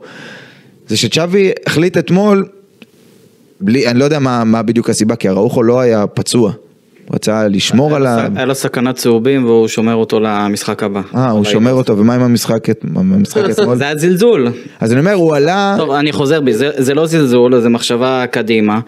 זה 0.87 0.97
שצ'אבי 0.97 1.51
החליט 1.65 1.97
אתמול, 1.97 2.45
בלי, 3.61 3.87
אני 3.87 3.99
לא 3.99 4.03
יודע 4.03 4.19
מה, 4.19 4.43
מה 4.43 4.61
בדיוק 4.61 4.89
הסיבה, 4.89 5.15
כי 5.15 5.29
אראוחו 5.29 5.63
לא 5.63 5.79
היה 5.79 6.07
פצוע. 6.07 6.51
הוא 7.11 7.15
רצה 7.15 7.47
לשמור 7.47 7.95
על 7.95 8.05
ה... 8.05 8.27
היה 8.35 8.45
לו 8.45 8.55
סכנת 8.55 8.95
צהובים 8.95 9.45
והוא 9.45 9.67
שומר 9.67 9.95
אותו 9.95 10.19
למשחק 10.19 10.83
הבא. 10.83 11.01
אה, 11.15 11.29
הוא 11.29 11.43
שומר 11.43 11.71
אותו, 11.73 11.97
ומה 11.97 12.15
עם 12.15 12.21
המשחק 12.21 12.69
אתמול? 12.69 13.75
זה 13.75 13.83
היה 13.83 13.97
זלזול. 13.97 14.47
אז 14.79 14.91
אני 14.91 14.99
אומר, 14.99 15.13
הוא 15.13 15.35
עלה... 15.35 15.75
טוב, 15.77 15.91
אני 15.91 16.11
חוזר 16.11 16.41
בי, 16.41 16.53
זה 16.53 16.93
לא 16.93 17.05
זלזול, 17.05 17.59
זה 17.59 17.69
מחשבה 17.69 18.25
קדימה. 18.31 18.79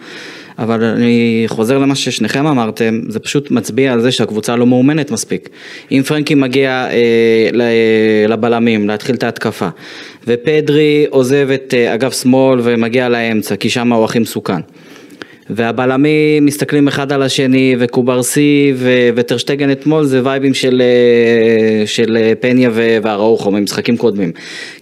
אבל 0.58 0.84
אני 0.84 1.44
חוזר 1.46 1.78
למה 1.78 1.94
ששניכם 1.94 2.46
אמרתם, 2.46 3.00
זה 3.08 3.20
פשוט 3.20 3.50
מצביע 3.50 3.92
על 3.92 4.00
זה 4.00 4.12
שהקבוצה 4.12 4.56
לא 4.56 4.66
מאומנת 4.66 5.10
מספיק. 5.10 5.48
אם 5.92 6.02
פרנקי 6.06 6.34
מגיע 6.34 6.86
אה, 6.90 7.50
לבלמים, 8.28 8.88
להתחיל 8.88 9.14
את 9.14 9.22
ההתקפה, 9.22 9.68
ופדרי 10.26 11.06
עוזב 11.10 11.48
את 11.54 11.74
אה, 11.76 11.94
אגף 11.94 12.22
שמאל 12.22 12.60
ומגיע 12.62 13.08
לאמצע, 13.08 13.56
כי 13.56 13.70
שם 13.70 13.92
הוא 13.92 14.04
הכי 14.04 14.18
מסוכן. 14.18 14.60
והבלמים 15.50 16.46
מסתכלים 16.46 16.88
אחד 16.88 17.12
על 17.12 17.22
השני, 17.22 17.76
וקוברסי 17.78 18.72
ו- 18.76 19.08
וטרשטגן 19.14 19.72
אתמול 19.72 20.04
זה 20.04 20.20
וייבים 20.24 20.54
של, 20.54 20.82
אה, 20.82 21.86
של 21.86 22.16
אה, 22.20 22.32
פניה 22.40 22.70
והראוכו 22.74 23.50
ממשחקים 23.50 23.96
קודמים. 23.96 24.32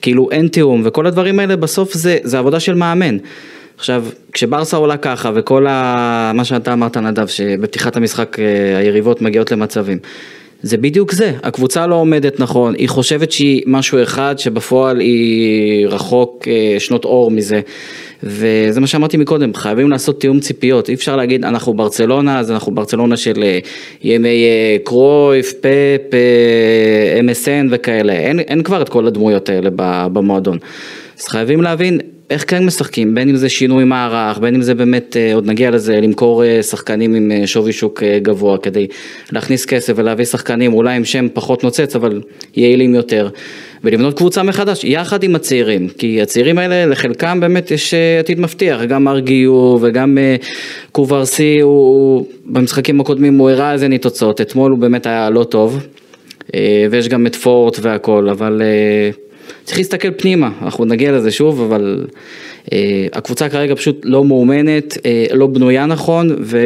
כאילו 0.03 0.31
אין 0.31 0.48
תיאום, 0.48 0.83
וכל 0.85 1.07
הדברים 1.07 1.38
האלה 1.40 1.57
בסוף 1.57 1.94
זה, 1.94 2.18
זה 2.22 2.38
עבודה 2.38 2.61
של 2.61 2.75
מאמן. 2.75 3.16
עכשיו, 3.77 4.05
כשברסה 4.33 4.77
עולה 4.77 4.96
ככה, 4.96 5.31
וכל 5.35 5.66
ה... 5.66 6.33
מה 6.35 6.44
שאתה 6.44 6.72
אמרת 6.72 6.96
נדב, 6.96 7.27
שבפתיחת 7.27 7.96
המשחק 7.96 8.37
אה, 8.38 8.79
היריבות 8.79 9.22
מגיעות 9.22 9.53
למצבים. 9.53 9.98
זה 10.62 10.77
בדיוק 10.77 11.12
זה, 11.12 11.33
הקבוצה 11.42 11.87
לא 11.87 11.94
עומדת 11.94 12.40
נכון, 12.40 12.75
היא 12.75 12.88
חושבת 12.88 13.33
שהיא 13.33 13.62
משהו 13.66 14.03
אחד 14.03 14.35
שבפועל 14.38 15.01
היא 15.01 15.87
רחוק 15.87 16.48
שנות 16.79 17.05
אור 17.05 17.31
מזה. 17.31 17.61
וזה 18.22 18.81
מה 18.81 18.87
שאמרתי 18.87 19.16
מקודם, 19.16 19.55
חייבים 19.55 19.90
לעשות 19.90 20.20
תיאום 20.20 20.40
ציפיות, 20.40 20.88
אי 20.88 20.94
אפשר 20.94 21.16
להגיד 21.16 21.44
אנחנו 21.44 21.75
ברצלונה, 21.75 22.38
אז 22.38 22.51
אנחנו 22.51 22.75
ברצלונה 22.75 23.16
של 23.16 23.42
אה, 23.42 23.59
ימי 24.03 24.44
אה, 24.44 24.77
קרויף, 24.85 25.53
פאפ, 25.53 26.01
MSN 27.20 27.66
וכאלה, 27.70 28.12
אין, 28.12 28.40
אין 28.40 28.62
כבר 28.62 28.83
את 28.83 28.88
כל 28.88 29.07
הדמויות 29.07 29.48
האלה 29.48 29.70
במועדון. 30.12 30.59
אז 31.18 31.27
חייבים 31.29 31.62
להבין 31.62 32.01
איך 32.32 32.50
כן 32.50 32.66
משחקים, 32.66 33.14
בין 33.14 33.28
אם 33.28 33.36
זה 33.36 33.48
שינוי 33.48 33.84
מערך, 33.84 34.38
בין 34.38 34.54
אם 34.54 34.62
זה 34.62 34.74
באמת, 34.74 35.16
אה, 35.16 35.34
עוד 35.34 35.46
נגיע 35.46 35.70
לזה, 35.70 36.00
למכור 36.00 36.42
שחקנים 36.62 37.14
עם 37.14 37.46
שווי 37.46 37.72
שוק 37.72 38.02
גבוה 38.02 38.58
כדי 38.58 38.86
להכניס 39.32 39.66
כסף 39.66 39.92
ולהביא 39.96 40.24
שחקנים 40.24 40.74
אולי 40.74 40.96
עם 40.96 41.04
שם 41.04 41.26
פחות 41.32 41.64
נוצץ 41.64 41.96
אבל 41.96 42.20
יעילים 42.56 42.94
יותר. 42.94 43.28
ולבנות 43.84 44.16
קבוצה 44.16 44.42
מחדש, 44.42 44.84
יחד 44.84 45.22
עם 45.22 45.34
הצעירים, 45.34 45.88
כי 45.88 46.22
הצעירים 46.22 46.58
האלה 46.58 46.86
לחלקם 46.86 47.40
באמת 47.40 47.70
יש 47.70 47.94
אה, 47.94 48.18
עתיד 48.18 48.40
מבטיח, 48.40 48.82
גם 48.82 49.08
ארגיו 49.08 49.78
וגם 49.80 50.18
אה, 50.18 50.36
קוברסי, 50.92 51.60
הוא 51.60 52.26
במשחקים 52.46 53.00
הקודמים 53.00 53.38
הוא 53.38 53.50
הראה 53.50 53.72
איזה 53.72 53.88
ניתוצות, 53.88 54.40
אתמול 54.40 54.72
הוא 54.72 54.78
באמת 54.78 55.06
היה 55.06 55.30
לא 55.30 55.44
טוב, 55.44 55.86
אה, 56.54 56.86
ויש 56.90 57.08
גם 57.08 57.26
את 57.26 57.36
פורט 57.36 57.78
והכל, 57.82 58.28
אבל 58.28 58.62
צריך 59.64 59.78
להסתכל 59.78 60.10
פנימה, 60.10 60.50
אנחנו 60.62 60.84
נגיע 60.84 61.12
לזה 61.12 61.30
שוב, 61.30 61.60
אבל 61.60 62.06
הקבוצה 63.12 63.48
כרגע 63.48 63.75
פשוט 63.75 64.01
לא 64.05 64.25
מאומנת, 64.25 64.98
אה, 65.07 65.27
לא 65.33 65.46
בנויה 65.46 65.87
נכון, 65.87 66.37
ו... 66.40 66.59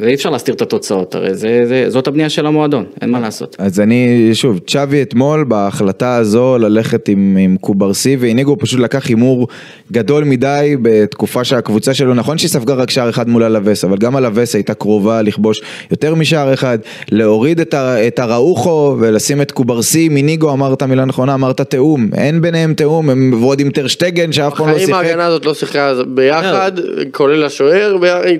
ואי 0.00 0.14
אפשר 0.14 0.30
להסתיר 0.30 0.54
את 0.54 0.62
התוצאות, 0.62 1.14
הרי 1.14 1.34
זה, 1.34 1.64
זה, 1.66 1.84
זאת 1.88 2.06
הבנייה 2.06 2.28
של 2.28 2.46
המועדון, 2.46 2.84
אין 3.02 3.10
מה 3.10 3.20
לעשות. 3.20 3.56
אז 3.58 3.80
אני, 3.80 4.30
שוב, 4.32 4.60
צ'אבי 4.66 5.02
אתמול 5.02 5.44
בהחלטה 5.44 6.16
הזו 6.16 6.58
ללכת 6.58 7.08
עם, 7.08 7.36
עם 7.40 7.56
קוברסי 7.60 8.16
ואיניגו 8.20 8.56
פשוט 8.58 8.80
לקח 8.80 9.06
הימור 9.06 9.48
גדול 9.92 10.24
מדי 10.24 10.76
בתקופה 10.82 11.44
שהקבוצה 11.44 11.94
שלו, 11.94 12.14
נכון 12.14 12.38
שהיא 12.38 12.48
ספגה 12.50 12.74
רק 12.74 12.90
שער 12.90 13.10
אחד 13.10 13.28
מול 13.28 13.42
הלווס, 13.42 13.84
אבל 13.84 13.96
גם 13.96 14.16
הלווס 14.16 14.54
הייתה 14.54 14.74
קרובה 14.74 15.22
לכבוש 15.22 15.62
יותר 15.90 16.14
משער 16.14 16.54
אחד, 16.54 16.78
להוריד 17.10 17.60
את, 17.60 17.74
ה, 17.74 18.06
את 18.06 18.18
הראוכו 18.18 18.96
ולשים 19.00 19.42
את 19.42 19.50
קוברסי 19.50 20.06
עם 20.06 20.16
איניגו, 20.16 20.52
אמרת 20.52 20.82
מילה 20.82 21.04
נכונה, 21.04 21.34
אמרת 21.34 21.60
תיאום, 21.60 22.08
אין 22.16 22.40
ביניהם 22.40 22.74
תיאום, 22.74 23.10
הם 23.10 23.34
ועוד 23.40 23.60
עם 23.60 23.70
טרשטגן 23.70 24.32
שאף 24.32 24.54
פעם 24.56 24.68
לא 24.68 24.78
שיחק. 24.78 25.13
ההגנה 25.14 25.26
הזאת 25.26 25.46
לא 25.46 25.54
שיחקה 25.54 25.92
ביחד, 26.06 26.72
כולל 27.12 27.44
השוער 27.44 27.96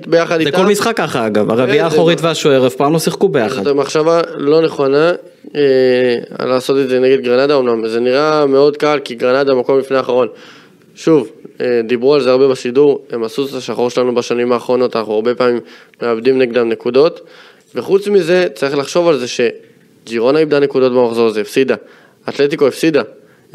ביחד 0.07 0.37
זה 0.37 0.45
איתם? 0.47 0.57
כל 0.57 0.65
משחק 0.65 0.97
ככה 0.97 1.27
אגב, 1.27 1.51
הרביעייה 1.51 1.83
כן, 1.83 1.89
זה- 1.89 1.95
האחורית 1.95 2.21
והשוער 2.21 2.67
אף 2.67 2.75
פעם 2.75 2.93
לא 2.93 2.99
שיחקו 2.99 3.29
ביחד. 3.29 3.63
זו 3.63 3.75
מחשבה 3.75 4.21
לא 4.37 4.61
נכונה 4.61 5.11
אה, 5.55 6.45
לעשות 6.45 6.77
את 6.79 6.89
זה 6.89 6.99
נגד 6.99 7.21
גרנדה 7.21 7.57
אמנם, 7.57 7.87
זה 7.87 7.99
נראה 7.99 8.45
מאוד 8.45 8.77
קל 8.77 8.99
כי 9.03 9.15
גרנדה 9.15 9.53
מקום 9.55 9.79
לפני 9.79 9.97
האחרון. 9.97 10.27
שוב, 10.95 11.29
אה, 11.61 11.81
דיברו 11.87 12.13
על 12.15 12.21
זה 12.21 12.31
הרבה 12.31 12.47
בשידור, 12.47 13.05
הם 13.11 13.23
עשו 13.23 13.45
את 13.45 13.53
השחור 13.53 13.89
שלנו 13.89 14.15
בשנים 14.15 14.51
האחרונות, 14.51 14.95
אנחנו 14.95 15.13
הרבה 15.13 15.35
פעמים 15.35 15.59
מאבדים 16.01 16.39
נגדם 16.39 16.69
נקודות, 16.69 17.21
וחוץ 17.75 18.07
מזה 18.07 18.47
צריך 18.53 18.77
לחשוב 18.77 19.07
על 19.07 19.17
זה 19.17 19.25
שג'ירונה 19.27 20.39
איבדה 20.39 20.59
נקודות 20.59 20.91
במחזור 20.91 21.27
הזה, 21.27 21.41
הפסידה, 21.41 21.75
אתלטיקו 22.29 22.67
הפסידה. 22.67 23.01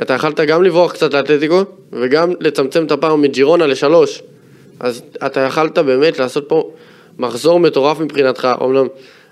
אתה 0.02 0.14
יכלת 0.14 0.40
גם 0.40 0.62
לברוח 0.62 0.92
קצת 0.92 1.14
לאתלטיקו 1.14 1.62
וגם 1.92 2.32
לצמצם 2.40 2.84
את 2.84 2.92
הפער 2.92 3.16
מג'ירונה 3.16 3.66
לשלוש. 3.66 4.22
אז 4.80 5.02
אתה 5.26 5.40
יכלת 5.40 5.78
באמת 5.78 6.18
לעשות 6.18 6.48
פה 6.48 6.70
מחזור 7.18 7.60
מטורף 7.60 8.00
מבחינתך, 8.00 8.48
אמנם 8.62 8.86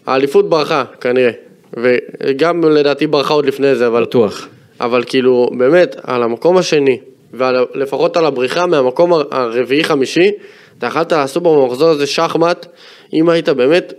האליפות 0.07 0.49
ברחה 0.49 0.85
כנראה, 1.01 1.31
וגם 1.77 2.65
לדעתי 2.65 3.07
ברחה 3.07 3.35
עוד 3.35 3.47
לפני 3.47 3.75
זה, 3.75 3.87
אבל, 3.87 4.03
בטוח. 4.03 4.49
אבל 4.81 5.05
כאילו 5.07 5.51
באמת 5.59 5.97
על 6.03 6.23
המקום 6.23 6.57
השני, 6.57 6.99
ולפחות 7.35 8.17
על 8.17 8.27
הבריחה 8.27 8.67
מהמקום 8.67 9.13
הר- 9.13 9.25
הרביעי-חמישי, 9.31 10.31
אתה 10.79 10.87
יכלת 10.87 11.13
לעשות 11.13 11.43
במחזור 11.43 11.89
הזה 11.89 12.07
שחמט, 12.07 12.67
אם 13.13 13.29
היית 13.29 13.49
באמת 13.49 13.93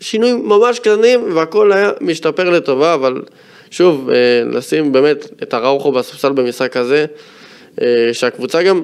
שינויים 0.00 0.48
ממש 0.48 0.78
קטנים 0.78 1.36
והכל 1.36 1.72
היה 1.72 1.90
משתפר 2.00 2.50
לטובה, 2.50 2.94
אבל 2.94 3.22
שוב, 3.76 4.10
אה, 4.10 4.14
לשים 4.58 4.92
באמת 4.92 5.26
את 5.42 5.54
הראוכו 5.54 5.92
בספסל 5.92 6.32
במשחק 6.32 6.76
הזה, 6.76 7.06
אה, 7.82 7.86
שהקבוצה 8.12 8.62
גם, 8.62 8.82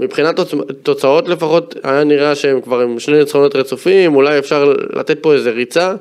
מבחינת 0.00 0.40
תוצ- 0.40 0.72
תוצאות 0.82 1.28
לפחות, 1.28 1.74
היה 1.82 2.04
נראה 2.04 2.34
שהם 2.34 2.60
כבר 2.60 2.80
עם 2.80 2.98
שני 2.98 3.18
ניצחונות 3.18 3.56
רצופים, 3.56 4.14
אולי 4.14 4.38
אפשר 4.38 4.74
לתת 4.96 5.18
פה 5.18 5.34
איזה 5.34 5.50
ריצה, 5.50 5.94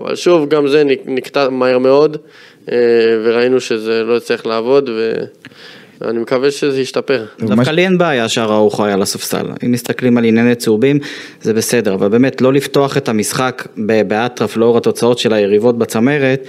אבל 0.00 0.16
שוב, 0.16 0.48
גם 0.48 0.68
זה 0.68 0.84
נק- 0.84 1.02
נקטע 1.06 1.48
מהר 1.48 1.78
מאוד, 1.78 2.16
אה, 2.72 2.76
וראינו 3.24 3.60
שזה 3.60 4.02
לא 4.04 4.16
יצטרך 4.16 4.46
לעבוד, 4.46 4.90
ואני 6.00 6.18
מקווה 6.18 6.50
שזה 6.50 6.80
ישתפר. 6.80 7.24
דווקא 7.40 7.70
לי 7.70 7.84
אין 7.84 7.98
בעיה 7.98 8.28
שהראוכו 8.28 8.84
היה 8.84 8.96
לספסל. 8.96 9.46
אם 9.64 9.72
מסתכלים 9.72 10.18
על 10.18 10.24
ענייני 10.24 10.54
צהובים, 10.54 10.98
זה 11.42 11.54
בסדר, 11.54 11.94
אבל 11.94 12.08
באמת 12.08 12.40
לא 12.40 12.52
לפתוח 12.52 12.96
את 12.96 13.08
המשחק 13.08 13.66
באטרף 14.06 14.56
לאור 14.56 14.76
התוצאות 14.78 15.18
של 15.18 15.32
היריבות 15.32 15.78
בצמרת. 15.78 16.46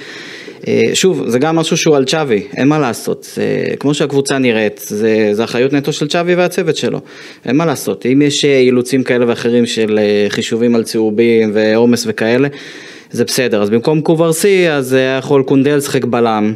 אה, 0.68 0.82
שוב, 0.94 1.24
זה 1.28 1.40
גם 1.40 1.56
משהו 1.56 1.78
שהוא 1.78 1.96
על 1.96 2.06
צ'אבי, 2.06 2.44
אין 2.58 2.68
מה 2.68 2.80
לעשות. 2.80 3.28
זה, 3.36 3.64
כמו 3.80 3.94
שהקבוצה 3.94 4.38
נראית, 4.38 4.86
זה, 4.88 5.30
זה 5.32 5.44
אחריות 5.44 5.74
נטו 5.74 5.94
של 5.94 6.08
צ'אבי 6.08 6.36
והצוות 6.36 6.76
שלו. 6.76 7.00
אין 7.46 7.56
מה 7.56 7.66
לעשות. 7.66 8.06
אם 8.06 8.22
יש 8.22 8.46
אה, 8.46 8.60
אילוצים 8.60 9.04
כאלה 9.04 9.26
ואחרים 9.28 9.66
של 9.66 10.00
אה, 10.00 10.26
חישובים 10.30 10.76
על 10.76 10.84
צהובים 10.84 11.52
ועומס 11.54 12.04
וכאלה, 12.08 12.48
זה 13.12 13.26
בסדר. 13.26 13.62
אז 13.62 13.70
במקום 13.70 14.02
קוברסי, 14.02 14.70
אז 14.70 14.94
היה 14.94 15.18
יכול 15.18 15.44
קונדל 15.44 15.76
לשחק 15.76 16.06
בלם. 16.06 16.54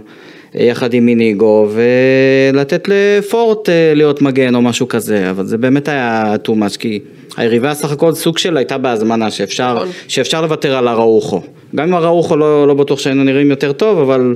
יחד 0.56 0.94
עם 0.94 1.06
מיניגו 1.06 1.70
ולתת 1.74 2.88
לפורט 2.88 3.70
להיות 3.96 4.22
מגן 4.22 4.56
או 4.56 4.62
משהו 4.62 4.88
כזה, 4.88 5.30
אבל 5.30 5.46
זה 5.46 5.58
באמת 5.58 5.88
היה 5.88 6.36
too 6.46 6.52
much 6.52 6.78
כי 6.80 7.00
היריבה 7.38 7.74
סך 7.74 7.92
הכל 7.92 8.14
סוג 8.14 8.38
של 8.38 8.58
הייתה 8.58 8.78
בהזמנה 8.78 9.32
שאפשר, 9.32 9.74
נכון. 9.76 9.88
שאפשר 10.08 10.42
לוותר 10.42 10.78
על 10.78 10.88
הראוכו. 10.88 11.42
גם 11.76 11.88
אם 11.88 11.94
הראוכו 11.94 12.36
לא, 12.38 12.68
לא 12.68 12.74
בטוח 12.74 13.00
שהיינו 13.00 13.24
נראים 13.24 13.50
יותר 13.50 13.72
טוב, 13.72 14.00
אבל, 14.00 14.36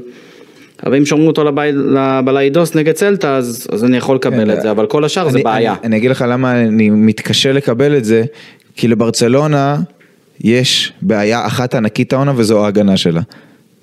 אבל 0.86 0.96
אם 0.96 1.06
שומרים 1.06 1.28
אותו 1.28 1.44
לבלאידוס 1.44 2.76
נגד 2.76 2.94
צלטה 2.94 3.36
אז, 3.36 3.68
אז 3.72 3.84
אני 3.84 3.98
יכול 3.98 4.16
לקבל 4.16 4.52
את 4.54 4.62
זה, 4.62 4.72
אבל 4.72 4.86
כל 4.86 5.06
השאר 5.06 5.30
זה 5.30 5.36
אני- 5.36 5.44
בעיה. 5.44 5.72
אני, 5.72 5.80
אני 5.84 5.98
אגיד 5.98 6.12
לך 6.12 6.26
למה 6.28 6.62
אני 6.62 6.90
מתקשה 6.90 7.52
לקבל 7.52 7.98
את 7.98 8.06
זה, 8.06 8.24
כי 8.76 8.88
לברצלונה 8.88 9.78
יש 10.44 10.94
בעיה 11.02 11.46
אחת 11.48 11.76
ענקית 11.76 12.14
העונה 12.14 12.34
וזו 12.36 12.66
ההגנה 12.66 12.98
שלה. 12.98 13.22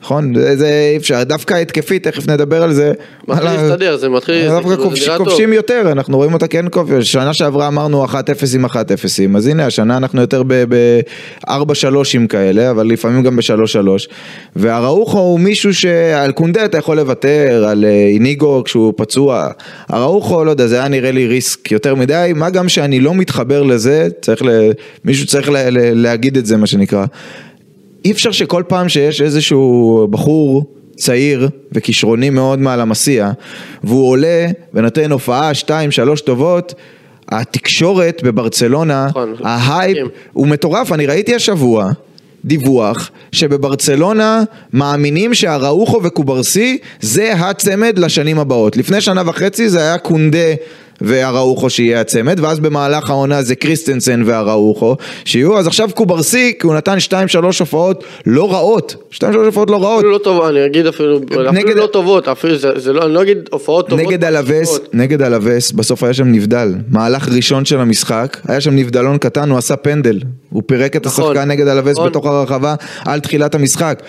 נכון? 0.04 0.34
זה, 0.54 0.88
אי 0.92 0.96
אפשר, 0.96 1.22
דווקא 1.22 1.54
התקפית, 1.54 2.08
תכף 2.08 2.28
נדבר 2.28 2.62
על 2.62 2.72
זה. 2.72 2.92
מתחיל 3.28 3.44
להסתדר, 3.44 3.96
זה 3.96 4.08
מתחיל- 4.08 4.48
דווקא. 4.48 4.76
כובשים 5.18 5.52
יותר, 5.52 5.88
אנחנו 5.92 6.16
רואים 6.16 6.34
אותה 6.34 6.46
כן 6.46 6.66
כובש. 6.70 7.12
שנה 7.12 7.34
שעברה 7.34 7.66
אמרנו 7.68 8.04
1-0 8.04 8.14
עם 8.54 8.64
1-0, 8.64 8.74
אז 9.36 9.46
הנה 9.46 9.66
השנה 9.66 9.96
אנחנו 9.96 10.20
יותר 10.20 10.42
ב-4-3 10.48 11.50
כאלה, 12.28 12.70
אבל 12.70 12.86
לפעמים 12.86 13.22
גם 13.22 13.36
ב-3-3. 13.36 13.88
והראוכו 14.56 15.18
הוא 15.18 15.40
מישהו 15.40 15.74
שעל 15.74 16.32
קונדה 16.32 16.64
אתה 16.64 16.78
יכול 16.78 16.96
לוותר, 16.96 17.64
על 17.68 17.84
אה, 17.84 17.90
איניגו 17.90 18.62
כשהוא 18.64 18.92
פצוע. 18.96 19.48
הראוכו, 19.88 20.44
לא 20.44 20.50
יודע, 20.50 20.66
זה 20.66 20.76
היה 20.78 20.88
נראה 20.88 21.10
לי 21.12 21.26
ריסק 21.26 21.72
יותר 21.72 21.94
מדי, 21.94 22.32
מה 22.34 22.50
גם 22.50 22.68
שאני 22.68 23.00
לא 23.00 23.14
מתחבר 23.14 23.62
לזה, 23.62 24.08
צריך 24.20 24.42
ל... 24.42 24.48
מישהו 25.04 25.26
צריך 25.26 25.50
ל... 25.50 25.56
ל... 25.56 26.02
להגיד 26.02 26.36
את 26.36 26.46
זה 26.46 26.56
מה 26.56 26.66
שנקרא. 26.66 27.04
אי 28.04 28.12
אפשר 28.12 28.30
שכל 28.32 28.62
פעם 28.68 28.88
שיש 28.88 29.20
איזשהו 29.20 30.06
בחור 30.10 30.64
צעיר 30.96 31.48
וכישרוני 31.72 32.30
מאוד 32.30 32.58
מלה 32.58 32.80
מאסיה, 32.80 33.30
והוא 33.84 34.10
עולה 34.10 34.46
ונותן 34.74 35.12
הופעה 35.12 35.54
שתיים 35.54 35.90
שלוש 35.90 36.20
טובות, 36.20 36.74
התקשורת 37.28 38.22
בברצלונה, 38.24 39.06
נכון, 39.06 39.34
ההייפ 39.42 39.96
מסכים. 39.96 40.08
הוא 40.32 40.46
מטורף, 40.46 40.92
אני 40.92 41.06
ראיתי 41.06 41.34
השבוע 41.34 41.90
דיווח 42.44 43.10
שבברצלונה 43.32 44.42
מאמינים 44.72 45.34
שאראוחו 45.34 46.00
וקוברסי 46.04 46.78
זה 47.00 47.32
הצמד 47.32 47.98
לשנים 47.98 48.38
הבאות. 48.38 48.76
לפני 48.76 49.00
שנה 49.00 49.22
וחצי 49.26 49.68
זה 49.68 49.80
היה 49.80 49.98
קונדה 49.98 50.54
ואראוחו 51.00 51.70
שיהיה 51.70 52.00
הצמד, 52.00 52.40
ואז 52.40 52.60
במהלך 52.60 53.10
העונה 53.10 53.42
זה 53.42 53.54
קריסטנסן 53.54 54.22
ואראוחו 54.26 54.96
שיהיו, 55.24 55.58
אז 55.58 55.66
עכשיו 55.66 55.90
קוברסי, 55.94 56.52
כי 56.60 56.66
הוא 56.66 56.74
נתן 56.74 56.96
2-3 56.98 57.14
הופעות 57.60 58.04
לא 58.26 58.52
רעות, 58.52 58.96
2-3 59.12 59.16
הופעות 59.46 59.70
לא 59.70 59.82
רעות, 59.82 59.98
אפילו 59.98 60.12
לא 60.12 60.18
טוב, 60.18 60.42
אני 60.44 60.66
אגיד 60.66 60.86
אפילו, 60.86 61.18
אפילו 61.28 61.52
נגד- 61.52 61.76
לא 61.76 61.86
טובות, 61.86 62.28
אפילו 62.28 62.56
זה, 62.58 62.68
זה 62.76 62.92
לא, 62.92 63.04
אני 63.04 63.14
לא 63.14 63.22
אגיד 63.22 63.38
הופעות 63.50 63.88
טובות. 63.88 64.06
נגד 64.06 64.24
אלאבס. 64.24 64.78
נגד 64.92 65.22
אלאבס, 65.22 65.72
בסוף 65.72 66.02
היה 66.02 66.14
שם 66.14 66.32
נבדל. 66.32 66.74
מהלך 66.88 67.28
ראשון 67.36 67.64
של 67.64 67.80
המשחק, 67.80 68.36
היה 68.48 68.60
שם 68.60 68.76
נבדלון 68.76 69.18
קטן, 69.18 69.50
הוא 69.50 69.58
עשה 69.58 69.76
פנדל. 69.76 70.20
הוא 70.50 70.62
פירק 70.66 70.96
את 70.96 71.06
נכון, 71.06 71.24
השחקן 71.24 71.48
נגד 71.48 71.66
אלאבס 71.68 71.92
נכון. 71.92 72.08
בתוך 72.08 72.26
הרחבה 72.26 72.74
על 73.04 73.20
תחילת 73.20 73.54
המשחק. 73.54 74.02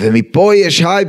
ומפה 0.00 0.54
יש 0.54 0.82
הייפ, 0.86 1.08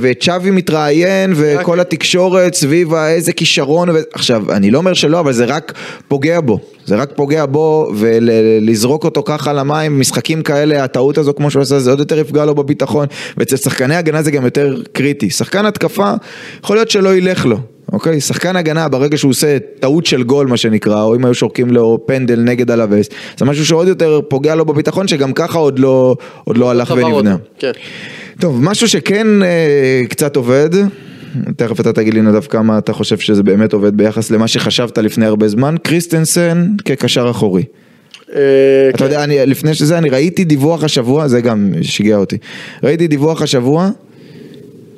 וצ'אבי 0.00 0.50
מתראיין, 0.50 1.32
וכל 1.36 1.80
התקשורת 1.80 2.54
סביב 2.54 2.94
איזה 2.94 3.32
כישרון, 3.32 3.90
ו- 3.90 3.94
עכשיו, 4.12 4.52
אני 4.52 4.70
לא 4.70 4.78
אומר 4.78 4.94
שלא, 4.94 5.20
אבל 5.20 5.32
זה 5.32 5.44
רק 5.44 5.72
פוגע 6.08 6.40
בו. 6.40 6.58
זה 6.84 6.96
רק 6.96 7.12
פוגע 7.16 7.46
בו, 7.46 7.92
ולזרוק 7.96 9.04
אותו 9.04 9.22
ככה 9.22 9.52
למים, 9.52 10.00
משחקים 10.00 10.42
כאלה, 10.42 10.84
הטעות 10.84 11.18
הזו 11.18 11.34
כמו 11.34 11.50
שהוא 11.50 11.62
עשה, 11.62 11.78
זה 11.78 11.90
עוד 11.90 11.98
יותר 11.98 12.18
יפגע 12.18 12.44
לו 12.44 12.54
בביטחון. 12.54 13.06
ואצל 13.36 13.56
שחקני 13.56 13.96
הגנה 13.96 14.22
זה 14.22 14.30
גם 14.30 14.44
יותר 14.44 14.82
קריטי. 14.92 15.30
שחקן 15.30 15.66
התקפה, 15.66 16.12
יכול 16.64 16.76
להיות 16.76 16.90
שלא 16.90 17.16
ילך 17.16 17.46
לו. 17.46 17.58
אוקיי, 17.92 18.20
שחקן 18.20 18.56
הגנה 18.56 18.88
ברגע 18.88 19.16
שהוא 19.16 19.30
עושה 19.30 19.58
טעות 19.80 20.06
של 20.06 20.22
גול 20.22 20.46
מה 20.46 20.56
שנקרא, 20.56 21.02
או 21.02 21.16
אם 21.16 21.24
היו 21.24 21.34
שורקים 21.34 21.70
לו 21.70 21.98
פנדל 22.06 22.40
נגד 22.40 22.70
הלווס, 22.70 23.08
זה 23.38 23.44
משהו 23.44 23.66
שעוד 23.66 23.88
יותר 23.88 24.20
פוגע 24.28 24.54
לו 24.54 24.64
בביטחון 24.64 25.08
שגם 25.08 25.32
ככה 25.32 25.58
עוד 25.58 25.78
לא, 25.78 26.16
עוד 26.44 26.56
לא 26.56 26.70
הלך 26.70 26.88
צבר 26.88 27.06
ונבנה. 27.06 27.36
כן. 27.58 27.70
טוב, 28.40 28.62
משהו 28.62 28.88
שכן 28.88 29.42
אה, 29.42 30.02
קצת 30.08 30.36
עובד, 30.36 30.70
תכף 31.56 31.80
אתה 31.80 31.92
תגיד 31.92 32.14
לי 32.14 32.22
נדב 32.22 32.40
כמה 32.40 32.78
אתה 32.78 32.92
חושב 32.92 33.18
שזה 33.18 33.42
באמת 33.42 33.72
עובד 33.72 33.96
ביחס 33.96 34.30
למה 34.30 34.48
שחשבת 34.48 34.98
לפני 34.98 35.26
הרבה 35.26 35.48
זמן, 35.48 35.74
קריסטנסן 35.82 36.66
כקשר 36.84 37.30
אחורי. 37.30 37.62
אה, 38.34 38.40
אתה 38.88 38.98
כן. 38.98 39.04
יודע, 39.04 39.24
אני, 39.24 39.46
לפני 39.46 39.74
שזה 39.74 39.98
אני 39.98 40.10
ראיתי 40.10 40.44
דיווח 40.44 40.84
השבוע, 40.84 41.28
זה 41.28 41.40
גם 41.40 41.72
שיגע 41.82 42.16
אותי, 42.16 42.36
ראיתי 42.82 43.06
דיווח 43.06 43.42
השבוע 43.42 43.90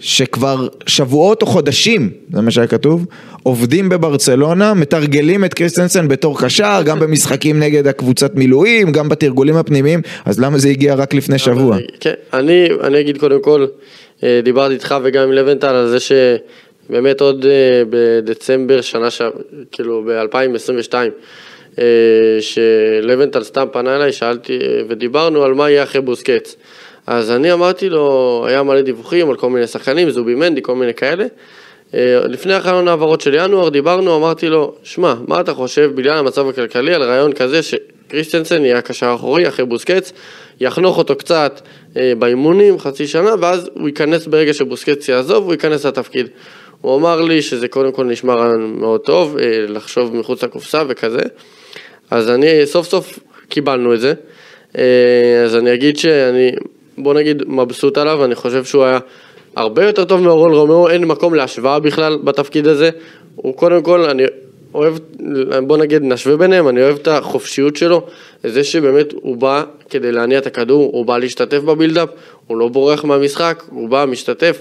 שכבר 0.03 0.69
שבועות 0.87 1.43
או 1.43 1.47
חודשים, 1.47 2.11
זה 2.33 2.41
מה 2.41 2.51
שהיה 2.51 2.67
כתוב, 2.67 3.07
עובדים 3.43 3.89
בברצלונה, 3.89 4.75
מתרגלים 4.75 5.45
את 5.45 5.55
קריסטנסן 5.55 6.09
בתור 6.09 6.41
קשר, 6.41 6.81
גם 6.85 7.01
במשחקים 7.01 7.59
נגד 7.59 7.87
הקבוצת 7.87 8.35
מילואים, 8.35 8.93
גם 8.93 9.09
בתרגולים 9.09 9.57
הפנימיים, 9.57 10.01
אז 10.25 10.41
למה 10.41 10.59
זה 10.59 10.69
הגיע 10.69 10.95
רק 10.95 11.15
לפני 11.15 11.39
שבוע? 11.39 11.77
כן, 12.01 12.15
אני, 12.33 12.69
אני 12.83 13.01
אגיד 13.01 13.19
קודם 13.19 13.43
כל, 13.43 13.67
אה, 14.23 14.41
דיברתי 14.45 14.75
איתך 14.75 14.95
וגם 15.05 15.23
עם 15.23 15.33
לבנטל 15.33 15.75
על 15.75 15.99
זה 15.99 16.37
באמת 16.91 17.21
עוד 17.21 17.47
אה, 17.47 17.83
בדצמבר 17.91 18.81
שנה, 18.81 19.11
ש... 19.11 19.23
כאילו 19.73 20.05
ב-2022, 20.07 20.95
אה, 21.79 21.85
שלבנטל 22.41 23.43
סתם 23.43 23.67
פנה 23.73 23.97
אליי, 23.97 24.13
שאלתי 24.13 24.59
ודיברנו 24.89 25.45
על 25.45 25.55
מה 25.55 25.71
יהיה 25.71 25.83
אחרי 25.83 26.01
בוסקץ. 26.01 26.57
אז 27.07 27.31
אני 27.31 27.53
אמרתי 27.53 27.89
לו, 27.89 28.45
היה 28.49 28.63
מלא 28.63 28.81
דיווחים 28.81 29.31
על 29.31 29.37
כל 29.37 29.51
מיני 29.51 29.67
שחקנים, 29.67 30.11
זובי 30.11 30.35
מנדי, 30.35 30.63
כל 30.63 30.75
מיני 30.75 30.95
כאלה. 30.95 31.25
אה, 31.95 32.21
לפני 32.29 32.55
החלון 32.55 32.89
העברות 32.89 33.21
של 33.21 33.35
ינואר 33.35 33.69
דיברנו, 33.69 34.17
אמרתי 34.17 34.49
לו, 34.49 34.75
שמע, 34.83 35.15
מה 35.29 35.41
אתה 35.41 35.55
חושב 35.55 35.91
בגלל 35.95 36.19
המצב 36.19 36.49
הכלכלי 36.49 36.95
על 36.95 37.03
רעיון 37.03 37.33
כזה 37.33 37.61
שקריסטנסן 37.63 38.65
יהיה 38.65 38.79
הקשר 38.79 39.07
האחורי 39.07 39.49
אחרי 39.49 39.65
בוסקץ, 39.65 40.13
יחנוך 40.61 40.99
אותו 40.99 41.17
קצת 41.17 41.61
אה, 41.97 42.13
באימונים 42.19 42.79
חצי 42.79 43.07
שנה, 43.07 43.35
ואז 43.41 43.71
הוא 43.75 43.89
ייכנס 43.89 44.27
ברגע 44.27 44.53
שבוסקץ 44.53 45.09
יעזוב, 45.09 45.45
הוא 45.45 45.53
ייכנס 45.53 45.87
לתפקיד. 45.87 46.27
הוא 46.81 46.97
אמר 46.97 47.21
לי 47.21 47.43
שזה 47.43 47.69
קודם 47.69 47.93
כל 47.93 48.05
נשמע 48.05 48.35
רעיון 48.35 48.77
מאוד 48.81 49.01
טוב, 49.01 49.37
אה, 49.39 49.65
לחשוב 49.69 50.17
מחוץ 50.17 50.45
לקופסה 50.45 50.83
וכזה. 50.89 51.23
אז 52.11 52.31
אני, 52.31 52.67
סוף 52.67 52.89
סוף 52.89 53.19
קיבלנו 53.49 53.95
את 53.95 54.01
זה. 54.01 54.15
אז 55.45 55.57
אני 55.57 55.75
אגיד 55.75 55.97
שאני, 55.97 56.53
בוא 56.99 57.15
נגיד, 57.15 57.43
מבסוט 57.47 57.99
עליו, 57.99 58.25
אני 58.25 58.35
חושב 58.35 58.65
שהוא 58.65 58.85
היה 58.85 58.99
הרבה 59.57 59.87
יותר 59.87 60.05
טוב 60.05 60.21
מאוריול 60.21 60.55
רומאו, 60.55 60.89
אין 60.89 61.05
מקום 61.05 61.35
להשוואה 61.35 61.79
בכלל 61.79 62.19
בתפקיד 62.25 62.67
הזה. 62.67 62.91
הוא 63.37 63.55
קודם 63.57 63.83
כל, 63.83 64.01
אני 64.01 64.23
אוהב, 64.75 64.95
בוא 65.67 65.77
נגיד, 65.77 66.03
נשווה 66.03 66.37
ביניהם, 66.37 66.69
אני 66.69 66.83
אוהב 66.83 66.97
את 66.97 67.09
החופשיות 67.09 67.77
שלו, 67.77 68.07
זה 68.45 68.65
שבאמת 68.65 69.13
הוא 69.13 69.37
בא 69.37 69.63
כדי 69.91 70.13
להניע 70.13 70.39
את 70.39 70.47
הכדור, 70.47 70.91
הוא 70.93 71.07
בא 71.07 71.19
להשתתף 71.19 71.59
ב 71.59 71.64
build-up, 71.64 72.09
הוא 72.47 72.57
לא 72.57 72.69
בורח 72.69 73.05
מהמשחק, 73.05 73.63
הוא 73.71 73.89
בא, 73.89 74.05
משתתף, 74.09 74.61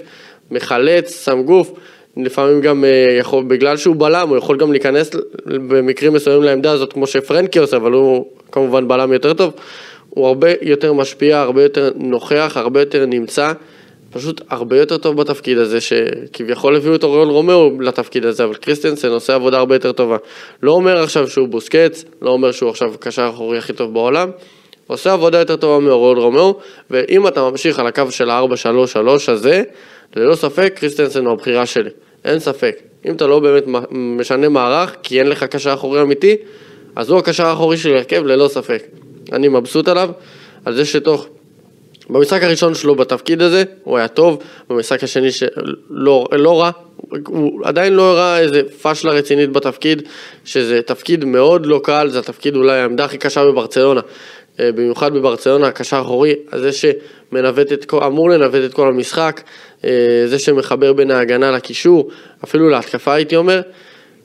מחלץ, 0.50 1.24
שם 1.24 1.42
גוף. 1.42 1.72
לפעמים 2.16 2.60
גם 2.60 2.84
אה, 2.84 3.16
יכול, 3.18 3.44
בגלל 3.44 3.76
שהוא 3.76 3.96
בלם, 3.96 4.28
הוא 4.28 4.36
יכול 4.36 4.56
גם 4.56 4.72
להיכנס 4.72 5.10
במקרים 5.46 6.12
מסוימים 6.12 6.42
לעמדה 6.42 6.72
הזאת 6.72 6.92
כמו 6.92 7.06
שפרנקי 7.06 7.58
עושה, 7.58 7.76
אבל 7.76 7.92
הוא 7.92 8.26
כמובן 8.52 8.88
בלם 8.88 9.12
יותר 9.12 9.32
טוב. 9.32 9.52
הוא 10.14 10.26
הרבה 10.26 10.48
יותר 10.62 10.92
משפיע, 10.92 11.40
הרבה 11.40 11.62
יותר 11.62 11.90
נוכח, 11.96 12.52
הרבה 12.56 12.80
יותר 12.80 13.06
נמצא, 13.06 13.52
פשוט 14.10 14.40
הרבה 14.48 14.78
יותר 14.78 14.96
טוב 14.96 15.16
בתפקיד 15.16 15.58
הזה, 15.58 15.78
שכביכול 15.80 16.76
הביאו 16.76 16.94
את 16.94 17.04
אוריול 17.04 17.28
רומאו 17.28 17.80
לתפקיד 17.80 18.26
הזה, 18.26 18.44
אבל 18.44 18.54
קריסטנסן 18.54 19.08
עושה 19.08 19.34
עבודה 19.34 19.58
הרבה 19.58 19.74
יותר 19.74 19.92
טובה. 19.92 20.16
לא 20.62 20.72
אומר 20.72 21.02
עכשיו 21.02 21.28
שהוא 21.28 21.48
בוסקץ, 21.48 22.04
לא 22.22 22.30
אומר 22.30 22.52
שהוא 22.52 22.70
עכשיו 22.70 22.92
קשר 23.00 23.30
אחורי 23.34 23.58
הכי 23.58 23.72
טוב 23.72 23.94
בעולם, 23.94 24.30
עושה 24.86 25.12
עבודה 25.12 25.38
יותר 25.38 25.56
טובה 25.56 25.78
מאוריול 25.78 26.18
רומאו, 26.18 26.58
ואם 26.90 27.26
אתה 27.26 27.50
ממשיך 27.50 27.78
על 27.78 27.86
הקו 27.86 28.10
של 28.10 28.30
ה-4-3-3 28.30 29.32
הזה, 29.32 29.62
ללא 30.16 30.34
ספק 30.34 30.72
קריסטנסן 30.76 31.24
הוא 31.24 31.32
הבחירה 31.32 31.66
שלי, 31.66 31.90
אין 32.24 32.38
ספק. 32.38 32.76
אם 33.06 33.12
אתה 33.14 33.26
לא 33.26 33.38
באמת 33.40 33.64
משנה 33.90 34.48
מערך, 34.48 34.96
כי 35.02 35.18
אין 35.18 35.28
לך 35.28 35.44
קשר 35.44 35.74
אחורי 35.74 36.02
אמיתי, 36.02 36.36
אז 36.96 37.10
הוא 37.10 37.18
הקשר 37.18 37.46
האחורי 37.46 37.76
של 37.76 37.96
הרכב 37.96 38.24
ללא 38.24 38.48
ספק. 38.48 38.82
אני 39.32 39.48
מבסוט 39.48 39.88
עליו, 39.88 40.10
על 40.64 40.74
זה 40.74 40.84
שתוך... 40.84 41.26
במשחק 42.10 42.42
הראשון 42.42 42.74
שלו 42.74 42.94
בתפקיד 42.94 43.42
הזה, 43.42 43.64
הוא 43.84 43.98
היה 43.98 44.08
טוב, 44.08 44.42
במשחק 44.70 45.04
השני 45.04 45.32
שלא 45.32 46.26
לא 46.32 46.60
רע, 46.60 46.70
הוא 47.26 47.60
עדיין 47.64 47.92
לא 47.92 48.02
הראה 48.02 48.40
איזה 48.40 48.62
פשלה 48.82 49.12
רצינית 49.12 49.52
בתפקיד, 49.52 50.02
שזה 50.44 50.82
תפקיד 50.82 51.24
מאוד 51.24 51.66
לא 51.66 51.80
קל, 51.84 52.08
זה 52.08 52.18
התפקיד 52.18 52.56
אולי 52.56 52.78
העמדה 52.78 53.04
הכי 53.04 53.18
קשה 53.18 53.44
בברצלונה. 53.44 54.00
אה, 54.60 54.72
במיוחד 54.72 55.14
בברצלונה, 55.14 55.66
הקשר 55.66 55.96
האחורי, 55.96 56.34
זה 56.54 56.70
שמנווט 56.72 57.72
את 57.72 57.84
כל, 57.84 58.04
אמור 58.04 58.30
לנווט 58.30 58.64
את 58.64 58.74
כל 58.74 58.88
המשחק, 58.88 59.40
אה, 59.84 59.90
זה 60.26 60.38
שמחבר 60.38 60.92
בין 60.92 61.10
ההגנה 61.10 61.50
לקישור, 61.50 62.10
אפילו 62.44 62.68
להתקפה 62.68 63.14
הייתי 63.14 63.36
אומר, 63.36 63.60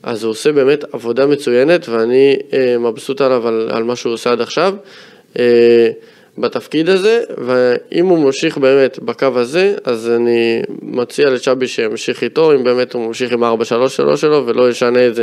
אז 0.02 0.24
הוא 0.24 0.30
עושה 0.30 0.52
באמת 0.52 0.84
עבודה 0.92 1.26
מצוינת 1.26 1.88
ואני 1.88 2.36
אה, 2.52 2.78
מבסוט 2.78 3.20
עליו 3.20 3.48
על, 3.48 3.68
על 3.72 3.84
מה 3.84 3.96
שהוא 3.96 4.12
עושה 4.12 4.32
עד 4.32 4.40
עכשיו. 4.40 4.74
בתפקיד 6.38 6.88
הזה, 6.88 7.20
ואם 7.46 8.06
הוא 8.06 8.24
ממשיך 8.24 8.58
באמת 8.58 8.98
בקו 8.98 9.26
הזה, 9.34 9.74
אז 9.84 10.10
אני 10.16 10.62
מציע 10.82 11.30
לצ'אבי 11.30 11.66
שימשיך 11.66 12.22
איתו, 12.22 12.54
אם 12.54 12.64
באמת 12.64 12.92
הוא 12.92 13.06
ממשיך 13.06 13.32
עם 13.32 13.44
4-3-3 13.44 13.46
שלו 14.16 14.46
ולא 14.46 14.70
ישנה 14.70 15.06
את 15.06 15.14
זה 15.14 15.22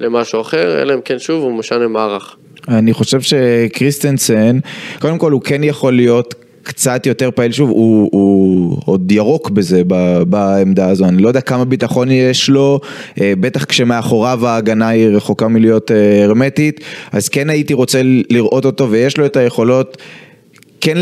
למשהו 0.00 0.40
אחר, 0.40 0.82
אלא 0.82 0.94
אם 0.94 1.00
כן 1.00 1.18
שוב 1.18 1.42
הוא 1.42 1.52
משנה 1.52 1.88
מערך. 1.88 2.36
אני 2.68 2.92
חושב 2.92 3.20
שקריסטנסן, 3.20 4.58
קודם 5.00 5.18
כל 5.18 5.32
הוא 5.32 5.42
כן 5.42 5.64
יכול 5.64 5.92
להיות 5.92 6.34
קצת 6.62 7.06
יותר 7.06 7.30
פעיל, 7.34 7.52
שוב, 7.52 7.70
הוא, 7.70 8.08
הוא 8.12 8.76
עוד 8.84 9.12
ירוק 9.12 9.50
בזה, 9.50 9.82
ב, 9.86 10.22
בעמדה 10.22 10.88
הזו, 10.88 11.04
אני 11.04 11.22
לא 11.22 11.28
יודע 11.28 11.40
כמה 11.40 11.64
ביטחון 11.64 12.10
יש 12.10 12.48
לו, 12.48 12.80
אה, 13.20 13.32
בטח 13.40 13.64
כשמאחוריו 13.64 14.46
ההגנה 14.46 14.88
היא 14.88 15.08
רחוקה 15.08 15.48
מלהיות 15.48 15.90
אה, 15.90 16.24
הרמטית, 16.24 16.80
אז 17.12 17.28
כן 17.28 17.50
הייתי 17.50 17.74
רוצה 17.74 18.00
לראות 18.30 18.64
אותו 18.64 18.90
ויש 18.90 19.18
לו 19.18 19.26
את 19.26 19.36
היכולות. 19.36 19.96
כן 20.80 20.98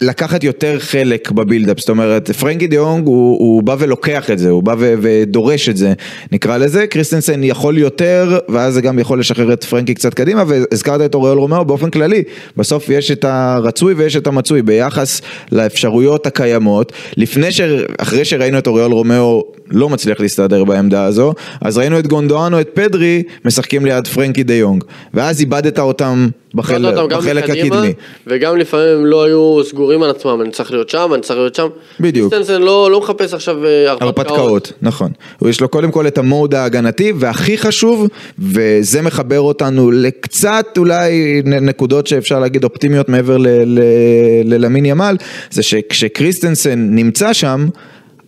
לקחת 0.00 0.44
יותר 0.44 0.78
חלק 0.78 1.30
בבילדאפ, 1.30 1.80
זאת 1.80 1.88
אומרת 1.88 2.30
פרנקי 2.30 2.66
דיונג 2.66 3.06
הוא, 3.06 3.38
הוא 3.38 3.62
בא 3.62 3.76
ולוקח 3.78 4.30
את 4.30 4.38
זה, 4.38 4.50
הוא 4.50 4.62
בא 4.62 4.74
ו, 4.78 4.94
ודורש 5.02 5.68
את 5.68 5.76
זה 5.76 5.92
נקרא 6.32 6.56
לזה, 6.56 6.86
קריסטנסן 6.86 7.44
יכול 7.44 7.78
יותר 7.78 8.38
ואז 8.48 8.74
זה 8.74 8.80
גם 8.80 8.98
יכול 8.98 9.20
לשחרר 9.20 9.52
את 9.52 9.64
פרנקי 9.64 9.94
קצת 9.94 10.14
קדימה 10.14 10.44
והזכרת 10.46 11.00
את 11.00 11.14
אוריול 11.14 11.38
רומאו 11.38 11.64
באופן 11.64 11.90
כללי, 11.90 12.22
בסוף 12.56 12.88
יש 12.88 13.10
את 13.10 13.24
הרצוי 13.24 13.94
ויש 13.94 14.16
את 14.16 14.26
המצוי 14.26 14.62
ביחס 14.62 15.20
לאפשרויות 15.52 16.26
הקיימות, 16.26 16.92
לפני 17.16 17.52
ש... 17.52 17.60
אחרי 17.98 18.24
שראינו 18.24 18.58
את 18.58 18.66
אוריול 18.66 18.92
רומאו 18.92 19.44
לא 19.70 19.88
מצליח 19.88 20.20
להסתדר 20.20 20.64
בעמדה 20.64 21.04
הזו, 21.04 21.34
אז 21.60 21.78
ראינו 21.78 21.98
את 21.98 22.06
גונדואן 22.06 22.54
או 22.54 22.60
את 22.60 22.68
פדרי 22.74 23.22
משחקים 23.44 23.84
ליד 23.84 24.06
פרנקי 24.06 24.42
דיונג 24.42 24.84
ואז 25.14 25.40
איבדת 25.40 25.78
אותם 25.78 26.28
בחל... 26.54 27.06
בחלק 27.08 27.50
הקדמי. 27.50 27.92
וגם 28.26 28.56
לפעמים 28.56 28.88
הם 28.88 29.06
לא 29.06 29.24
היו 29.24 29.64
סגורים 29.64 30.02
על 30.02 30.10
עצמם, 30.10 30.42
אני 30.42 30.50
צריך 30.50 30.72
להיות 30.72 30.90
שם, 30.90 31.10
אני 31.14 31.22
צריך 31.22 31.38
להיות 31.38 31.54
שם. 31.54 31.66
בדיוק. 32.00 32.34
קיסטנסן 32.34 32.62
לא, 32.62 32.90
לא 32.90 33.00
מחפש 33.00 33.34
עכשיו 33.34 33.66
אה, 33.66 33.90
הרפתקאות. 34.00 34.72
נכון. 34.82 35.12
יש 35.48 35.60
לו 35.60 35.68
קודם 35.68 35.90
כל 35.90 36.06
את 36.06 36.18
המוד 36.18 36.54
ההגנתי, 36.54 37.12
והכי 37.16 37.58
חשוב, 37.58 38.08
וזה 38.38 39.02
מחבר 39.02 39.40
אותנו 39.40 39.90
לקצת 39.90 40.66
אולי 40.78 41.42
נקודות 41.44 42.06
שאפשר 42.06 42.38
להגיד 42.38 42.64
אופטימיות 42.64 43.08
מעבר 43.08 43.36
ללמין 44.44 44.86
ימל, 44.86 45.16
זה 45.50 45.62
שכשקריסטנסן 45.62 46.88
נמצא 46.90 47.32
שם, 47.32 47.68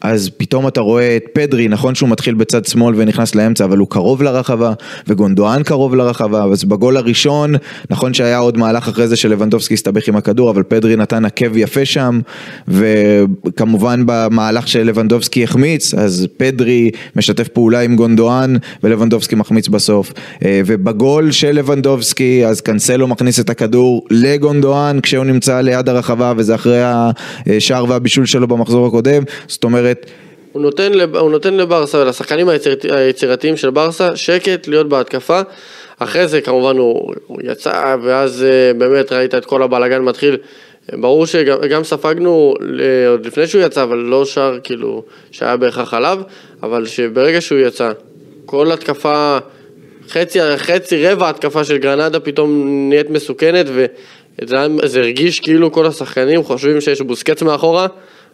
אז 0.03 0.31
פתאום 0.37 0.69
אתה 0.69 0.81
רואה 0.81 1.17
את 1.17 1.25
פדרי, 1.33 1.69
נכון 1.69 1.95
שהוא 1.95 2.09
מתחיל 2.09 2.35
בצד 2.35 2.65
שמאל 2.65 2.95
ונכנס 2.97 3.35
לאמצע, 3.35 3.65
אבל 3.65 3.79
הוא 3.79 3.89
קרוב 3.89 4.23
לרחבה, 4.23 4.73
וגונדואן 5.07 5.63
קרוב 5.63 5.95
לרחבה, 5.95 6.45
אז 6.45 6.65
בגול 6.65 6.97
הראשון, 6.97 7.55
נכון 7.91 8.15
שהיה 8.15 8.39
עוד 8.39 8.59
מהלך 8.59 8.89
אחרי 8.89 9.09
זה 9.09 9.17
שלבנדובסקי 9.17 9.75
הסתבך 9.75 10.09
עם 10.09 10.17
הכדור, 10.17 10.51
אבל 10.51 10.63
פדרי 10.63 10.97
נתן 10.97 11.25
עקב 11.25 11.57
יפה 11.57 11.85
שם, 11.85 12.21
וכמובן 12.69 14.03
במהלך 14.07 14.69
שלבנדובסקי 14.69 15.45
החמיץ, 15.45 15.95
אז 15.95 16.27
פדרי 16.37 16.91
משתף 17.17 17.49
פעולה 17.49 17.81
עם 17.81 17.97
גונדואן, 17.97 18.57
ולבנדובסקי 18.83 19.35
מחמיץ 19.35 19.69
בסוף. 19.69 20.13
אה, 20.45 20.61
ובגול 20.67 21.31
של 21.31 21.51
לבנדובסקי, 21.51 22.47
אז 22.47 22.61
קנסלו 22.61 23.09
מכניס 23.09 23.41
את 23.41 23.51
הכדור 23.51 24.07
לגונדואן, 24.11 25.01
כשהוא 25.03 25.25
נמצא 25.25 25.61
ליד 25.61 25.89
הרחבה, 25.89 26.33
וזה 26.37 26.55
אחרי 26.55 26.83
השער 27.47 27.85
והבישול 27.89 28.27
שלו 28.27 28.49
במחזור 28.49 28.87
הקודם, 28.87 29.23
זאת 29.49 29.65
אומרת, 29.65 29.92
אומרת... 29.93 30.11
הוא 30.53 30.63
נותן, 30.63 30.93
לב, 30.93 31.17
הוא 31.17 31.31
נותן 31.31 31.55
לברסה 31.55 31.99
ולשחקנים 31.99 32.49
היצירת, 32.49 32.85
היצירתיים 32.85 33.57
של 33.57 33.71
ברסה 33.71 34.17
שקט 34.17 34.69
להיות 34.69 34.89
בהתקפה. 34.89 35.41
אחרי 35.99 36.29
זה 36.29 36.41
כמובן 36.41 36.79
הוא, 36.79 37.15
הוא 37.27 37.39
יצא 37.45 37.97
ואז 38.03 38.45
אה, 38.45 38.75
באמת 38.75 39.13
ראית 39.13 39.35
את 39.35 39.45
כל 39.45 39.63
הבלאגן 39.63 40.03
מתחיל. 40.03 40.37
ברור 40.93 41.27
שגם 41.27 41.85
ספגנו 41.85 42.55
עוד 43.09 43.27
לפני 43.27 43.47
שהוא 43.47 43.63
יצא, 43.63 43.83
אבל 43.83 43.99
לא 43.99 44.25
שר 44.25 44.59
כאילו 44.65 45.03
שהיה 45.31 45.57
בהכרח 45.57 45.95
עליו, 45.95 46.21
אבל 46.63 46.87
שברגע 46.87 47.41
שהוא 47.41 47.59
יצא, 47.59 47.93
כל 48.47 48.73
התקפה, 48.73 49.39
חצי, 50.09 50.39
חצי 50.57 51.07
רבע 51.07 51.29
התקפה 51.29 51.65
של 51.65 51.77
גרנדה 51.77 52.21
פתאום 52.21 52.67
נהיית 52.89 53.11
מסוכנת 53.11 53.67
וזה 53.69 55.01
הרגיש 55.01 55.41
כאילו 55.41 55.73
כל 55.73 55.87
השחקנים 55.87 56.43
חושבים 56.43 56.81
שיש 56.81 57.01
בוסקץ 57.01 57.43
מאחורה 57.43 57.87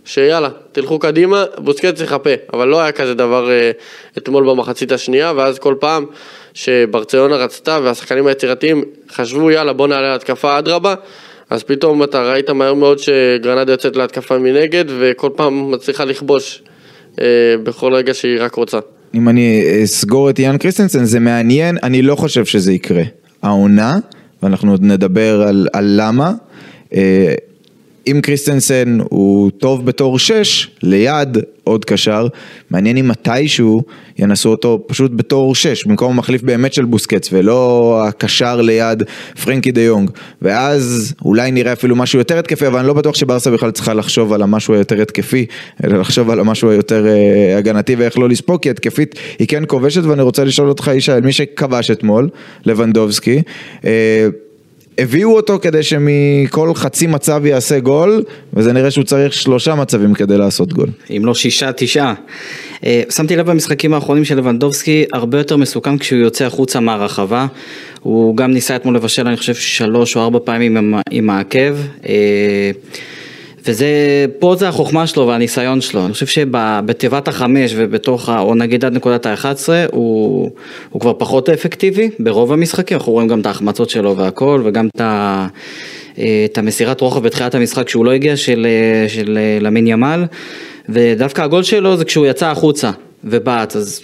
שיאללה, 0.05 0.49
תלכו 0.73 0.99
קדימה, 0.99 1.45
בוסקץ 1.59 2.01
יחפה, 2.01 2.31
אבל 2.53 2.69
לא 2.69 2.81
היה 2.81 2.93
כזה 2.93 3.15
דבר 3.15 3.51
אה, 3.51 3.71
אתמול 4.19 4.51
במחצית 4.51 4.93
השנייה, 4.93 5.33
ואז 5.37 5.59
כל 5.59 5.75
פעם 5.81 6.07
שברצלונה 6.55 7.37
רצתה 7.37 7.79
והשחקנים 7.83 8.27
היצירתיים 8.27 8.85
חשבו 9.13 9.51
יאללה 9.51 9.73
בוא 9.73 9.89
נעלה 9.89 10.13
להתקפה 10.13 10.59
אדרבה, 10.59 10.95
אז 11.51 11.63
פתאום 11.63 12.03
אתה 12.03 12.23
ראית 12.23 12.51
מהר 12.51 12.75
מאוד 12.75 12.99
שגרנאדה 12.99 13.73
יוצאת 13.73 13.97
להתקפה 13.97 14.39
מנגד, 14.39 14.85
וכל 14.99 15.31
פעם 15.37 15.71
מצליחה 15.71 16.05
לכבוש 16.05 16.63
אה, 17.21 17.27
בכל 17.63 17.95
רגע 17.95 18.15
שהיא 18.15 18.41
רק 18.41 18.55
רוצה. 18.55 18.79
אם 19.15 19.29
אני 19.29 19.65
אסגור 19.85 20.31
את 20.31 20.39
יאן 20.39 20.59
קריסטנסן, 20.59 21.05
זה 21.05 21.21
מעניין, 21.21 21.79
אני 21.83 22.03
לא 22.03 22.17
חושב 22.17 22.45
שזה 22.45 22.73
יקרה. 22.73 23.03
העונה, 23.43 23.99
ואנחנו 24.43 24.71
עוד 24.71 24.83
נדבר 24.83 25.43
על, 25.43 25.69
על 25.73 25.95
למה, 25.97 26.33
אה, 26.95 27.35
אם 28.07 28.21
קריסטנסן 28.23 28.99
הוא 29.11 29.51
טוב 29.51 29.87
בתור 29.87 30.19
שש, 30.19 30.71
ליד 30.83 31.39
עוד 31.65 31.85
קשר, 31.85 32.27
מעניין 32.71 32.97
אם 32.97 33.09
מתישהו 33.09 33.83
ינסו 34.19 34.49
אותו 34.49 34.85
פשוט 34.87 35.13
בתור 35.15 35.55
שש, 35.55 35.85
במקום 35.87 36.13
המחליף 36.13 36.43
באמת 36.43 36.73
של 36.73 36.85
בוסקץ, 36.85 37.29
ולא 37.33 38.01
הקשר 38.09 38.61
ליד 38.61 39.03
פרנקי 39.45 39.71
דה 39.71 39.81
יונג. 39.81 40.11
ואז 40.43 41.15
אולי 41.25 41.51
נראה 41.51 41.73
אפילו 41.73 41.97
משהו 41.97 42.19
יותר 42.19 42.39
התקפי, 42.39 42.67
אבל 42.67 42.79
אני 42.79 42.89
לא 42.89 42.93
בטוח 42.93 43.15
שברסה 43.15 43.51
בכלל 43.51 43.71
צריכה 43.71 43.95
לחשוב 43.95 44.33
על 44.33 44.43
המשהו 44.43 44.75
היותר 44.75 45.03
התקפי, 45.03 45.47
אלא 45.85 45.99
לחשוב 45.99 46.31
על 46.31 46.41
המשהו 46.41 46.71
היותר 46.71 47.07
אה, 47.07 47.59
הגנתי 47.59 47.95
ואיך 47.95 48.19
לא 48.19 48.29
לספוג, 48.29 48.63
כי 48.63 48.71
התקפית 48.71 49.15
היא 49.39 49.49
כן 49.49 49.63
כובשת, 49.67 50.05
ואני 50.05 50.23
רוצה 50.23 50.45
לשאול 50.45 50.69
אותך 50.69 50.91
ישי, 50.95 51.13
מי 51.23 51.33
שכבש 51.33 51.91
אתמול, 51.91 52.29
לבנדובסקי, 52.65 53.43
אה, 53.85 54.29
הביאו 54.99 55.37
אותו 55.37 55.59
כדי 55.63 55.83
שמכל 55.83 56.75
חצי 56.75 57.07
מצב 57.07 57.47
יעשה 57.47 57.81
גול, 57.81 58.23
וזה 58.55 58.73
נראה 58.73 58.91
שהוא 58.91 59.05
צריך 59.05 59.33
שלושה 59.35 59.75
מצבים 59.75 60.15
כדי 60.15 60.39
לעשות 60.39 60.73
גול. 60.73 60.89
אם 61.17 61.23
לא 61.25 61.35
שישה, 61.35 61.73
תשעה. 61.73 62.15
אה, 62.87 63.03
שמתי 63.11 63.37
לב 63.37 63.51
במשחקים 63.51 63.95
האחרונים 63.95 64.25
של 64.25 64.39
לבנדובסקי, 64.39 65.05
הרבה 65.13 65.39
יותר 65.39 65.57
מסוכן 65.57 65.99
כשהוא 65.99 66.21
יוצא 66.21 66.45
החוצה 66.45 66.81
מהרחבה. 66.81 67.47
הוא 68.01 68.37
גם 68.37 68.51
ניסה 68.51 68.77
אתמול 68.77 68.97
לבשל, 68.97 69.27
אני 69.27 69.37
חושב, 69.37 69.55
שלוש 69.55 70.17
או 70.17 70.23
ארבע 70.23 70.39
פעמים 70.45 70.77
עם, 70.77 70.95
עם 71.11 71.31
העקב. 71.31 71.75
וזה, 73.67 73.87
פה 74.39 74.55
זה 74.59 74.69
החוכמה 74.69 75.07
שלו 75.07 75.27
והניסיון 75.27 75.81
שלו, 75.81 76.05
אני 76.05 76.13
חושב 76.13 76.27
שבתיבת 76.27 77.29
החמש 77.29 77.73
ובתוך, 77.77 78.29
או 78.29 78.55
נגיד 78.55 78.85
עד 78.85 78.93
נקודת 78.93 79.27
ה-11, 79.27 79.47
הוא, 79.93 80.51
הוא 80.91 81.01
כבר 81.01 81.13
פחות 81.19 81.49
אפקטיבי 81.49 82.11
ברוב 82.19 82.53
המשחקים, 82.53 82.97
אנחנו 82.97 83.13
רואים 83.13 83.29
גם 83.29 83.41
את 83.41 83.47
ההחמצות 83.47 83.91
שלו 83.91 84.17
והכל, 84.17 84.63
וגם 84.65 84.89
את, 84.97 85.01
ה, 85.01 85.47
את 86.15 86.59
המסירת 86.59 87.01
רוחב 87.01 87.23
בתחילת 87.23 87.55
המשחק 87.55 87.89
שהוא 87.89 88.05
לא 88.05 88.11
הגיע 88.11 88.37
של, 88.37 88.67
של 89.09 89.39
למין 89.61 89.87
ימל, 89.87 90.25
ודווקא 90.89 91.43
הגול 91.43 91.63
שלו 91.63 91.97
זה 91.97 92.05
כשהוא 92.05 92.27
יצא 92.27 92.47
החוצה 92.47 92.91
ובעט, 93.25 93.77
אז 93.77 94.03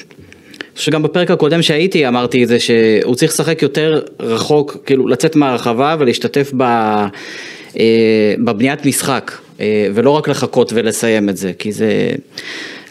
שגם 0.75 1.03
בפרק 1.03 1.31
הקודם 1.31 1.63
שהייתי 1.63 2.09
אמרתי 2.09 2.43
את 2.43 2.49
זה 2.49 2.61
שהוא 2.61 3.15
צריך 3.15 3.33
לשחק 3.33 3.63
יותר 3.63 4.03
רחוק, 4.21 4.77
כאילו 4.87 5.09
לצאת 5.09 5.37
מהרחבה 5.37 5.97
ולהשתתף 5.99 6.53
ב, 6.57 6.63
אה, 6.63 8.35
בבניית 8.45 8.87
משחק. 8.87 9.33
אה, 9.61 9.89
ולא 9.95 10.11
רק 10.11 10.29
לחכות 10.29 10.73
ולסיים 10.73 11.29
את 11.29 11.37
זה, 11.37 11.53
כי 11.59 11.73
זה... 11.73 12.11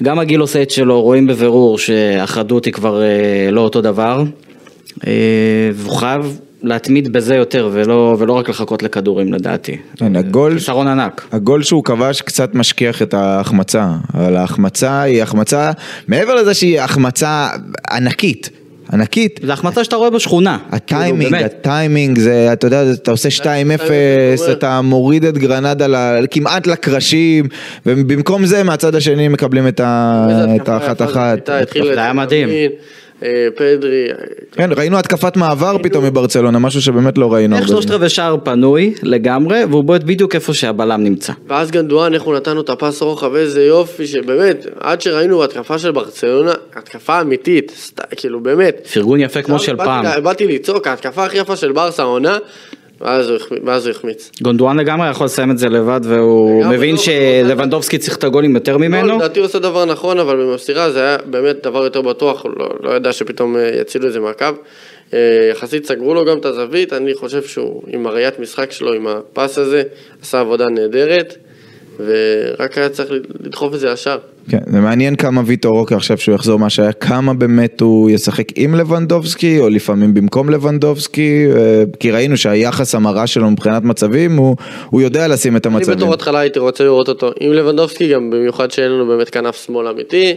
גם 0.03 0.19
הגיל 0.19 0.39
עושה 0.39 0.61
את 0.61 0.71
שלו, 0.71 1.01
רואים 1.01 1.27
בבירור 1.27 1.77
שהחדות 1.77 2.65
היא 2.65 2.73
כבר 2.73 3.01
אה, 3.01 3.51
לא 3.51 3.61
אותו 3.61 3.81
דבר, 3.81 4.23
אה, 5.07 5.11
והוא 5.73 5.95
חייב 5.95 6.39
להתמיד 6.63 7.13
בזה 7.13 7.35
יותר 7.35 7.69
ולא, 7.73 8.15
ולא 8.19 8.33
רק 8.33 8.49
לחכות 8.49 8.83
לכדורים 8.83 9.33
לדעתי. 9.33 9.77
כן, 9.97 10.15
הגול, 10.15 10.53
חיסרון 10.53 10.87
ענק. 10.87 11.27
הגול 11.31 11.63
שהוא 11.63 11.83
כבש 11.83 12.21
קצת 12.21 12.55
משכיח 12.55 13.01
את 13.01 13.13
ההחמצה, 13.13 13.87
אבל 14.13 14.35
ההחמצה 14.35 15.01
היא 15.01 15.23
החמצה, 15.23 15.71
מעבר 16.07 16.35
לזה 16.35 16.53
שהיא 16.53 16.81
החמצה 16.81 17.49
ענקית. 17.91 18.49
ענקית. 18.93 19.39
זה 19.43 19.53
החמצה 19.53 19.83
שאתה 19.83 19.95
רואה 19.95 20.09
בשכונה. 20.09 20.57
הטיימינג, 20.71 21.31
כאילו, 21.33 21.45
הטיימינג 21.45 22.19
זה, 22.19 22.49
אתה 22.53 22.67
יודע, 22.67 22.83
אתה 22.93 23.11
עושה 23.11 23.29
2-0, 23.29 23.43
אתה 24.51 24.81
מוריד 24.81 25.25
את 25.25 25.37
גרנדה 25.37 25.87
כמעט 26.31 26.67
לקרשים, 26.67 27.47
ובמקום 27.85 28.45
זה 28.45 28.63
מהצד 28.63 28.95
השני 28.95 29.27
מקבלים 29.27 29.67
את 29.67 29.79
האחת-אחת. 30.69 31.49
זה 31.83 32.01
היה 32.01 32.13
מדהים. 32.13 32.49
אה, 33.23 33.47
פדרי. 33.55 34.07
כן, 34.51 34.69
ראינו 34.77 34.99
התקפת 34.99 35.37
מעבר 35.37 35.77
פתאום 35.83 36.05
מברצלונה, 36.05 36.59
משהו 36.59 36.81
שבאמת 36.81 37.17
לא 37.17 37.33
ראינו 37.33 37.57
איך 37.57 37.67
שלושת. 37.67 37.91
רבעי 37.91 38.09
שער 38.09 38.37
פנוי 38.43 38.93
לגמרי, 39.03 39.63
והוא 39.63 39.83
בועט 39.83 40.03
בדיוק 40.03 40.35
איפה 40.35 40.53
שהבלם 40.53 41.03
נמצא. 41.03 41.33
ואז 41.47 41.71
גנדואן, 41.71 42.13
איך 42.13 42.23
הוא 42.23 42.35
נתן 42.35 42.55
לו 42.55 42.61
את 42.61 42.69
הפס 42.69 43.01
רוחב, 43.01 43.35
איזה 43.35 43.63
יופי, 43.65 44.07
שבאמת, 44.07 44.67
עד 44.79 45.01
שראינו 45.01 45.43
התקפה 45.43 45.77
של 45.79 45.91
ברצלונה, 45.91 46.51
התקפה 46.75 47.21
אמיתית, 47.21 47.91
כאילו 48.15 48.43
באמת. 48.43 48.87
פרגון 48.93 49.19
יפה 49.19 49.41
כמו 49.41 49.59
של 49.59 49.77
פעם. 49.77 50.23
באתי 50.23 50.47
לצעוק, 50.47 50.87
ההתקפה 50.87 51.25
הכי 51.25 51.37
יפה 51.37 51.55
של 51.55 51.71
ברסה 51.71 52.03
העונה, 52.03 52.37
ואז 53.03 53.29
הוא 53.85 53.91
החמיץ. 53.91 54.31
גונדואן 54.41 54.79
לגמרי 54.79 55.09
יכול 55.09 55.25
לסיים 55.25 55.51
את 55.51 55.57
זה 55.57 55.69
לבד, 55.69 56.01
והוא 56.03 56.61
לגמרי, 56.61 56.77
מבין 56.77 56.95
לא, 56.95 57.01
שלבנדובסקי 57.01 57.97
צריך 57.97 58.17
את 58.17 58.23
הגולים 58.23 58.55
יותר 58.55 58.71
לא, 58.71 58.79
ממנו. 58.79 59.17
לדעתי 59.17 59.39
הוא 59.39 59.45
עושה 59.45 59.59
דבר 59.59 59.85
נכון, 59.85 60.19
אבל 60.19 60.35
במסירה 60.35 60.91
זה 60.91 60.99
היה 60.99 61.17
באמת 61.25 61.63
דבר 61.63 61.83
יותר 61.83 62.01
בטוח, 62.01 62.43
הוא 62.43 62.51
לא, 62.57 62.69
לא 62.83 62.95
ידע 62.95 63.13
שפתאום 63.13 63.57
אה, 63.57 63.71
יצילו 63.81 64.07
את 64.07 64.13
זה 64.13 64.19
מהקו. 64.19 64.45
אה, 65.13 65.19
יחסית 65.51 65.85
סגרו 65.85 66.13
לו 66.13 66.25
גם 66.25 66.37
את 66.37 66.45
הזווית, 66.45 66.93
אני 66.93 67.13
חושב 67.13 67.43
שהוא 67.43 67.83
עם 67.87 68.07
הראיית 68.07 68.39
משחק 68.39 68.71
שלו, 68.71 68.93
עם 68.93 69.07
הפס 69.07 69.57
הזה, 69.57 69.83
עשה 70.21 70.39
עבודה 70.39 70.69
נהדרת, 70.69 71.37
ורק 71.99 72.77
היה 72.77 72.89
צריך 72.89 73.11
לדחוף 73.39 73.73
את 73.73 73.79
זה 73.79 73.89
ישר. 73.89 74.17
כן, 74.49 74.59
זה 74.67 74.79
מעניין 74.79 75.15
כמה 75.15 75.41
ויטור 75.45 75.77
רוקר 75.77 75.95
עכשיו 75.95 76.17
שהוא 76.17 76.35
יחזור 76.35 76.59
מה 76.59 76.69
שהיה, 76.69 76.93
כמה 76.93 77.33
באמת 77.33 77.81
הוא 77.81 78.09
ישחק 78.09 78.47
עם 78.55 78.75
לבנדובסקי, 78.75 79.59
או 79.59 79.69
לפעמים 79.69 80.13
במקום 80.13 80.49
לבנדובסקי, 80.49 81.47
אה, 81.55 81.83
כי 81.99 82.11
ראינו 82.11 82.37
שהיחס 82.37 82.95
המרה 82.95 83.27
שלו 83.27 83.51
מבחינת 83.51 83.83
מצבים, 83.83 84.35
הוא, 84.37 84.55
הוא 84.89 85.01
יודע 85.01 85.27
לשים 85.27 85.55
את 85.57 85.65
אני 85.65 85.75
המצבים. 85.75 85.97
בתור 85.97 86.13
התחלה 86.13 86.39
הייתי 86.39 86.59
רוצה 86.59 86.83
לראות 86.83 87.09
אותו 87.09 87.31
עם 87.39 87.53
לבנדובסקי, 87.53 88.07
גם 88.13 88.29
במיוחד 88.29 88.71
שאין 88.71 88.91
לנו 88.91 89.07
באמת 89.07 89.29
כנף 89.29 89.65
שמאל 89.65 89.87
אמיתי, 89.87 90.35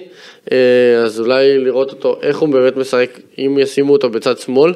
אה, 0.53 0.57
אז 1.05 1.21
אולי 1.21 1.59
לראות 1.59 1.91
אותו, 1.91 2.17
איך 2.23 2.39
הוא 2.39 2.49
באמת 2.49 2.77
משחק, 2.77 3.19
אם 3.39 3.57
ישימו 3.61 3.93
אותו 3.93 4.11
בצד 4.11 4.39
שמאל, 4.39 4.73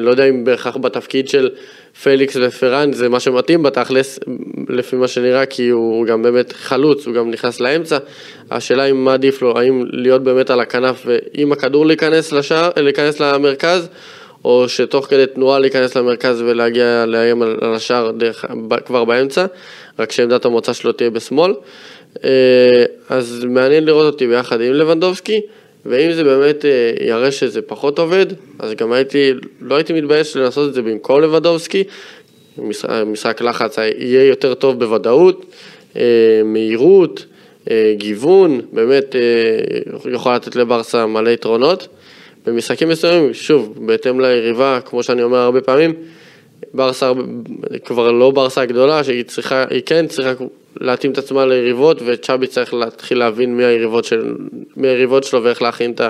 לא 0.00 0.10
יודע 0.10 0.24
אם 0.24 0.44
בהכרח 0.44 0.76
בתפקיד 0.76 1.28
של 1.28 1.50
פליקס 2.02 2.36
ופרן 2.40 2.92
זה 2.92 3.08
מה 3.08 3.20
שמתאים 3.20 3.62
בתכלס, 3.62 4.20
לפי 4.68 4.96
מה 4.96 5.08
שנראה, 5.08 5.46
כי 5.46 5.68
הוא 5.68 6.06
גם 6.06 6.22
באמת 6.22 6.52
חלוץ, 6.52 7.06
הוא 7.06 7.14
גם 7.14 7.30
נכנס 7.30 7.60
לאמצע, 7.60 7.98
השאלה 8.50 8.84
אם 8.84 9.04
מה 9.04 9.14
עדיף 9.14 9.42
לו, 9.42 9.58
האם 9.58 9.84
להיות 9.92 10.22
באמת 10.22 10.50
על 10.50 10.60
הכנף 10.60 11.06
ועם 11.06 11.52
הכדור 11.52 11.86
להיכנס, 11.86 12.32
לשער, 12.32 12.70
להיכנס 12.76 13.20
למרכז, 13.20 13.88
או 14.44 14.68
שתוך 14.68 15.06
כדי 15.06 15.26
תנועה 15.26 15.58
להיכנס 15.58 15.96
למרכז 15.96 16.42
ולהגיע 16.42 17.04
לאיים 17.06 17.42
על 17.42 17.74
השער 17.74 18.10
דרך, 18.10 18.44
כבר 18.86 19.04
באמצע, 19.04 19.46
רק 19.98 20.12
שעמדת 20.12 20.44
המוצא 20.44 20.72
שלו 20.72 20.92
תהיה 20.92 21.10
בשמאל. 21.10 21.52
אה, 22.24 22.84
אז 23.08 23.44
מעניין 23.44 23.84
לראות 23.84 24.12
אותי 24.12 24.26
ביחד 24.26 24.60
עם 24.60 24.72
לבנדובסקי, 24.72 25.40
ואם 25.86 26.12
זה 26.12 26.24
באמת 26.24 26.64
אה, 26.64 26.92
יראה 27.06 27.32
שזה 27.32 27.62
פחות 27.62 27.98
עובד, 27.98 28.26
אז 28.58 28.74
גם 28.74 28.92
הייתי, 28.92 29.32
לא 29.60 29.74
הייתי 29.74 29.92
מתבייש 29.92 30.36
לנסות 30.36 30.68
את 30.68 30.74
זה 30.74 30.82
במקום 30.82 31.20
לבנדובסקי. 31.20 31.84
משחק, 33.06 33.40
לחץ 33.40 33.78
יהיה 33.78 34.24
יותר 34.24 34.54
טוב 34.54 34.78
בוודאות, 34.78 35.54
אה, 35.96 36.02
מהירות, 36.44 37.24
אה, 37.70 37.94
גיוון, 37.96 38.60
באמת 38.72 39.14
יכול 40.12 40.34
לתת 40.34 40.56
לברסה 40.56 41.06
מלא 41.06 41.30
יתרונות. 41.30 41.88
במשחקים 42.46 42.88
מסוימים, 42.88 43.34
שוב, 43.34 43.74
בהתאם 43.86 44.20
ליריבה, 44.20 44.80
כמו 44.84 45.02
שאני 45.02 45.22
אומר 45.22 45.38
הרבה 45.38 45.60
פעמים, 45.60 45.94
ברסה 46.74 47.12
כבר 47.84 48.10
לא 48.10 48.30
ברסה 48.30 48.62
הגדולה, 48.62 49.04
שהיא 49.04 49.24
צריכה, 49.24 49.64
היא 49.70 49.82
כן 49.86 50.06
צריכה 50.06 50.32
להתאים 50.80 51.12
את 51.12 51.18
עצמה 51.18 51.46
ליריבות, 51.46 52.02
וצ'אבי 52.06 52.46
צריך 52.46 52.74
להתחיל 52.74 53.18
להבין 53.18 53.56
מי 53.56 53.64
היריבות, 53.64 54.04
של, 54.04 54.34
מי 54.76 54.88
היריבות 54.88 55.24
שלו 55.24 55.44
ואיך 55.44 55.62
להכין 55.62 55.90
את 55.90 56.00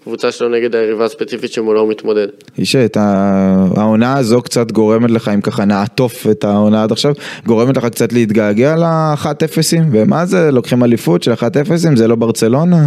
הקבוצה 0.00 0.32
שלו 0.32 0.48
נגד 0.48 0.76
היריבה 0.76 1.04
הספציפית 1.04 1.52
שמולה 1.52 1.80
הוא 1.80 1.90
מתמודד. 1.90 2.26
ישי, 2.58 2.84
את 2.84 2.96
העונה 2.96 4.18
הזו 4.18 4.42
קצת 4.42 4.72
גורמת 4.72 5.10
לך, 5.10 5.28
אם 5.28 5.40
ככה 5.40 5.64
נעטוף 5.64 6.26
את 6.30 6.44
העונה 6.44 6.82
עד 6.82 6.92
עכשיו, 6.92 7.12
גורמת 7.46 7.76
לך 7.76 7.86
קצת 7.86 8.12
להתגעגע 8.12 8.76
לאחת 8.76 9.42
אפסים, 9.42 9.82
ומה 9.92 10.26
זה, 10.26 10.50
לוקחים 10.50 10.84
אליפות 10.84 11.22
של 11.22 11.32
אחת 11.32 11.56
אפסים, 11.56 11.96
זה 11.96 12.08
לא 12.08 12.14
ברצלונה? 12.14 12.86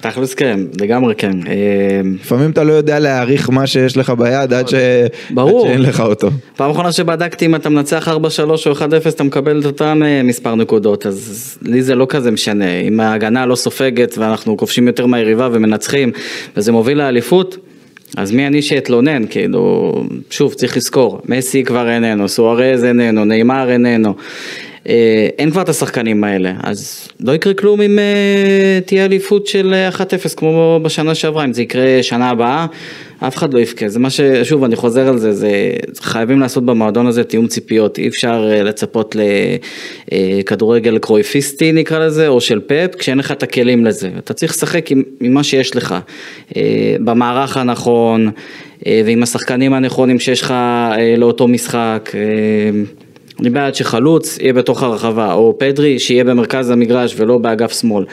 תכלס 0.00 0.34
כן, 0.34 0.60
לגמרי 0.80 1.14
כן. 1.14 1.46
אה, 1.46 2.00
לפעמים 2.20 2.50
אתה 2.50 2.64
לא 2.64 2.72
יודע 2.72 2.98
להעריך 2.98 3.50
מה 3.50 3.66
שיש 3.66 3.96
לך 3.96 4.10
ביד 4.10 4.52
עד, 4.52 4.68
ש... 4.68 4.74
ברור. 5.30 5.66
עד 5.66 5.72
שאין 5.72 5.82
לך 5.82 6.00
אותו. 6.00 6.30
פעם 6.56 6.70
אחרונה 6.70 6.92
שבדקתי 6.92 7.46
אם 7.46 7.54
אתה 7.54 7.68
מנצח 7.68 8.08
4-3 8.08 8.10
או 8.66 8.72
1-0 8.72 8.82
אתה 9.08 9.24
מקבל 9.24 9.60
את 9.60 9.66
אותם 9.66 10.02
אה, 10.04 10.22
מספר 10.22 10.54
נקודות 10.54 11.06
אז 11.06 11.58
לי 11.62 11.82
זה 11.82 11.94
לא 11.94 12.06
כזה 12.08 12.30
משנה 12.30 12.80
אם 12.80 13.00
ההגנה 13.00 13.46
לא 13.46 13.56
סופגת 13.56 14.18
ואנחנו 14.18 14.56
כובשים 14.56 14.86
יותר 14.86 15.06
מהיריבה 15.06 15.48
ומנצחים 15.52 16.12
וזה 16.56 16.72
מוביל 16.72 16.98
לאליפות 16.98 17.56
אז 18.16 18.32
מי 18.32 18.46
אני 18.46 18.62
שאתלונן 18.62 19.26
כאילו 19.26 19.92
שוב 20.30 20.54
צריך 20.54 20.76
לזכור 20.76 21.20
מסי 21.24 21.64
כבר 21.64 21.90
איננו 21.90 22.28
סוארז 22.28 22.84
איננו 22.84 23.24
נאמר 23.24 23.70
איננו 23.70 24.14
אין 25.38 25.50
כבר 25.50 25.62
את 25.62 25.68
השחקנים 25.68 26.24
האלה 26.24 26.52
אז 26.62 27.08
לא 27.20 27.32
יקרה 27.32 27.54
כלום 27.54 27.80
אם 27.80 27.98
אה, 27.98 28.78
תהיה 28.86 29.04
אליפות 29.04 29.46
של 29.46 29.74
אה, 29.74 29.88
1-0 29.88 30.36
כמו 30.36 30.80
בשנה 30.82 31.14
שעברה 31.14 31.44
אם 31.44 31.52
זה 31.52 31.62
יקרה 31.62 32.02
שנה 32.02 32.30
הבאה 32.30 32.66
אף 33.18 33.36
אחד 33.36 33.54
לא 33.54 33.58
יבכה, 33.58 33.88
זה 33.88 33.98
מה 33.98 34.10
ש... 34.10 34.20
שוב, 34.42 34.64
אני 34.64 34.76
חוזר 34.76 35.08
על 35.08 35.18
זה, 35.18 35.32
זה 35.32 35.50
חייבים 36.00 36.40
לעשות 36.40 36.66
במועדון 36.66 37.06
הזה 37.06 37.24
תיאום 37.24 37.46
ציפיות, 37.46 37.98
אי 37.98 38.08
אפשר 38.08 38.50
אה, 38.50 38.62
לצפות 38.62 39.16
לכדורגל 40.12 40.98
קרויפיסטי 40.98 41.72
נקרא 41.72 41.98
לזה, 41.98 42.28
או 42.28 42.40
של 42.40 42.60
פאפ, 42.60 42.94
כשאין 42.94 43.18
לך 43.18 43.32
את 43.32 43.42
הכלים 43.42 43.84
לזה. 43.84 44.10
אתה 44.18 44.34
צריך 44.34 44.52
לשחק 44.52 44.90
עם, 44.90 45.02
עם 45.20 45.34
מה 45.34 45.42
שיש 45.42 45.76
לך, 45.76 45.94
אה, 46.56 46.96
במערך 47.00 47.56
הנכון, 47.56 48.30
אה, 48.86 49.02
ועם 49.04 49.22
השחקנים 49.22 49.72
הנכונים 49.72 50.18
שיש 50.18 50.42
לך 50.42 50.50
אה, 50.50 51.14
לאותו 51.16 51.48
משחק. 51.48 52.10
אני 53.40 53.50
בעד 53.50 53.74
שחלוץ 53.74 54.38
יהיה 54.38 54.52
בתוך 54.52 54.82
הרחבה, 54.82 55.32
או 55.32 55.56
פדרי 55.58 55.98
שיהיה 55.98 56.24
במרכז 56.24 56.70
המגרש 56.70 57.14
ולא 57.16 57.38
באגף 57.38 57.80
שמאל. 57.80 58.04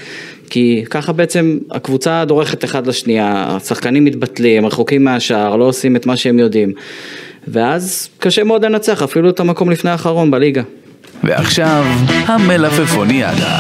כי 0.50 0.84
ככה 0.90 1.12
בעצם 1.12 1.58
הקבוצה 1.72 2.26
דורכת 2.26 2.64
אחד 2.64 2.88
לשנייה, 2.88 3.46
השחקנים 3.48 4.06
מתבטלים, 4.06 4.66
רחוקים 4.66 5.04
מהשער, 5.04 5.56
לא 5.56 5.64
עושים 5.64 5.96
את 5.96 6.06
מה 6.06 6.18
שהם 6.18 6.40
יודעים. 6.40 6.74
ואז 7.48 8.10
קשה 8.20 8.44
מאוד 8.44 8.66
לנצח, 8.66 9.04
אפילו 9.04 9.30
את 9.30 9.40
המקום 9.40 9.72
לפני 9.72 9.92
האחרון 9.92 10.32
בליגה. 10.32 10.62
ועכשיו, 11.24 11.86
המלפפוניאדה. 12.28 13.60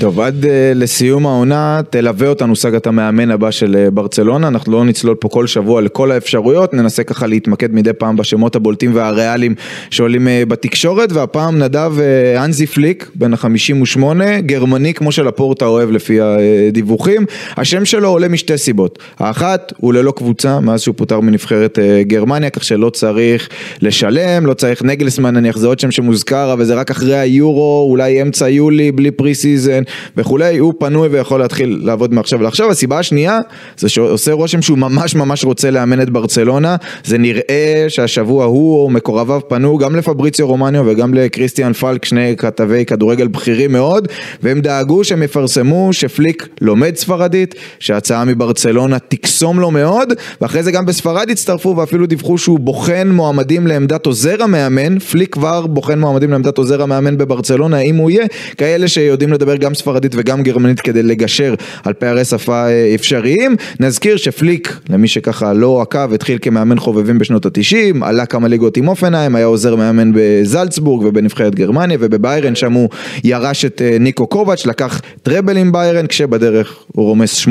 טוב, 0.00 0.20
עד 0.20 0.44
אה, 0.44 0.48
לסיום 0.74 1.26
העונה 1.26 1.80
תלווה 1.90 2.28
אותנו 2.28 2.56
סאגת 2.56 2.86
המאמן 2.86 3.30
הבא 3.30 3.50
של 3.50 3.86
אה, 3.88 3.90
ברצלונה, 3.90 4.48
אנחנו 4.48 4.72
לא 4.72 4.84
נצלול 4.84 5.14
פה 5.14 5.28
כל 5.28 5.46
שבוע 5.46 5.80
לכל 5.80 6.12
האפשרויות, 6.12 6.74
ננסה 6.74 7.04
ככה 7.04 7.26
להתמקד 7.26 7.74
מדי 7.74 7.92
פעם 7.92 8.16
בשמות 8.16 8.56
הבולטים 8.56 8.94
והריאליים 8.94 9.54
שעולים 9.90 10.26
אה, 10.26 10.48
בתקשורת, 10.48 11.12
והפעם 11.12 11.58
נדב 11.58 11.92
uh, 11.96 12.40
האנזי 12.44 12.66
פליק, 12.66 13.10
בן 13.14 13.34
ה-58, 13.34 14.02
גרמני 14.40 14.94
כמו 14.94 15.12
שלפורטה 15.12 15.66
אוהב 15.66 15.90
לפי 15.90 16.18
הדיווחים, 16.20 17.26
השם 17.56 17.84
שלו 17.84 18.08
עולה 18.08 18.28
משתי 18.28 18.58
סיבות, 18.58 18.98
האחת, 19.18 19.72
הוא 19.76 19.94
ללא 19.94 20.12
קבוצה 20.16 20.60
מאז 20.60 20.80
שהוא 20.80 20.94
פוטר 20.96 21.20
מנבחרת 21.20 21.78
אה, 21.78 22.08
גרמניה, 22.08 22.50
כך 22.50 22.64
שלא 22.64 22.90
צריך 22.90 23.48
לשלם, 23.80 24.46
לא 24.46 24.54
צריך 24.54 24.82
נגלסמן 24.82 25.34
נניח, 25.34 25.56
זה 25.56 25.66
עוד 25.66 25.80
שם 25.80 25.90
שמוזכר, 25.90 26.52
אבל 26.52 26.64
זה 26.64 26.74
רק 26.74 26.90
אחרי 26.90 27.18
היורו, 27.18 27.86
אולי 27.90 28.22
אמצע 28.22 28.48
יולי, 28.48 28.92
בלי 28.92 29.10
pre 29.10 29.34
season. 29.34 29.83
וכולי, 30.16 30.58
הוא 30.58 30.74
פנוי 30.78 31.08
ויכול 31.08 31.40
להתחיל 31.40 31.80
לעבוד 31.82 32.14
מעכשיו 32.14 32.42
לעכשיו. 32.42 32.70
הסיבה 32.70 32.98
השנייה 32.98 33.40
זה 33.78 33.88
שעושה 33.88 34.32
רושם 34.32 34.62
שהוא 34.62 34.78
ממש 34.78 35.14
ממש 35.14 35.44
רוצה 35.44 35.70
לאמן 35.70 36.00
את 36.00 36.10
ברצלונה, 36.10 36.76
זה 37.04 37.18
נראה 37.18 37.86
שהשבוע 37.88 38.44
הוא 38.44 38.82
או 38.82 38.90
מקורביו 38.90 39.40
פנו 39.48 39.78
גם 39.78 39.96
לפבריציו 39.96 40.46
רומניו 40.46 40.84
וגם 40.86 41.14
לקריסטיאן 41.14 41.72
פלק, 41.72 42.04
שני 42.04 42.34
כתבי 42.36 42.84
כדורגל 42.84 43.28
בכירים 43.28 43.72
מאוד, 43.72 44.08
והם 44.42 44.60
דאגו 44.60 45.04
שהם 45.04 45.22
יפרסמו 45.22 45.92
שפליק 45.92 46.48
לומד 46.60 46.96
ספרדית, 46.96 47.54
שההצעה 47.78 48.24
מברצלונה 48.24 48.98
תקסום 48.98 49.60
לו 49.60 49.70
מאוד, 49.70 50.12
ואחרי 50.40 50.62
זה 50.62 50.72
גם 50.72 50.86
בספרד 50.86 51.30
הצטרפו 51.30 51.76
ואפילו 51.76 52.06
דיווחו 52.06 52.38
שהוא 52.38 52.58
בוחן 52.58 53.08
מועמדים 53.08 53.66
לעמדת 53.66 54.06
עוזר 54.06 54.42
המאמן, 54.42 54.98
פליק 54.98 55.32
כבר 55.32 55.66
בוחן 55.66 55.98
מועמדים 55.98 56.30
לעמדת 56.30 56.58
עוזר 56.58 56.82
המאמן 56.82 57.18
בברצלונה, 57.18 57.78
אם 57.78 57.96
הוא 57.96 58.10
יהיה, 58.10 58.26
כאלה 58.58 58.88
שיודעים 58.88 59.32
לדבר 59.32 59.56
גם 59.56 59.73
ספרדית 59.74 60.12
וגם 60.16 60.42
גרמנית 60.42 60.80
כדי 60.80 61.02
לגשר 61.02 61.54
על 61.84 61.92
פערי 61.92 62.24
שפה 62.24 62.66
אה, 62.66 62.92
אפשריים. 62.94 63.56
נזכיר 63.80 64.16
שפליק, 64.16 64.78
למי 64.90 65.08
שככה 65.08 65.52
לא 65.52 65.82
עקב, 65.82 66.12
התחיל 66.12 66.38
כמאמן 66.42 66.78
חובבים 66.78 67.18
בשנות 67.18 67.46
התשעים, 67.46 68.02
עלה 68.02 68.26
כמה 68.26 68.48
ליגות 68.48 68.76
עם 68.76 68.88
אופנהיים, 68.88 69.36
היה 69.36 69.46
עוזר 69.46 69.76
מאמן 69.76 70.12
בזלצבורג 70.14 71.04
ובנבחרת 71.04 71.54
גרמניה 71.54 71.98
ובביירן, 72.00 72.54
שם 72.54 72.72
הוא 72.72 72.88
ירש 73.24 73.64
את 73.64 73.82
אה, 73.82 73.96
ניקו 74.00 74.26
קובץ', 74.26 74.66
לקח 74.66 75.00
טראבל 75.22 75.56
עם 75.56 75.72
ביירן, 75.72 76.06
כשבדרך 76.06 76.76
הוא 76.86 77.04
רומס 77.06 77.44
8-2 77.44 77.48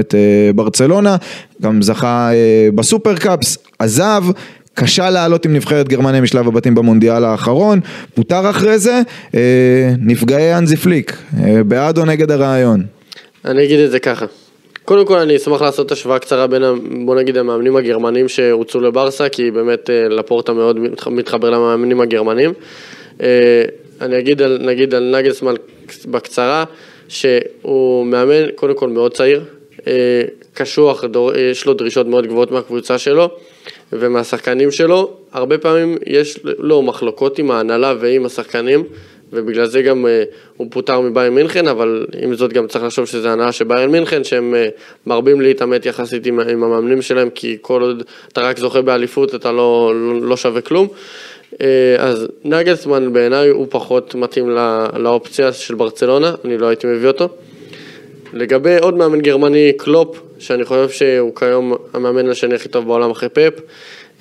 את 0.00 0.14
אה, 0.14 0.52
ברצלונה, 0.54 1.16
גם 1.62 1.82
זכה 1.82 2.30
בסופרקאפס, 2.74 3.58
עזב. 3.78 4.24
קשה 4.80 5.10
לעלות 5.10 5.44
עם 5.44 5.54
נבחרת 5.54 5.88
גרמניה 5.88 6.20
משלב 6.20 6.48
הבתים 6.48 6.74
במונדיאל 6.74 7.24
האחרון, 7.24 7.80
פוטר 8.14 8.50
אחרי 8.50 8.78
זה, 8.78 9.00
אה, 9.34 9.40
נפגעי 9.98 10.54
אנזי 10.54 10.76
פליק, 10.76 11.16
אה, 11.40 11.64
בעד 11.64 11.98
או 11.98 12.04
נגד 12.04 12.30
הרעיון? 12.30 12.82
אני 13.44 13.64
אגיד 13.64 13.80
את 13.80 13.90
זה 13.90 13.98
ככה. 13.98 14.26
קודם 14.84 15.06
כל 15.06 15.18
אני 15.18 15.36
אשמח 15.36 15.62
לעשות 15.62 15.92
השוואה 15.92 16.18
קצרה 16.18 16.46
בין, 16.46 16.62
בוא 17.06 17.14
נגיד, 17.14 17.36
המאמנים 17.36 17.76
הגרמנים 17.76 18.28
שהוצאו 18.28 18.80
לברסה, 18.80 19.28
כי 19.28 19.50
באמת 19.50 19.90
אה, 19.90 20.08
לפורטה 20.08 20.52
מאוד 20.52 20.78
מתחבר 21.10 21.50
למאמנים 21.50 22.00
הגרמנים. 22.00 22.52
אני 24.00 24.18
אגיד 24.18 24.42
על, 24.42 24.58
נגיד 24.62 24.94
על 24.94 25.16
נגלסמן 25.18 25.54
בקצרה, 26.06 26.64
שהוא 27.08 28.06
מאמן 28.06 28.50
קודם 28.54 28.74
כל 28.74 28.88
מאוד 28.88 29.14
צעיר, 29.14 29.44
קשוח, 30.54 31.04
יש 31.36 31.66
לו 31.66 31.74
דרישות 31.74 32.06
מאוד 32.06 32.26
גבוהות 32.26 32.50
מהקבוצה 32.50 32.98
שלו. 32.98 33.30
ומהשחקנים 33.92 34.70
שלו, 34.70 35.10
הרבה 35.32 35.58
פעמים 35.58 35.98
יש 36.06 36.38
לו 36.44 36.82
מחלוקות 36.82 37.38
עם 37.38 37.50
ההנהלה 37.50 37.94
ועם 38.00 38.26
השחקנים, 38.26 38.84
ובגלל 39.32 39.66
זה 39.66 39.82
גם 39.82 40.06
אה, 40.06 40.08
הוא 40.56 40.66
פוטר 40.70 41.00
מביירן 41.00 41.34
מינכן, 41.34 41.68
אבל 41.68 42.06
עם 42.22 42.34
זאת 42.34 42.52
גם 42.52 42.66
צריך 42.66 42.84
לחשוב 42.84 43.06
שזה 43.06 43.32
הנהלה 43.32 43.52
של 43.52 43.64
ביירן 43.64 43.90
מינכן, 43.90 44.24
שהם 44.24 44.54
אה, 44.54 44.80
מרבים 45.06 45.40
להתעמת 45.40 45.86
יחסית 45.86 46.26
עם, 46.26 46.40
עם 46.40 46.64
המאמנים 46.64 47.02
שלהם, 47.02 47.30
כי 47.30 47.56
כל 47.60 47.82
עוד 47.82 48.02
אתה 48.32 48.40
רק 48.40 48.58
זוכה 48.58 48.82
באליפות 48.82 49.34
אתה 49.34 49.52
לא, 49.52 49.92
לא, 49.94 50.20
לא 50.22 50.36
שווה 50.36 50.60
כלום. 50.60 50.88
אה, 51.52 51.56
אז 51.98 52.28
נגלסמן 52.44 53.12
בעיניי 53.12 53.48
הוא 53.48 53.66
פחות 53.70 54.14
מתאים 54.14 54.50
לא, 54.50 54.86
לאופציה 54.98 55.52
של 55.52 55.74
ברצלונה, 55.74 56.34
אני 56.44 56.58
לא 56.58 56.66
הייתי 56.66 56.86
מביא 56.86 57.08
אותו. 57.08 57.28
לגבי 58.32 58.78
עוד 58.78 58.96
מאמן 58.96 59.20
גרמני, 59.20 59.72
קלופ, 59.76 60.20
שאני 60.38 60.64
חושב 60.64 60.88
שהוא 60.90 61.36
כיום 61.36 61.74
המאמן 61.94 62.28
השני 62.28 62.54
הכי 62.54 62.68
טוב 62.68 62.86
בעולם 62.86 63.10
אחרי 63.10 63.28
פפ. 63.28 63.52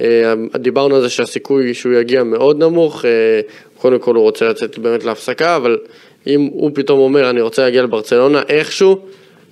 אה, 0.02 0.34
דיברנו 0.56 0.96
על 0.96 1.02
זה 1.02 1.10
שהסיכוי 1.10 1.74
שהוא 1.74 1.94
יגיע 1.94 2.24
מאוד 2.24 2.60
נמוך, 2.60 3.06
אה, 3.06 3.10
קודם 3.78 4.00
כל 4.00 4.16
הוא 4.16 4.24
רוצה 4.24 4.50
לצאת 4.50 4.78
באמת 4.78 5.04
להפסקה, 5.04 5.56
אבל 5.56 5.78
אם 6.28 6.50
הוא 6.52 6.72
פתאום 6.74 7.00
אומר 7.00 7.30
אני 7.30 7.42
רוצה 7.42 7.62
להגיע 7.62 7.84
לברצלונה 7.84 8.42
איכשהו, 8.50 9.00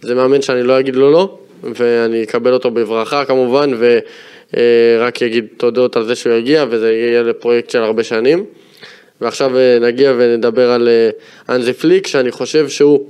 זה 0.02 0.16
מאמן 0.16 0.42
שאני 0.42 0.64
לא 0.64 0.80
אגיד 0.80 0.96
לו 0.96 1.12
לא, 1.12 1.38
ואני 1.64 2.24
אקבל 2.24 2.54
אותו 2.54 2.72
בברכה 2.72 3.26
כמובן, 3.26 3.72
ורק 3.78 5.22
אה, 5.22 5.28
אגיד 5.28 5.46
תודות 5.58 5.96
על 5.96 6.06
זה 6.06 6.16
שהוא 6.16 6.34
יגיע, 6.34 6.66
וזה 6.70 6.94
יהיה 6.94 7.24
לפרויקט 7.24 7.70
של 7.70 7.80
הרבה 7.80 8.04
שנים. 8.04 8.46
ועכשיו 9.22 9.52
נגיע 9.82 10.14
ונדבר 10.18 10.72
על 10.72 10.90
אנזי 11.50 11.74
פליק, 11.74 12.08
שאני 12.08 12.32
חושב 12.32 12.70
שהוא 12.70 13.08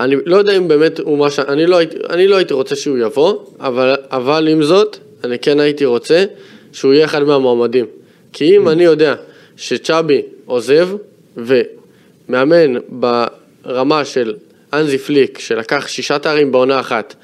אני 0.00 0.16
לא 0.26 0.36
יודע 0.36 0.56
אם 0.56 0.68
באמת 0.68 0.98
הוא 0.98 1.18
מה 1.18 1.30
ש... 1.30 1.38
אני 1.38 1.66
לא, 1.66 1.78
אני 2.10 2.28
לא 2.28 2.36
הייתי 2.36 2.54
רוצה 2.54 2.76
שהוא 2.76 2.98
יבוא, 2.98 3.38
אבל, 3.60 3.96
אבל 4.10 4.48
עם 4.48 4.62
זאת, 4.62 4.96
אני 5.24 5.38
כן 5.38 5.60
הייתי 5.60 5.84
רוצה 5.84 6.24
שהוא 6.72 6.94
יהיה 6.94 7.04
אחד 7.04 7.22
מהמועמדים. 7.22 7.86
כי 8.32 8.56
אם 8.56 8.68
אני 8.68 8.84
יודע 8.84 9.14
שצ'אבי 9.56 10.22
עוזב, 10.44 10.88
ומאמן 11.36 12.74
ברמה 12.88 14.04
של 14.04 14.34
אנזי 14.72 14.98
פליק, 14.98 15.38
שלקח 15.38 15.88
שישה 15.88 16.18
תארים 16.18 16.52
בעונה 16.52 16.80
אחת, 16.80 17.14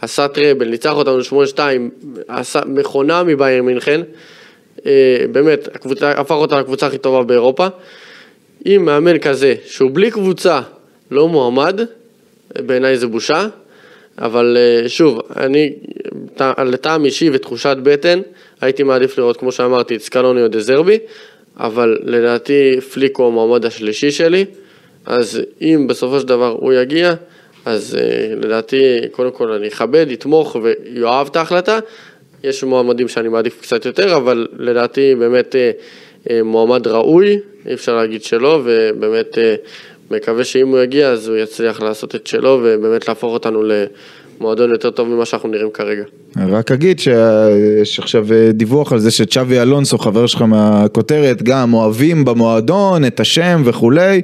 עשה 0.00 0.28
טראבל, 0.28 0.68
ניצח 0.68 0.92
אותנו 0.92 1.18
8-2, 1.54 1.58
עשה 2.28 2.60
מכונה 2.66 3.22
מבאייר 3.22 3.62
מינכן, 3.62 4.00
אה, 4.86 5.24
באמת, 5.32 5.68
הקבוצה, 5.74 6.10
הפך 6.10 6.34
אותה 6.34 6.60
לקבוצה 6.60 6.86
הכי 6.86 6.98
טובה 6.98 7.22
באירופה. 7.22 7.66
אם 8.66 8.82
מאמן 8.84 9.18
כזה, 9.18 9.54
שהוא 9.66 9.90
בלי 9.94 10.10
קבוצה, 10.10 10.60
לא 11.10 11.28
מועמד, 11.28 11.80
בעיניי 12.58 12.96
זה 12.96 13.06
בושה, 13.06 13.46
אבל 14.18 14.56
אה, 14.56 14.88
שוב, 14.88 15.20
אני, 15.36 15.72
לטעם 16.58 17.04
אישי 17.04 17.30
ותחושת 17.32 17.76
בטן, 17.82 18.20
הייתי 18.60 18.82
מעדיף 18.82 19.18
לראות, 19.18 19.36
כמו 19.36 19.52
שאמרתי, 19.52 19.96
את 19.96 20.00
סקלוני 20.00 20.42
או 20.42 20.48
דזרבי, 20.48 20.98
אבל 21.56 21.98
לדעתי 22.02 22.80
פליק 22.80 23.16
הוא 23.16 23.26
המועמד 23.26 23.66
השלישי 23.66 24.10
שלי, 24.10 24.44
אז 25.06 25.40
אם 25.60 25.86
בסופו 25.88 26.20
של 26.20 26.26
דבר 26.26 26.56
הוא 26.60 26.72
יגיע, 26.72 27.14
אז 27.64 27.98
uh, 27.98 28.44
לדעתי, 28.44 29.00
קודם 29.10 29.30
כל 29.30 29.52
אני 29.52 29.68
אכבד, 29.68 30.06
אתמוך 30.12 30.56
ויאהב 30.62 31.26
את 31.26 31.36
ההחלטה. 31.36 31.78
יש 32.44 32.64
מועמדים 32.64 33.08
שאני 33.08 33.28
מעדיף 33.28 33.60
קצת 33.62 33.86
יותר, 33.86 34.16
אבל 34.16 34.46
לדעתי 34.58 35.14
באמת 35.14 35.54
uh, 35.54 36.32
מועמד 36.44 36.86
ראוי, 36.86 37.38
אי 37.66 37.74
אפשר 37.74 37.96
להגיד 37.96 38.22
שלא, 38.22 38.60
ובאמת 38.64 39.38
מקווה 40.10 40.44
שאם 40.44 40.68
הוא 40.68 40.78
יגיע 40.78 41.08
אז 41.08 41.28
הוא 41.28 41.36
יצליח 41.36 41.82
לעשות 41.82 42.14
את 42.14 42.26
שלו 42.26 42.60
ובאמת 42.62 43.08
להפוך 43.08 43.32
אותנו 43.32 43.62
למועדון 43.62 44.70
יותר 44.70 44.90
טוב 44.90 45.08
ממה 45.08 45.24
שאנחנו 45.24 45.48
נראים 45.48 45.70
כרגע. 45.70 46.02
רק 46.48 46.72
אגיד 46.72 47.00
שיש 47.00 47.98
עכשיו 47.98 48.26
דיווח 48.50 48.92
על 48.92 48.98
זה 48.98 49.10
שצ'אבי 49.10 49.60
אלונסו, 49.60 49.98
חבר 49.98 50.26
שלך 50.26 50.42
מהכותרת, 50.42 51.42
גם 51.42 51.74
אוהבים 51.74 52.24
במועדון 52.24 53.04
את 53.04 53.20
השם 53.20 53.62
וכולי. 53.64 54.22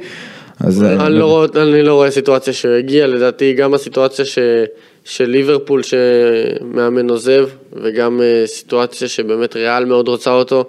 אז... 0.60 0.82
אני, 0.82 1.14
לא 1.14 1.24
רואה, 1.24 1.46
אני 1.56 1.82
לא 1.82 1.94
רואה 1.94 2.10
סיטואציה 2.10 2.52
שהוא 2.52 2.74
הגיע, 2.74 3.06
לדעתי 3.06 3.52
גם 3.52 3.74
הסיטואציה 3.74 4.24
ש, 4.24 4.38
של 5.04 5.24
ליברפול 5.24 5.82
שמאמן 5.82 7.10
עוזב, 7.10 7.48
וגם 7.72 8.20
אה, 8.22 8.46
סיטואציה 8.46 9.08
שבאמת 9.08 9.56
ריאל 9.56 9.84
מאוד 9.84 10.08
רוצה 10.08 10.30
אותו, 10.30 10.64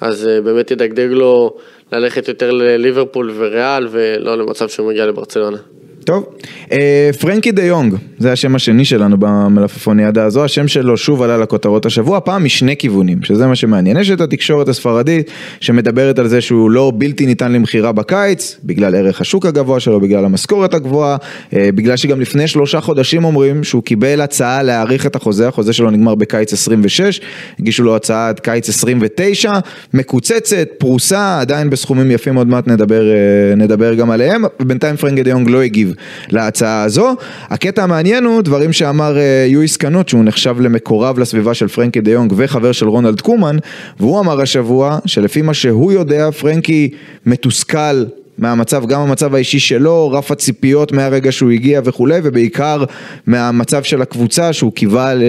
אז 0.00 0.28
אה, 0.28 0.40
באמת 0.40 0.70
ידגדג 0.70 1.08
לו 1.10 1.56
ללכת 1.92 2.28
יותר 2.28 2.50
לליברפול 2.50 3.32
וריאל 3.34 3.88
ולא 3.90 4.38
למצב 4.38 4.68
שהוא 4.68 4.88
מגיע 4.88 5.06
לברצלונה. 5.06 5.58
טוב, 6.04 6.24
אה, 6.72 7.10
פרנקי 7.20 7.52
דה 7.52 7.64
יונג, 7.64 7.94
זה 8.18 8.32
השם 8.32 8.54
השני 8.54 8.84
שלנו 8.84 9.16
במלפפוניאדה 9.18 10.24
הזו, 10.24 10.44
השם 10.44 10.68
שלו 10.68 10.96
שוב 10.96 11.22
עלה 11.22 11.38
לכותרות 11.38 11.86
השבוע, 11.86 12.20
פעם 12.20 12.44
משני 12.44 12.76
כיוונים, 12.76 13.22
שזה 13.22 13.46
מה 13.46 13.56
שמעניין. 13.56 13.96
יש 13.96 14.10
את 14.10 14.20
התקשורת 14.20 14.68
הספרדית 14.68 15.30
שמדברת 15.60 16.18
על 16.18 16.28
זה 16.28 16.40
שהוא 16.40 16.70
לא 16.70 16.92
בלתי 16.98 17.26
ניתן 17.26 17.52
למכירה 17.52 17.92
בקיץ, 17.92 18.56
בגלל 18.64 18.94
ערך 18.94 19.20
השוק 19.20 19.46
הגבוה 19.46 19.80
שלו, 19.80 20.00
בגלל 20.00 20.24
המשכורת 20.24 20.74
הגבוהה, 20.74 21.16
אה, 21.56 21.68
בגלל 21.74 21.96
שגם 21.96 22.20
לפני 22.20 22.48
שלושה 22.48 22.80
חודשים 22.80 23.24
אומרים 23.24 23.64
שהוא 23.64 23.82
קיבל 23.82 24.20
הצעה 24.20 24.62
להאריך 24.62 25.06
את 25.06 25.16
החוזה, 25.16 25.48
החוזה 25.48 25.72
שלו 25.72 25.90
נגמר 25.90 26.14
בקיץ 26.14 26.52
26, 26.52 27.20
הגישו 27.58 27.84
לו 27.84 27.96
הצעה 27.96 28.28
עד 28.28 28.40
קיץ 28.40 28.68
29, 28.68 29.52
מקוצצת, 29.94 30.68
פרוסה, 30.78 31.40
עדיין 31.40 31.70
בסכומים 31.70 32.10
יפים, 32.10 32.34
עוד 32.34 32.46
מעט 32.46 32.68
נדבר, 32.68 33.02
אה, 33.10 33.54
נדבר 33.56 33.94
גם 33.94 34.10
עליהם, 34.10 34.44
ובינתיים 34.60 34.96
פרנקי 34.96 35.22
דה 35.22 35.30
יונג 35.30 35.48
לא 35.48 35.62
הגיב 35.62 35.89
להצעה 36.30 36.82
הזו. 36.82 37.14
הקטע 37.48 37.82
המעניין 37.82 38.24
הוא 38.24 38.42
דברים 38.42 38.72
שאמר 38.72 39.18
אה, 39.18 39.46
יואיס 39.48 39.76
קנות, 39.76 40.08
שהוא 40.08 40.24
נחשב 40.24 40.60
למקורב 40.60 41.18
לסביבה 41.18 41.54
של 41.54 41.68
פרנקי 41.68 42.00
דה 42.00 42.10
יונג 42.10 42.32
וחבר 42.36 42.72
של 42.72 42.88
רונלד 42.88 43.20
קומן, 43.20 43.56
והוא 44.00 44.20
אמר 44.20 44.40
השבוע 44.40 44.98
שלפי 45.06 45.42
מה 45.42 45.54
שהוא 45.54 45.92
יודע, 45.92 46.30
פרנקי 46.30 46.90
מתוסכל 47.26 48.04
מהמצב, 48.38 48.86
גם 48.86 49.00
המצב 49.00 49.34
האישי 49.34 49.58
שלו, 49.58 50.10
רף 50.10 50.30
הציפיות 50.30 50.92
מהרגע 50.92 51.32
שהוא 51.32 51.50
הגיע 51.50 51.80
וכולי, 51.84 52.20
ובעיקר 52.24 52.84
מהמצב 53.26 53.82
של 53.82 54.02
הקבוצה 54.02 54.52
שהוא 54.52 54.72
קיווה 54.72 55.14
ל... 55.14 55.22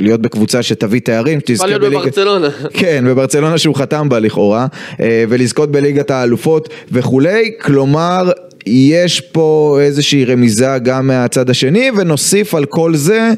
להיות 0.00 0.20
בקבוצה 0.20 0.62
שתביא 0.62 1.00
תארים, 1.00 1.38
בא 1.58 1.66
להיות 1.66 1.82
בברצלונה. 1.82 2.48
כן, 2.72 3.04
בברצלונה 3.06 3.58
שהוא 3.58 3.74
חתם 3.74 4.08
בה 4.08 4.18
לכאורה, 4.18 4.66
אה, 5.00 5.24
ולזכות 5.28 5.70
בליגת 5.70 6.10
האלופות 6.10 6.68
וכולי, 6.92 7.52
כלומר 7.60 8.30
יש 8.66 9.20
פה 9.20 9.78
איזושהי 9.80 10.24
רמיזה 10.24 10.78
גם 10.82 11.06
מהצד 11.06 11.50
השני, 11.50 11.90
ונוסיף 11.96 12.54
על 12.54 12.64
כל 12.64 12.94
זה 12.94 13.30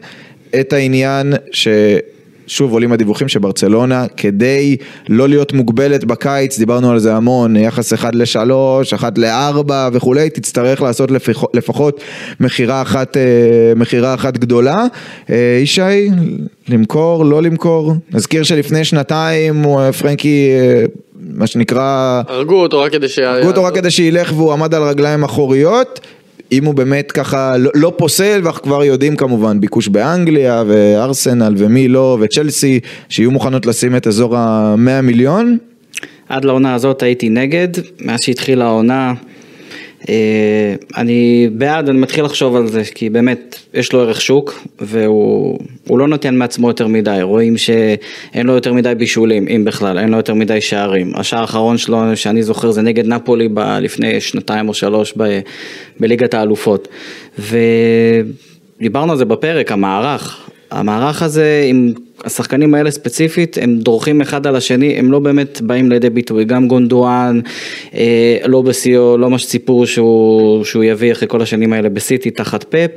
את 0.61 0.73
העניין 0.73 1.35
ש... 1.53 1.69
שוב 2.47 2.73
עולים 2.73 2.93
הדיווחים 2.93 3.29
שברצלונה 3.29 4.07
כדי 4.17 4.77
לא 5.09 5.29
להיות 5.29 5.53
מוגבלת 5.53 6.05
בקיץ, 6.05 6.59
דיברנו 6.59 6.91
על 6.91 6.99
זה 6.99 7.15
המון, 7.15 7.57
יחס 7.57 7.93
1 7.93 8.15
ל-3, 8.15 8.95
1 8.95 9.19
ל-4 9.19 9.73
וכולי, 9.93 10.31
תצטרך 10.31 10.83
לעשות 10.83 11.11
לפח, 11.11 11.43
לפחות 11.55 12.01
מכירה 12.41 12.83
אחת, 12.83 13.17
אה, 13.17 14.15
אחת 14.15 14.39
גדולה. 14.39 14.87
אה, 15.31 15.59
ישי, 15.63 16.11
למכור, 16.69 17.25
לא 17.25 17.43
למכור? 17.43 17.93
נזכיר 18.13 18.43
שלפני 18.43 18.85
שנתיים 18.85 19.65
פרנקי 19.99 20.49
אה, 20.53 20.85
מה 21.31 21.47
שנקרא... 21.47 22.23
הרגו 22.29 22.63
אותו 22.63 22.81
רק 22.81 22.93
כדי 22.93 23.09
ש... 23.09 23.19
הרגו 23.19 23.47
אותו 23.47 23.65
רק 23.65 23.75
כדי 23.75 23.91
שילך 23.91 24.33
והוא 24.37 24.53
עמד 24.53 24.75
על 24.75 24.83
רגליים 24.83 25.25
אחוריות. 25.25 26.01
אם 26.53 26.65
הוא 26.65 26.75
באמת 26.75 27.13
ככה 27.13 27.57
לא, 27.57 27.71
לא 27.75 27.93
פוסל, 27.97 28.41
ואנחנו 28.45 28.63
כבר 28.63 28.85
יודעים 28.85 29.17
כמובן, 29.17 29.61
ביקוש 29.61 29.89
באנגליה 29.89 30.63
וארסנל 30.67 31.55
ומי 31.57 31.89
לא 31.89 32.19
וצ'לסי, 32.21 32.81
שיהיו 33.09 33.31
מוכנות 33.31 33.67
לשים 33.67 33.97
את 33.97 34.07
אזור 34.07 34.37
המאה 34.37 35.01
מיליון. 35.01 35.59
עד 36.29 36.45
לעונה 36.45 36.75
הזאת 36.75 37.03
הייתי 37.03 37.29
נגד, 37.29 37.69
מאז 38.01 38.21
שהתחילה 38.21 38.65
העונה 38.65 39.15
אני 40.97 41.49
בעד, 41.53 41.89
אני 41.89 41.99
מתחיל 41.99 42.25
לחשוב 42.25 42.57
על 42.57 42.67
זה, 42.67 42.83
כי 42.95 43.11
באמת 43.11 43.59
יש 43.75 43.93
לו 43.93 44.01
ערך 44.01 44.21
שוק 44.21 44.63
והוא 44.81 45.99
לא 45.99 46.09
נותן 46.09 46.37
מעצמו 46.37 46.69
יותר 46.69 46.87
מדי, 46.87 47.19
רואים 47.23 47.57
שאין 47.57 48.47
לו 48.47 48.53
יותר 48.53 48.73
מדי 48.73 48.95
בישולים, 48.95 49.49
אם 49.49 49.65
בכלל, 49.65 49.99
אין 49.99 50.09
לו 50.09 50.17
יותר 50.17 50.35
מדי 50.35 50.61
שערים. 50.61 51.13
השער 51.15 51.41
האחרון 51.41 51.79
שלו 51.79 51.99
שאני 52.15 52.43
זוכר 52.43 52.71
זה 52.71 52.83
נגד 52.83 53.07
נפולי 53.07 53.49
ב- 53.49 53.79
לפני 53.81 54.21
שנתיים 54.21 54.69
או 54.69 54.75
שלוש 54.75 55.15
ב- 55.17 55.41
בליגת 56.01 56.35
האלופות. 56.35 56.89
ודיברנו 57.39 59.13
על 59.13 59.19
זה 59.19 59.25
בפרק, 59.25 59.73
המערך, 59.73 60.51
המערך 60.75 61.23
הזה 61.23 61.67
עם 61.69 61.93
השחקנים 62.25 62.75
האלה 62.75 62.91
ספציפית, 62.91 63.59
הם 63.61 63.79
דורכים 63.79 64.21
אחד 64.21 64.47
על 64.47 64.57
השני, 64.57 64.99
הם 64.99 65.13
לא 65.13 65.19
באמת 65.19 65.61
באים 65.61 65.91
לידי 65.91 66.11
ביטוי, 66.11 66.45
גם 66.45 66.69
גונדואן, 66.69 67.41
אה, 67.95 68.39
לא 68.47 68.63
בשיאו, 68.63 69.19
לא 69.19 69.31
מה 69.31 69.39
שציפו 69.39 69.87
שהוא, 69.87 70.65
שהוא 70.65 70.85
יביא 70.85 71.13
אחרי 71.13 71.29
כל 71.29 71.43
השנים 71.43 71.73
האלה 71.73 71.89
בסיטי 71.89 72.31
תחת 72.31 72.65
פפ. 72.65 72.91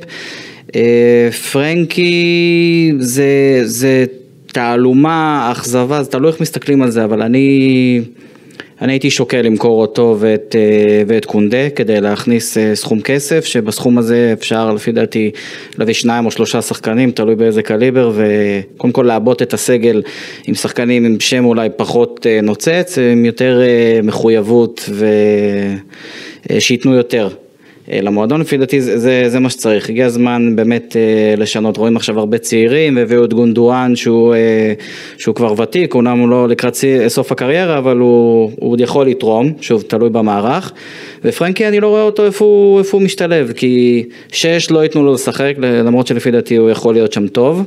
אה, 0.76 1.30
פרנקי 1.52 2.94
זה, 3.00 3.62
זה 3.64 4.06
תעלומה, 4.52 5.50
אכזבה, 5.52 6.04
זה 6.04 6.12
תלוי 6.12 6.32
איך 6.32 6.42
מסתכלים 6.42 6.82
על 6.82 6.92
זה, 6.92 7.04
אבל 7.04 7.22
אני... 7.22 8.02
אני 8.82 8.94
הייתי 8.94 9.10
שוקל 9.10 9.42
למכור 9.42 9.82
אותו 9.82 10.16
ואת, 10.20 10.56
אה, 10.60 11.04
ואת 11.08 11.26
קונדה 11.26 11.70
כדי 11.70 12.02
להכניס 12.02 12.58
אה, 12.58 12.76
סכום 12.76 13.02
כסף, 13.02 13.46
שבסכום 13.46 13.98
הזה 13.98 14.34
אפשר 14.34 14.74
לפי 14.74 14.92
דעתי 14.92 15.32
להביא 15.78 15.94
שניים 15.94 16.26
או 16.26 16.32
שלושה 16.32 16.62
שחקנים, 16.62 17.12
תלוי 17.12 17.36
באיזה 17.36 17.64
קליבר, 17.64 18.12
וקודם 18.16 18.94
כל 18.94 19.04
לעבות 19.04 19.42
את 19.42 19.54
הסגל 19.54 20.02
עם 20.48 20.56
שחקנים 20.56 21.06
עם 21.06 21.20
שם 21.20 21.46
אולי 21.46 21.70
פחות 21.76 22.28
אה, 22.30 22.42
נוצץ, 22.42 22.98
עם 23.12 23.26
יותר 23.26 23.62
מחויבות 24.04 24.90
ושייתנו 26.50 26.94
יותר. 26.94 27.30
אה, 27.92 28.02
למועדון, 28.02 28.42
לפי 28.42 28.58
דעתי 28.58 28.82
זה, 28.82 29.00
זה, 29.00 29.24
זה 29.28 29.40
מה 29.40 29.50
שצריך, 29.50 29.90
הגיע 29.90 30.06
הזמן 30.06 30.56
באמת 30.56 30.96
אה, 30.96 31.36
לשנות, 31.38 31.78
רואים 31.78 31.96
עכשיו 31.96 32.20
הרבה 32.20 32.38
צעירים, 32.38 32.98
והביאו 32.98 33.26
את 33.26 33.34
גונדואן 33.34 33.96
שהוא, 33.96 34.34
אה, 34.34 34.74
שהוא 35.18 35.36
כבר 35.36 35.62
ותיק, 35.62 35.94
אומנם 35.94 36.20
הוא 36.20 36.30
לא 36.30 36.48
לקראת 36.48 36.78
סוף 37.08 37.32
הקריירה, 37.32 37.78
אבל 37.78 37.98
הוא 37.98 38.52
עוד 38.60 38.82
יכול 38.82 39.08
לתרום, 39.08 39.54
שוב, 39.62 39.82
תלוי 39.82 40.10
במערך, 40.10 40.72
ופרנקי 41.26 41.68
אני 41.68 41.80
לא 41.80 41.88
רואה 41.88 42.02
אותו 42.02 42.26
איפה 42.26 42.46
הוא, 42.46 42.80
איפה 42.80 42.98
הוא 42.98 43.04
משתלב, 43.06 43.52
כי 43.52 44.04
שש 44.32 44.72
לא 44.72 44.84
ייתנו 44.84 45.04
לו 45.04 45.14
לשחק, 45.14 45.54
למרות 45.60 46.08
שלפי 46.08 46.32
דעתי 46.32 46.56
הוא 46.56 46.70
יכול 46.70 46.94
להיות 46.94 47.14
שם 47.14 47.28
טוב. 47.28 47.64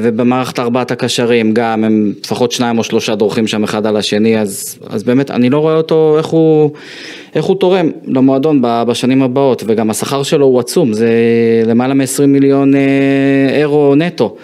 ובמערכת 0.00 0.58
ארבעת 0.58 0.90
הקשרים 0.90 1.54
גם 1.54 1.84
הם 1.84 2.12
לפחות 2.24 2.52
שניים 2.52 2.78
או 2.78 2.84
שלושה 2.84 3.14
דורכים 3.14 3.46
שם 3.46 3.64
אחד 3.64 3.86
על 3.86 3.96
השני 3.96 4.40
אז, 4.40 4.78
אז 4.86 5.02
באמת 5.02 5.30
אני 5.30 5.50
לא 5.50 5.58
רואה 5.58 5.76
אותו 5.76 6.14
איך 6.18 6.26
הוא, 6.26 6.70
איך 7.34 7.44
הוא 7.44 7.56
תורם 7.56 7.90
למועדון 8.06 8.62
בשנים 8.62 9.22
הבאות, 9.22 9.62
וגם 9.66 9.90
השכר 9.90 10.22
שלו 10.22 10.46
הוא 10.46 10.60
עצום, 10.60 10.92
זה 10.92 11.10
למעלה 11.66 11.94
מ-20 11.94 12.26
מיליון 12.26 12.74
אה, 12.74 12.80
אירו 13.58 13.94
נטו. 13.94 14.36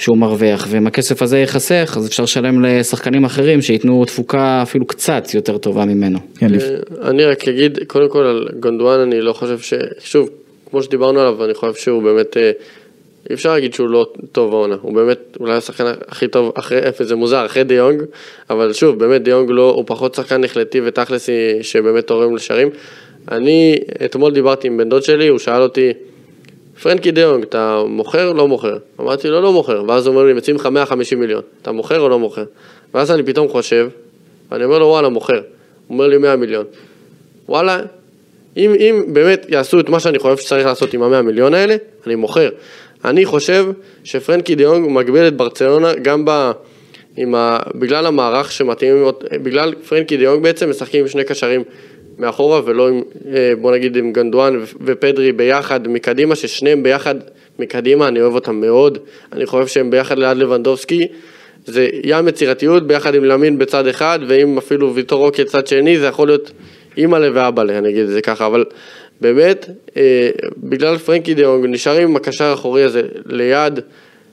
שהוא 0.00 0.18
מרוויח, 0.18 0.66
ואם 0.70 0.86
הכסף 0.86 1.22
הזה 1.22 1.38
ייחסך, 1.38 1.94
אז 1.96 2.06
אפשר 2.06 2.22
לשלם 2.22 2.64
לשחקנים 2.64 3.24
אחרים 3.24 3.62
שייתנו 3.62 4.04
תפוקה 4.04 4.62
אפילו 4.62 4.86
קצת 4.86 5.34
יותר 5.34 5.58
טובה 5.58 5.84
ממנו. 5.84 6.18
כן, 6.38 6.46
אה, 6.54 7.08
אני 7.10 7.24
רק 7.24 7.48
אגיד, 7.48 7.78
קודם 7.86 8.08
כל 8.08 8.22
על 8.22 8.48
גונדואן, 8.60 9.00
אני 9.00 9.20
לא 9.20 9.32
חושב 9.32 9.58
ש... 9.58 9.74
שוב, 9.98 10.30
כמו 10.70 10.82
שדיברנו 10.82 11.20
עליו, 11.20 11.44
אני 11.44 11.54
חושב 11.54 11.74
שהוא 11.74 12.02
באמת 12.02 12.36
אה, 12.36 12.50
אי 13.30 13.34
אפשר 13.34 13.52
להגיד 13.52 13.74
שהוא 13.74 13.88
לא 13.88 14.06
טוב 14.32 14.54
העונה, 14.54 14.76
הוא 14.82 14.94
באמת 14.94 15.36
אולי 15.40 15.52
השחקן 15.52 15.84
הכי 16.08 16.28
טוב 16.28 16.52
אחרי, 16.54 16.88
אפס, 16.88 17.06
זה 17.06 17.16
מוזר, 17.16 17.46
אחרי 17.46 17.64
דיונג, 17.64 18.02
אבל 18.50 18.72
שוב, 18.72 18.98
באמת 18.98 19.22
דיונג 19.22 19.50
לא, 19.50 19.70
הוא 19.70 19.84
פחות 19.86 20.14
שחקן 20.14 20.44
החלטי 20.44 20.80
ותכלסי 20.84 21.62
שבאמת 21.62 22.06
תורם 22.06 22.36
לשערים. 22.36 22.68
אני 23.30 23.78
אתמול 24.04 24.32
דיברתי 24.32 24.66
עם 24.66 24.76
בן 24.76 24.88
דוד 24.88 25.02
שלי, 25.02 25.28
הוא 25.28 25.38
שאל 25.38 25.62
אותי, 25.62 25.92
פרנקי 26.82 27.10
דיונג, 27.10 27.42
אתה 27.42 27.82
מוכר? 27.88 28.32
לא 28.32 28.48
מוכר. 28.48 28.76
אמרתי 29.00 29.28
לו, 29.28 29.40
לא 29.40 29.52
מוכר. 29.52 29.84
ואז 29.88 30.06
הוא 30.06 30.14
אומר 30.14 30.26
לי, 30.26 30.32
מציעים 30.32 30.56
לך 30.56 30.66
150 30.66 31.20
מיליון, 31.20 31.42
אתה 31.62 31.72
מוכר 31.72 32.00
או 32.00 32.08
לא 32.08 32.18
מוכר? 32.18 32.44
ואז 32.94 33.10
אני 33.10 33.22
פתאום 33.22 33.48
חושב, 33.48 33.88
ואני 34.50 34.64
אומר 34.64 34.78
לו, 34.78 34.86
וואלה, 34.86 35.08
מוכר. 35.08 35.34
הוא 35.34 35.42
אומר 35.90 36.08
לי 36.08 36.18
100 36.18 36.36
מיליון. 36.36 36.64
וואלה, 37.48 37.80
אם, 38.56 38.74
אם 38.78 39.04
באמת 39.12 39.46
יעשו 39.48 39.80
את 39.80 39.88
מה 39.88 40.00
שאני 40.00 40.18
חושב 40.18 40.36
שצריך 40.36 40.66
לעשות 40.66 40.94
עם 40.94 41.02
המאה 41.02 41.22
מיליון 41.22 41.54
האלה, 41.54 41.76
אני 42.06 42.14
מוכר. 42.14 42.48
אני 43.04 43.24
חושב 43.24 43.66
שפרנקי 44.04 44.54
דיונג 44.54 44.90
מגביל 44.90 45.28
את 45.28 45.36
ברצלונה 45.36 45.94
גם 45.94 46.24
ב... 46.24 46.50
עם 47.16 47.34
ה... 47.34 47.58
בגלל 47.74 48.06
המערך 48.06 48.52
שמתאים, 48.52 49.04
בגלל 49.32 49.74
פרנקי 49.88 50.16
דיונג 50.16 50.42
בעצם 50.42 50.70
משחקים 50.70 51.00
עם 51.00 51.08
שני 51.08 51.24
קשרים 51.24 51.62
מאחורה 52.18 52.60
ולא 52.64 52.88
עם, 52.88 53.02
אה, 53.34 53.52
בוא 53.60 53.72
נגיד 53.72 53.96
עם 53.96 54.12
גנדואן 54.12 54.60
ופדרי 54.84 55.32
ביחד 55.32 55.88
מקדימה, 55.88 56.34
ששניהם 56.34 56.82
ביחד 56.82 57.14
מקדימה, 57.58 58.08
אני 58.08 58.20
אוהב 58.20 58.34
אותם 58.34 58.60
מאוד, 58.60 58.98
אני 59.32 59.46
חושב 59.46 59.66
שהם 59.66 59.90
ביחד 59.90 60.18
ליד 60.18 60.36
לבנדובסקי, 60.36 61.06
זה 61.66 61.88
ים 62.04 62.28
יצירתיות 62.28 62.86
ביחד 62.86 63.14
עם 63.14 63.24
למין 63.24 63.58
בצד 63.58 63.86
אחד, 63.86 64.18
ואם 64.28 64.58
אפילו 64.58 64.94
ויטורו 64.94 65.32
כצד 65.32 65.66
שני, 65.66 65.98
זה 65.98 66.06
יכול 66.06 66.28
להיות 66.28 66.50
אימא'לה 66.96 67.28
ואבא'לה, 67.34 67.78
אני 67.78 67.88
אגיד 67.88 68.02
את 68.02 68.10
זה 68.10 68.22
ככה, 68.22 68.46
אבל 68.46 68.64
באמת, 69.20 69.70
אה, 69.96 70.30
בגלל 70.56 70.98
פרנקי 70.98 71.34
דיונג 71.34 71.66
נשארים 71.68 72.08
עם 72.08 72.16
הקשר 72.16 72.44
האחורי 72.44 72.82
הזה 72.82 73.02
ליד 73.26 73.80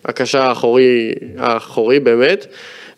הקשר 0.06 0.42
האחורי, 0.42 1.14
האחורי 1.38 2.00
באמת, 2.00 2.46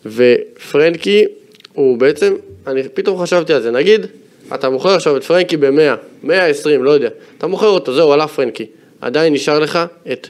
ופרנקי 0.06 1.26
הוא 1.74 1.98
בעצם, 1.98 2.36
אני 2.68 2.84
פתאום 2.94 3.22
חשבתי 3.22 3.54
על 3.54 3.62
זה, 3.62 3.72
נגיד, 3.72 4.06
אתה 4.54 4.70
מוכר 4.70 4.90
עכשיו 4.90 5.18
את 5.18 5.24
פרנקי 5.24 5.58
ב-100, 5.58 6.24
120, 6.24 6.84
לא 6.84 6.92
יודע, 6.92 7.10
אתה 7.38 7.48
מוכר 7.48 7.68
אותו, 7.68 7.94
זהו, 7.94 8.14
עלה 8.14 8.28
פרנקי, 8.28 8.66
עדיין 9.02 9.34
נשאר 9.34 9.60
לך 9.60 9.80
את 10.12 10.28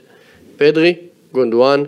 פדרי, 0.57 0.95
גונדואן, 1.31 1.83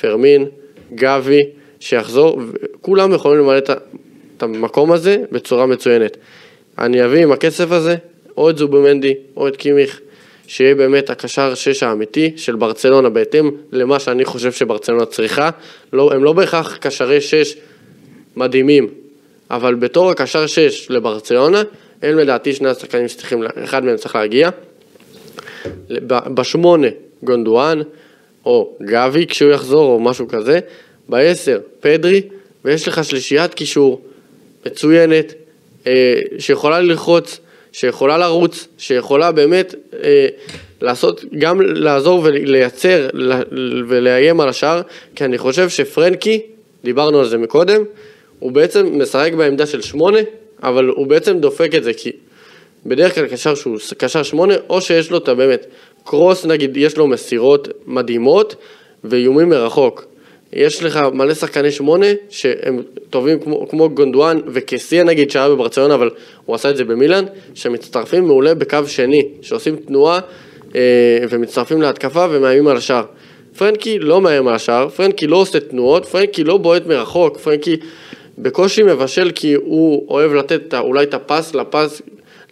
פרמין, 0.00 0.46
גבי, 0.94 1.42
שיחזור, 1.80 2.40
כולם 2.80 3.12
יכולים 3.12 3.40
למלא 3.40 3.58
את 3.58 4.42
המקום 4.42 4.92
הזה 4.92 5.16
בצורה 5.32 5.66
מצוינת. 5.66 6.16
אני 6.78 7.04
אביא 7.04 7.22
עם 7.22 7.32
הכסף 7.32 7.72
הזה 7.72 7.96
או 8.36 8.50
את 8.50 8.58
זובמנדי 8.58 9.14
או 9.36 9.48
את 9.48 9.56
קימיך, 9.56 10.00
שיהיה 10.46 10.74
באמת 10.74 11.10
הקשר 11.10 11.54
שש 11.54 11.82
האמיתי 11.82 12.32
של 12.36 12.56
ברצלונה 12.56 13.08
בהתאם 13.08 13.50
למה 13.72 13.98
שאני 13.98 14.24
חושב 14.24 14.52
שברצלונה 14.52 15.06
צריכה. 15.06 15.50
לא, 15.92 16.10
הם 16.12 16.24
לא 16.24 16.32
בהכרח 16.32 16.76
קשרי 16.76 17.20
שש 17.20 17.56
מדהימים, 18.36 18.88
אבל 19.50 19.74
בתור 19.74 20.10
הקשר 20.10 20.46
שש 20.46 20.86
לברצלונה, 20.90 21.62
הם 22.02 22.18
לדעתי 22.18 22.54
שני 22.54 22.68
השחקנים 22.68 23.08
שצריכים, 23.08 23.42
אחד 23.64 23.84
מהם 23.84 23.96
צריך 23.96 24.16
להגיע. 24.16 24.50
בשמונה 26.34 26.88
גונדואן, 27.22 27.80
או 28.44 28.76
גבי 28.82 29.26
כשהוא 29.26 29.50
יחזור, 29.50 29.92
או 29.92 30.00
משהו 30.00 30.28
כזה. 30.28 30.60
בעשר, 31.08 31.60
פדרי, 31.80 32.22
ויש 32.64 32.88
לך 32.88 33.04
שלישיית 33.04 33.54
קישור 33.54 34.00
מצוינת, 34.66 35.34
אה, 35.86 36.20
שיכולה 36.38 36.80
ללחוץ, 36.80 37.40
שיכולה 37.76 38.18
לרוץ, 38.18 38.68
שיכולה 38.78 39.32
באמת 39.32 39.74
אה, 40.02 40.26
לעשות, 40.80 41.24
גם 41.38 41.60
לעזור 41.60 42.20
ולייצר 42.24 43.08
ולאיים 43.88 44.40
על 44.40 44.48
השאר, 44.48 44.80
כי 45.14 45.24
אני 45.24 45.38
חושב 45.38 45.68
שפרנקי, 45.68 46.42
דיברנו 46.84 47.18
על 47.18 47.28
זה 47.28 47.38
מקודם, 47.38 47.84
הוא 48.38 48.52
בעצם 48.52 49.02
משחק 49.02 49.32
בעמדה 49.32 49.66
של 49.66 49.82
שמונה, 49.82 50.18
אבל 50.62 50.84
הוא 50.84 51.06
בעצם 51.06 51.38
דופק 51.38 51.74
את 51.74 51.84
זה, 51.84 51.92
כי 51.92 52.12
בדרך 52.86 53.14
כלל 53.14 53.26
קשר 53.26 53.54
שהוא 53.54 53.78
קשר 53.98 54.22
שמונה, 54.22 54.54
או 54.68 54.80
שיש 54.80 55.10
לו 55.10 55.18
את 55.18 55.28
הבאמת, 55.28 55.66
קרוס 56.04 56.44
נגיד, 56.44 56.76
יש 56.76 56.96
לו 56.96 57.06
מסירות 57.06 57.68
מדהימות 57.86 58.54
ואיומים 59.04 59.48
מרחוק. 59.48 60.04
יש 60.56 60.82
לך 60.82 61.00
מלא 61.12 61.34
שחקני 61.34 61.70
שמונה 61.70 62.06
שהם 62.28 62.82
טובים 63.10 63.40
כמו, 63.40 63.68
כמו 63.68 63.90
גונדואן 63.90 64.40
וקסיה 64.46 65.04
נגיד 65.04 65.30
שהיה 65.30 65.48
בברצלונה 65.48 65.94
אבל 65.94 66.10
הוא 66.44 66.54
עשה 66.54 66.70
את 66.70 66.76
זה 66.76 66.84
במילאן 66.84 67.24
שמצטרפים 67.54 68.24
מעולה 68.24 68.54
בקו 68.54 68.78
שני 68.86 69.28
שעושים 69.42 69.76
תנועה 69.76 70.20
אה, 70.74 70.80
ומצטרפים 71.30 71.82
להתקפה 71.82 72.26
ומאיימים 72.30 72.68
על 72.68 72.76
השער. 72.76 73.04
פרנקי 73.58 73.98
לא 73.98 74.20
מאיים 74.20 74.48
על 74.48 74.54
השער, 74.54 74.88
פרנקי 74.88 75.26
לא 75.26 75.36
עושה 75.36 75.60
תנועות, 75.60 76.06
פרנקי 76.06 76.44
לא 76.44 76.56
בועט 76.56 76.86
מרחוק, 76.86 77.38
פרנקי 77.38 77.76
בקושי 78.38 78.82
מבשל 78.82 79.30
כי 79.34 79.54
הוא 79.54 80.06
אוהב 80.08 80.32
לתת 80.32 80.60
את 80.68 80.74
אולי 80.74 81.04
את 81.04 81.14
הפס 81.14 81.54
לפס, 81.54 82.02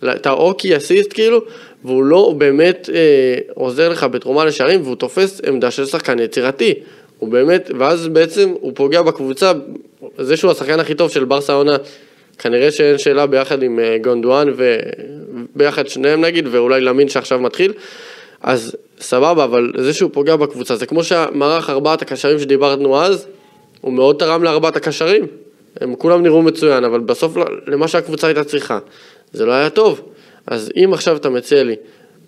את 0.05 0.27
האוקי 0.27 0.77
אסיסט 0.77 1.13
כאילו, 1.13 1.41
והוא 1.85 2.05
לא 2.05 2.35
באמת 2.39 2.91
אה, 2.95 3.39
עוזר 3.55 3.89
לך 3.89 4.05
בתרומה 4.05 4.45
לשערים 4.45 4.83
והוא 4.83 4.97
תופס 4.97 5.41
עמדה 5.47 5.71
של 5.71 5.87
שחקן 5.87 6.19
יצירתי. 6.19 6.75
הוא 7.19 7.29
באמת, 7.29 7.71
ואז 7.79 8.09
בעצם 8.09 8.55
הוא 8.61 8.73
פוגע 8.75 9.03
בקבוצה, 9.03 9.53
זה 10.19 10.37
שהוא 10.37 10.51
השחקן 10.51 10.81
הכי 10.81 10.95
טוב 10.95 11.11
של 11.11 11.25
ברסה 11.25 11.53
העונה, 11.53 11.77
כנראה 12.39 12.71
שאין 12.71 12.99
שאלה 12.99 13.27
ביחד 13.27 13.63
עם 13.63 13.79
אה, 13.79 13.97
גונדואן 14.03 14.49
וביחד 14.57 15.89
שניהם 15.89 16.21
נגיד, 16.21 16.47
ואולי 16.51 16.81
למין 16.81 17.09
שעכשיו 17.09 17.39
מתחיל, 17.39 17.73
אז 18.43 18.77
סבבה, 19.01 19.45
אבל 19.45 19.73
זה 19.79 19.93
שהוא 19.93 20.11
פוגע 20.13 20.37
בקבוצה, 20.37 20.77
זה 20.77 20.87
כמו 20.87 21.05
שהמערך 21.05 21.71
ארבעת 21.71 22.03
הקשרים 22.03 22.39
שדיברנו 22.39 23.01
אז, 23.01 23.27
הוא 23.81 23.93
מאוד 23.93 24.17
תרם 24.19 24.43
לארבעת 24.43 24.77
הקשרים. 24.77 25.27
הם 25.81 25.95
כולם 25.95 26.23
נראו 26.23 26.43
מצוין, 26.43 26.85
אבל 26.85 27.01
בסוף 27.01 27.37
למה 27.67 27.89
שהקבוצה 27.89 28.27
הייתה 28.27 28.45
צריכה, 28.45 28.79
זה 29.33 29.47
לא 29.47 29.53
היה 29.53 29.71
טוב. 29.71 30.01
אז 30.47 30.71
אם 30.77 30.91
עכשיו 30.93 31.17
אתה 31.17 31.31
מציע 31.31 31.63
לי 31.63 31.77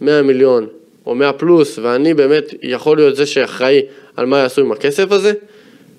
100 0.00 0.22
מיליון 0.22 0.66
או 1.06 1.14
100 1.14 1.32
פלוס, 1.32 1.78
ואני 1.82 2.14
באמת 2.14 2.54
יכול 2.62 2.96
להיות 2.96 3.16
זה 3.16 3.26
שאחראי 3.26 3.82
על 4.16 4.26
מה 4.26 4.38
יעשו 4.38 4.60
עם 4.60 4.72
הכסף 4.72 5.12
הזה, 5.12 5.32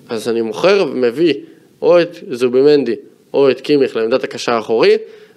אז 0.08 0.28
אני 0.28 0.40
מוכר 0.40 0.86
ומביא 0.90 1.34
או 1.82 2.00
את 2.00 2.18
זובימנדי 2.30 2.94
או 3.34 3.50
את 3.50 3.60
קימיך 3.60 3.96
לעמדת 3.96 4.24
הקשר 4.24 4.52
האחורי, 4.52 4.96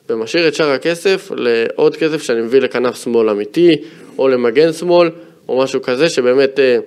ומשאיר 0.10 0.48
את 0.48 0.56
שאר 0.56 0.70
הכסף 0.70 1.32
לעוד 1.36 1.96
כסף 1.96 2.22
שאני 2.22 2.42
מביא 2.42 2.60
לכנף 2.60 3.04
שמאל 3.04 3.30
אמיתי, 3.30 3.76
או 4.18 4.28
למגן 4.28 4.74
שמאל, 4.74 5.10
או 5.50 5.64
משהו 5.64 5.82
כזה, 5.82 6.10
שבאמת 6.10 6.60
אה, 6.60 6.78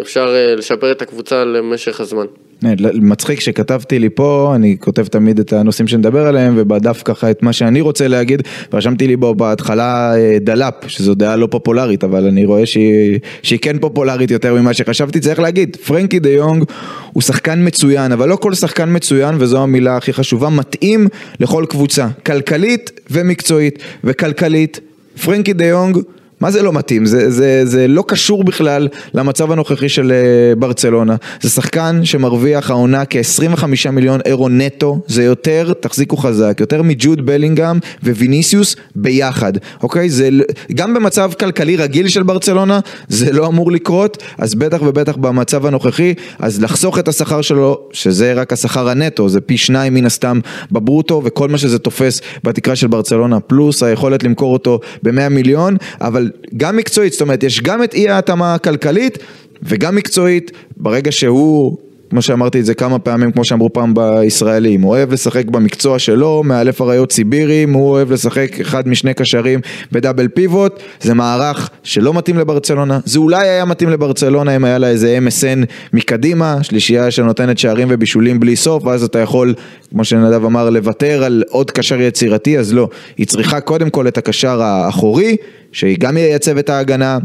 אפשר 0.00 0.34
אה, 0.34 0.54
לשפר 0.54 0.92
את 0.92 1.02
הקבוצה 1.02 1.44
למשך 1.44 2.00
הזמן. 2.00 2.26
אה, 2.64 2.72
מצחיק 2.94 3.40
שכתבתי 3.40 3.98
לי 3.98 4.08
פה, 4.10 4.52
אני 4.54 4.76
כותב 4.80 5.06
תמיד 5.06 5.38
את 5.38 5.52
הנושאים 5.52 5.88
שנדבר 5.88 6.26
עליהם 6.26 6.54
ובדף 6.56 7.02
ככה 7.04 7.30
את 7.30 7.42
מה 7.42 7.52
שאני 7.52 7.80
רוצה 7.80 8.08
להגיד 8.08 8.42
ורשמתי 8.72 9.06
לי 9.06 9.16
בו 9.16 9.34
בהתחלה 9.34 10.16
אה, 10.16 10.38
דל"פ, 10.40 10.74
שזו 10.86 11.14
דעה 11.14 11.36
לא 11.36 11.48
פופולרית 11.50 12.04
אבל 12.04 12.26
אני 12.26 12.44
רואה 12.44 12.66
שהיא, 12.66 13.18
שהיא 13.42 13.58
כן 13.62 13.78
פופולרית 13.78 14.30
יותר 14.30 14.54
ממה 14.54 14.74
שחשבתי, 14.74 15.20
צריך 15.20 15.40
להגיד, 15.40 15.76
פרנקי 15.76 16.18
דה 16.18 16.30
יונג 16.30 16.64
הוא 17.12 17.22
שחקן 17.22 17.66
מצוין 17.66 18.12
אבל 18.12 18.28
לא 18.28 18.36
כל 18.36 18.54
שחקן 18.54 18.96
מצוין 18.96 19.34
וזו 19.38 19.62
המילה 19.62 19.96
הכי 19.96 20.12
חשובה, 20.12 20.48
מתאים 20.48 21.06
לכל 21.40 21.64
קבוצה, 21.68 22.08
כלכלית 22.26 23.00
ומקצועית 23.10 23.78
וכלכלית, 24.04 24.80
פרנקי 25.24 25.52
דה 25.52 25.64
יונג 25.64 25.98
מה 26.40 26.50
זה 26.50 26.62
לא 26.62 26.72
מתאים? 26.72 27.06
זה, 27.06 27.30
זה, 27.30 27.62
זה 27.64 27.88
לא 27.88 28.04
קשור 28.08 28.44
בכלל 28.44 28.88
למצב 29.14 29.52
הנוכחי 29.52 29.88
של 29.88 30.12
אה, 30.12 30.54
ברצלונה. 30.54 31.16
זה 31.40 31.50
שחקן 31.50 32.00
שמרוויח 32.04 32.70
העונה 32.70 33.04
כ-25 33.10 33.90
מיליון 33.92 34.20
אירו 34.26 34.48
נטו, 34.48 35.00
זה 35.06 35.24
יותר, 35.24 35.72
תחזיקו 35.80 36.16
חזק, 36.16 36.56
יותר 36.60 36.82
מג'וד 36.82 37.26
בלינגהם 37.26 37.78
וויניסיוס 38.02 38.76
ביחד, 38.96 39.52
אוקיי? 39.82 40.10
זה 40.10 40.28
גם 40.74 40.94
במצב 40.94 41.30
כלכלי 41.40 41.76
רגיל 41.76 42.08
של 42.08 42.22
ברצלונה, 42.22 42.80
זה 43.08 43.32
לא 43.32 43.46
אמור 43.46 43.72
לקרות, 43.72 44.22
אז 44.38 44.54
בטח 44.54 44.82
ובטח 44.82 45.16
במצב 45.16 45.66
הנוכחי, 45.66 46.14
אז 46.38 46.62
לחסוך 46.62 46.98
את 46.98 47.08
השכר 47.08 47.42
שלו, 47.42 47.78
שזה 47.92 48.32
רק 48.34 48.52
השכר 48.52 48.88
הנטו, 48.88 49.28
זה 49.28 49.40
פי 49.40 49.56
שניים 49.56 49.94
מן 49.94 50.06
הסתם 50.06 50.40
בברוטו, 50.72 51.22
וכל 51.24 51.48
מה 51.48 51.58
שזה 51.58 51.78
תופס 51.78 52.20
בתקרה 52.44 52.76
של 52.76 52.86
ברצלונה, 52.86 53.40
פלוס 53.40 53.82
היכולת 53.82 54.22
למכור 54.22 54.52
אותו 54.52 54.80
ב-100 55.02 55.28
מיליון, 55.28 55.76
אבל 56.00 56.25
גם 56.56 56.76
מקצועית, 56.76 57.12
זאת 57.12 57.22
אומרת, 57.22 57.42
יש 57.42 57.60
גם 57.60 57.82
את 57.82 57.94
אי 57.94 58.08
ההתאמה 58.08 58.54
הכלכלית 58.54 59.18
וגם 59.62 59.96
מקצועית, 59.96 60.52
ברגע 60.76 61.12
שהוא, 61.12 61.76
כמו 62.10 62.22
שאמרתי 62.22 62.60
את 62.60 62.64
זה 62.64 62.74
כמה 62.74 62.98
פעמים, 62.98 63.32
כמו 63.32 63.44
שאמרו 63.44 63.72
פעם 63.72 63.94
בישראלים, 63.94 64.82
הוא 64.82 64.90
אוהב 64.90 65.12
לשחק 65.12 65.44
במקצוע 65.46 65.98
שלו, 65.98 66.42
מאלף 66.44 66.82
אריות 66.82 67.12
סיבירים, 67.12 67.72
הוא 67.72 67.90
אוהב 67.90 68.12
לשחק 68.12 68.60
אחד 68.60 68.88
משני 68.88 69.14
קשרים 69.14 69.60
בדאבל 69.92 70.28
פיבוט, 70.28 70.80
זה 71.00 71.14
מערך 71.14 71.70
שלא 71.82 72.14
מתאים 72.14 72.38
לברצלונה, 72.38 72.98
זה 73.04 73.18
אולי 73.18 73.48
היה 73.48 73.64
מתאים 73.64 73.90
לברצלונה 73.90 74.56
אם 74.56 74.64
היה 74.64 74.78
לה 74.78 74.88
איזה 74.88 75.18
MSN 75.26 75.66
מקדימה, 75.92 76.58
שלישייה 76.62 77.10
שנותנת 77.10 77.58
שערים 77.58 77.88
ובישולים 77.90 78.40
בלי 78.40 78.56
סוף, 78.56 78.84
ואז 78.84 79.04
אתה 79.04 79.18
יכול, 79.18 79.54
כמו 79.90 80.04
שנדב 80.04 80.44
אמר, 80.44 80.70
לוותר 80.70 81.24
על 81.24 81.42
עוד 81.48 81.70
קשר 81.70 82.00
יצירתי, 82.00 82.58
אז 82.58 82.72
לא, 82.72 82.88
היא 83.16 83.26
צריכה 83.26 83.60
קודם 83.60 83.90
כל 83.90 84.08
את 84.08 84.18
הקשר 84.18 84.62
האחורי, 84.62 85.36
שהיא 85.72 85.96
גם 85.98 86.16
ייצב 86.16 86.58
את 86.58 86.70
ההגנה, 86.70 87.18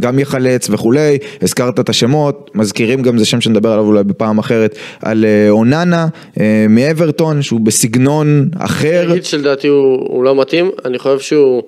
גם 0.00 0.18
יחלץ 0.18 0.70
וכולי, 0.70 1.18
הזכרת 1.42 1.80
את 1.80 1.88
השמות, 1.88 2.50
מזכירים 2.54 3.02
גם 3.02 3.18
זה 3.18 3.24
שם 3.24 3.40
שנדבר 3.40 3.72
עליו 3.72 3.84
אולי 3.84 4.04
בפעם 4.04 4.38
אחרת, 4.38 4.78
על 5.02 5.24
אה, 5.24 5.50
אוננה 5.50 6.06
אה, 6.40 6.66
מאברטון 6.68 7.42
שהוא 7.42 7.60
בסגנון 7.60 8.48
אחר. 8.58 9.02
אני 9.02 9.12
אגיד 9.12 9.24
שלדעתי 9.24 9.68
הוא, 9.68 10.08
הוא 10.08 10.24
לא 10.24 10.40
מתאים, 10.40 10.70
אני 10.84 10.98
חושב 10.98 11.20
שהוא 11.20 11.62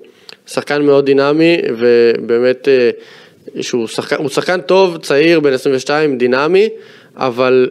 שחקן 0.47 0.81
מאוד 0.81 1.05
דינמי 1.05 1.57
ובאמת 1.77 2.67
אה, 2.67 2.89
שהוא 3.61 3.87
שחקן, 3.87 4.15
הוא 4.15 4.29
שחקן 4.29 4.61
טוב, 4.61 4.97
צעיר, 4.97 5.39
בן 5.39 5.53
22, 5.53 6.17
דינמי, 6.17 6.69
אבל 7.15 7.69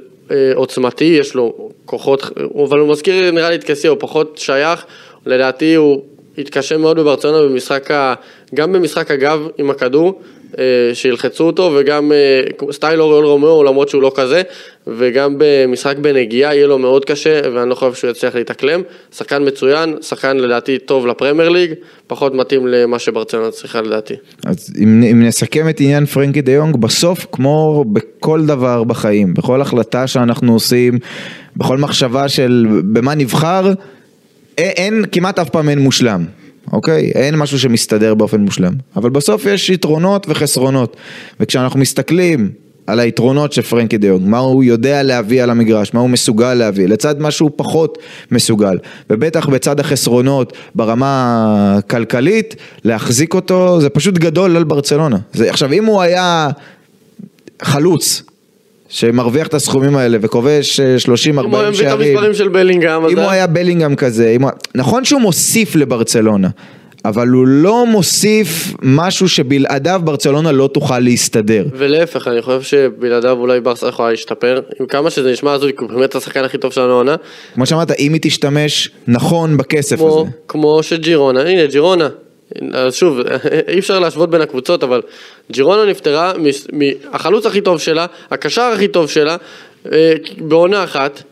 עוצמתי, 0.54 1.04
יש 1.20 1.34
לו 1.34 1.70
כוחות, 1.84 2.30
אבל 2.64 2.78
הוא 2.78 2.88
מזכיר 2.88 3.30
נראה 3.30 3.50
לי 3.50 3.56
את 3.56 3.64
קסיה, 3.64 3.90
הוא 3.90 3.98
פחות 4.00 4.38
שייך, 4.38 4.84
לדעתי 5.26 5.74
הוא 5.74 6.02
התקשה 6.38 6.76
מאוד 6.76 6.96
בברצלונה 6.96 7.48
במשחק. 7.48 7.90
גם 8.54 8.72
במשחק 8.72 9.10
הגב 9.10 9.48
עם 9.58 9.70
הכדור, 9.70 10.20
אה, 10.58 10.64
שילחצו 10.94 11.44
אותו, 11.44 11.72
וגם 11.76 12.12
אה, 12.12 12.72
סטייל 12.72 13.00
אוריול 13.00 13.24
רומאו, 13.24 13.64
למרות 13.64 13.88
שהוא 13.88 14.02
לא 14.02 14.12
כזה, 14.14 14.42
וגם 14.86 15.34
במשחק 15.38 15.96
בנגיעה 15.98 16.54
יהיה 16.54 16.66
לו 16.66 16.78
מאוד 16.78 17.04
קשה, 17.04 17.40
ואני 17.54 17.70
לא 17.70 17.74
חושב 17.74 17.94
שהוא 17.94 18.10
יצליח 18.10 18.34
להתאקלם. 18.34 18.82
שחקן 19.16 19.46
מצוין, 19.46 19.94
שחקן 20.02 20.36
לדעתי 20.36 20.78
טוב 20.78 21.06
לפרמייר 21.06 21.48
ליג, 21.48 21.74
פחות 22.06 22.34
מתאים 22.34 22.66
למה 22.66 22.98
שברצלונה 22.98 23.50
צריכה 23.50 23.82
לדעתי. 23.82 24.14
אז 24.46 24.74
אם, 24.78 25.02
אם 25.12 25.22
נסכם 25.22 25.68
את 25.68 25.80
עניין 25.80 26.06
פרנקי 26.06 26.40
דה 26.40 26.52
יונג, 26.52 26.76
בסוף 26.76 27.26
כמו 27.32 27.84
בכל 27.92 28.46
דבר 28.46 28.84
בחיים, 28.84 29.34
בכל 29.34 29.60
החלטה 29.60 30.06
שאנחנו 30.06 30.52
עושים, 30.52 30.98
בכל 31.56 31.78
מחשבה 31.78 32.28
של 32.28 32.66
במה 32.84 33.14
נבחר, 33.14 33.72
אין, 34.58 34.70
אין, 34.76 35.04
כמעט 35.12 35.38
אף 35.38 35.50
פעם 35.50 35.68
אין 35.68 35.78
מושלם, 35.78 36.24
אוקיי? 36.72 37.10
אין 37.14 37.36
משהו 37.36 37.58
שמסתדר 37.58 38.14
באופן 38.14 38.40
מושלם. 38.40 38.72
אבל 38.96 39.10
בסוף 39.10 39.46
יש 39.46 39.70
יתרונות 39.70 40.26
וחסרונות. 40.28 40.96
וכשאנחנו 41.40 41.80
מסתכלים 41.80 42.50
על 42.86 43.00
היתרונות 43.00 43.52
של 43.52 43.62
פרנקי 43.62 43.98
דיונג, 43.98 44.28
מה 44.28 44.38
הוא 44.38 44.64
יודע 44.64 45.02
להביא 45.02 45.42
על 45.42 45.50
המגרש, 45.50 45.94
מה 45.94 46.00
הוא 46.00 46.10
מסוגל 46.10 46.54
להביא, 46.54 46.88
לצד 46.88 47.20
מה 47.20 47.30
שהוא 47.30 47.50
פחות 47.56 47.98
מסוגל, 48.30 48.78
ובטח 49.10 49.48
בצד 49.48 49.80
החסרונות 49.80 50.52
ברמה 50.74 51.74
הכלכלית, 51.78 52.56
להחזיק 52.84 53.34
אותו 53.34 53.80
זה 53.80 53.88
פשוט 53.88 54.18
גדול 54.18 54.56
על 54.56 54.64
ברצלונה. 54.64 55.16
זה, 55.32 55.50
עכשיו 55.50 55.72
אם 55.72 55.84
הוא 55.84 56.02
היה 56.02 56.48
חלוץ, 57.62 58.22
שמרוויח 58.88 59.46
את 59.46 59.54
הסכומים 59.54 59.96
האלה 59.96 60.18
וכובש 60.20 60.80
30-40 60.80 61.16
שערים. 61.16 61.44
אם 61.44 61.50
הוא 61.50 61.58
היה 61.58 61.70
מביא 61.70 61.88
את 61.88 61.92
המספרים 61.92 62.34
של 62.34 62.48
בלינגהם. 62.48 63.06
אם 63.06 63.18
הוא 63.18 63.30
היה 63.30 63.46
בלינגהם 63.46 63.96
כזה, 63.96 64.36
הוא... 64.40 64.50
נכון 64.74 65.04
שהוא 65.04 65.20
מוסיף 65.20 65.76
לברצלונה, 65.76 66.48
אבל 67.04 67.28
הוא 67.28 67.46
לא 67.46 67.86
מוסיף 67.86 68.74
משהו 68.82 69.28
שבלעדיו 69.28 70.00
ברצלונה 70.04 70.52
לא 70.52 70.68
תוכל 70.74 70.98
להסתדר. 70.98 71.64
ולהפך, 71.72 72.28
אני 72.28 72.42
חושב 72.42 72.62
שבלעדיו 72.62 73.36
אולי 73.40 73.60
ברסה 73.60 73.88
יכולה 73.88 74.10
להשתפר. 74.10 74.60
עם 74.80 74.86
כמה 74.86 75.10
שזה 75.10 75.32
נשמע 75.32 75.52
הזוי, 75.52 75.72
כי 75.72 75.84
הוא 75.84 75.90
באמת 75.90 76.14
השחקן 76.14 76.44
הכי 76.44 76.58
טוב 76.58 76.72
שלנו 76.72 76.92
העונה. 76.92 77.16
כמו 77.54 77.66
שאמרת, 77.66 77.90
אם 77.98 78.12
היא 78.12 78.20
תשתמש 78.22 78.90
נכון 79.08 79.56
בכסף 79.56 79.96
כמו, 79.96 80.20
הזה. 80.20 80.30
כמו 80.48 80.82
שג'ירונה, 80.82 81.42
הנה 81.42 81.66
ג'ירונה. 81.66 82.08
אז 82.72 82.94
שוב, 82.94 83.18
אי 83.68 83.78
אפשר 83.78 83.98
להשוות 83.98 84.30
בין 84.30 84.40
הקבוצות, 84.40 84.82
אבל 84.82 85.02
ג'ירונה 85.52 85.84
נפטרה 85.84 86.32
מהחלוץ 86.72 87.46
הכי 87.46 87.60
טוב 87.60 87.78
שלה, 87.78 88.06
הקשר 88.30 88.62
הכי 88.62 88.88
טוב 88.88 89.10
שלה, 89.10 89.36
אה, 89.92 90.12
בעונה 90.38 90.84
אחת, 90.84 91.22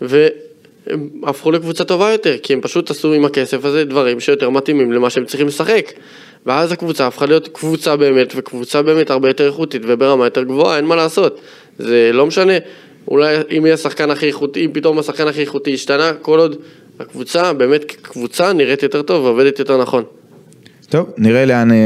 והם 0.00 1.08
הפכו 1.24 1.50
לקבוצה 1.50 1.84
טובה 1.84 2.12
יותר, 2.12 2.36
כי 2.42 2.52
הם 2.52 2.60
פשוט 2.60 2.90
עשו 2.90 3.12
עם 3.12 3.24
הכסף 3.24 3.64
הזה 3.64 3.84
דברים 3.84 4.20
שיותר 4.20 4.50
מתאימים 4.50 4.92
למה 4.92 5.10
שהם 5.10 5.24
צריכים 5.24 5.46
לשחק. 5.46 5.92
ואז 6.46 6.72
הקבוצה 6.72 7.06
הפכה 7.06 7.26
להיות 7.26 7.48
קבוצה 7.48 7.96
באמת, 7.96 8.32
וקבוצה 8.36 8.82
באמת 8.82 9.10
הרבה 9.10 9.28
יותר 9.28 9.46
איכותית 9.46 9.82
וברמה 9.84 10.24
יותר 10.24 10.42
גבוהה, 10.42 10.76
אין 10.76 10.84
מה 10.84 10.96
לעשות. 10.96 11.40
זה 11.78 12.10
לא 12.12 12.26
משנה, 12.26 12.52
אולי 13.08 13.36
אם 13.58 13.66
יהיה 13.66 13.76
שחקן 13.76 14.10
הכי 14.10 14.26
איכותי, 14.26 14.64
אם 14.64 14.70
פתאום 14.72 14.98
השחקן 14.98 15.28
הכי 15.28 15.40
איכותי 15.40 15.74
השתנה, 15.74 16.12
כל 16.22 16.38
עוד 16.38 16.56
הקבוצה 17.00 17.52
באמת 17.52 17.84
כקבוצה 17.84 18.52
נראית 18.52 18.82
יותר 18.82 19.02
טוב 19.02 19.24
ועובדת 19.24 19.58
יותר 19.58 19.82
נכון. 19.82 20.04
טוב, 20.88 21.06
נראה 21.18 21.44
לאן 21.44 21.72
אה, 21.72 21.76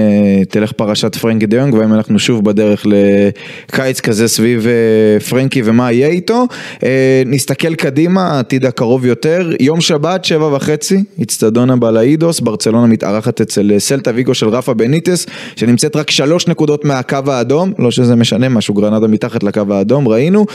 תלך 0.48 0.72
פרשת 0.72 1.16
פרנקי 1.16 1.46
דיונג, 1.46 1.74
והאם 1.74 1.94
אנחנו 1.94 2.18
שוב 2.18 2.44
בדרך 2.44 2.86
לקיץ 2.86 4.00
כזה 4.00 4.28
סביב 4.28 4.66
אה, 4.66 5.20
פרנקי 5.20 5.62
ומה 5.64 5.92
יהיה 5.92 6.08
איתו. 6.08 6.46
אה, 6.84 7.22
נסתכל 7.26 7.74
קדימה, 7.74 8.26
העתיד 8.26 8.66
הקרוב 8.66 9.06
יותר, 9.06 9.50
יום 9.60 9.80
שבת, 9.80 10.24
שבע 10.24 10.56
וחצי, 10.56 11.04
אצטדיון 11.22 11.70
הבלאידוס, 11.70 12.40
ברצלונה 12.40 12.86
מתארחת 12.86 13.40
אצל 13.40 13.78
סלטה 13.78 14.10
ויגו 14.14 14.34
של 14.34 14.48
רפה 14.48 14.74
בניטס, 14.74 15.26
שנמצאת 15.56 15.96
רק 15.96 16.10
שלוש 16.10 16.48
נקודות 16.48 16.84
מהקו 16.84 17.18
האדום, 17.26 17.72
לא 17.78 17.90
שזה 17.90 18.16
משנה 18.16 18.48
משהו, 18.48 18.74
גרנדה 18.74 19.06
מתחת 19.06 19.42
לקו 19.42 19.62
האדום, 19.70 20.08
ראינו. 20.08 20.46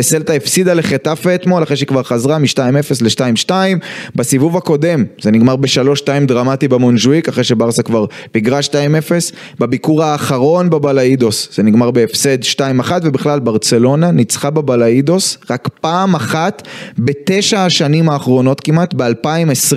סלטה 0.00 0.32
הפסידה 0.32 0.74
לחטאפה 0.74 1.34
אתמול, 1.34 1.62
אחרי 1.62 1.76
שהיא 1.76 1.88
כבר 1.88 2.02
חזרה 2.02 2.38
מ-2-0 2.38 3.02
ל-2-2. 3.02 3.50
בסיבוב 4.16 4.56
הקודם, 4.56 5.04
זה 5.22 5.30
נגמר 5.30 5.56
ב-3-2 5.56 6.08
דרמטי 6.26 6.68
במונג'וויק, 6.68 7.28
אחרי 7.28 7.44
שבר 7.44 7.71
ברסה 7.72 7.82
כבר 7.82 8.04
פיגרה 8.32 8.60
2-0, 8.60 8.72
בביקור 9.58 10.02
האחרון 10.04 10.70
בבלאידוס 10.70 11.48
זה 11.54 11.62
נגמר 11.62 11.90
בהפסד 11.90 12.42
2-1 12.42 12.90
ובכלל 13.02 13.40
ברצלונה 13.40 14.10
ניצחה 14.10 14.50
בבלאידוס 14.50 15.38
רק 15.50 15.68
פעם 15.80 16.14
אחת 16.14 16.68
בתשע 16.98 17.64
השנים 17.64 18.08
האחרונות 18.08 18.60
כמעט, 18.60 18.94
ב-2020 18.94 19.76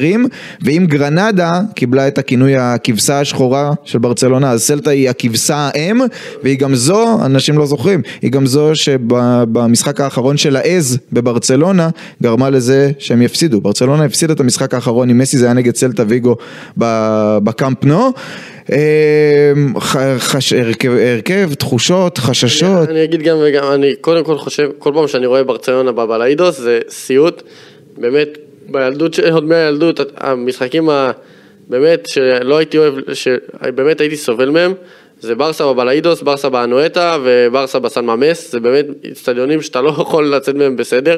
ואם 0.61 0.85
גרנדה 0.89 1.61
קיבלה 1.75 2.07
את 2.07 2.17
הכינוי 2.17 2.57
הכבשה 2.57 3.19
השחורה 3.19 3.71
של 3.83 3.99
ברצלונה 3.99 4.51
אז 4.51 4.63
סלטה 4.63 4.89
היא 4.89 5.09
הכבשה 5.09 5.69
האם 5.73 6.01
והיא 6.43 6.59
גם 6.59 6.75
זו, 6.75 7.25
אנשים 7.25 7.57
לא 7.57 7.65
זוכרים, 7.65 8.01
היא 8.21 8.31
גם 8.31 8.45
זו 8.45 8.75
שבמשחק 8.75 10.01
האחרון 10.01 10.37
של 10.37 10.55
העז 10.55 10.97
בברצלונה 11.11 11.89
גרמה 12.23 12.49
לזה 12.49 12.91
שהם 12.99 13.21
יפסידו, 13.21 13.61
ברצלונה 13.61 14.03
הפסידה 14.03 14.33
את 14.33 14.39
המשחק 14.39 14.73
האחרון 14.73 15.09
עם 15.09 15.17
מסי 15.17 15.37
זה 15.37 15.45
היה 15.45 15.53
נגד 15.53 15.75
סלטה 15.75 16.03
ויגו 16.07 16.35
בקאמפ 16.77 17.84
נו. 17.85 18.11
אמ. 18.69 19.73
הרכב, 20.91 21.53
תחושות, 21.53 22.17
חששות. 22.17 22.89
אני, 22.89 23.03
אגיד 23.03 23.21
גם 23.21 23.37
וגם, 23.41 23.71
אני 23.73 23.95
קודם 23.95 24.23
כל 24.23 24.37
חושב, 24.37 24.69
כל 24.79 24.91
פעם 24.93 25.07
שאני 25.07 25.25
רואה 25.25 25.43
ברצלונה 25.43 25.91
בבלאידוס 25.91 26.57
זה 26.57 26.79
סיוט, 26.89 27.43
באמת, 27.97 28.37
בילדות, 28.67 29.19
עוד 29.19 29.43
מהילדות, 29.43 29.99
המשחקים 30.17 30.89
ה... 30.89 31.11
באמת 31.67 32.05
שלא 32.05 32.57
הייתי 32.57 32.77
אוהב, 32.77 32.93
שבאמת 33.13 34.01
הייתי 34.01 34.15
סובל 34.15 34.49
מהם, 34.49 34.73
זה 35.19 35.35
ברסה 35.35 35.65
בבלאידוס, 35.73 36.21
ברסה 36.21 36.49
באנואטה 36.49 37.17
וברסה 37.23 37.79
בסן 37.79 38.05
ממס, 38.05 38.51
זה 38.51 38.59
באמת 38.59 38.85
אצטדיונים 39.11 39.61
שאתה 39.61 39.81
לא 39.81 39.89
יכול 39.89 40.35
לצאת 40.35 40.55
מהם 40.55 40.75
בסדר. 40.75 41.17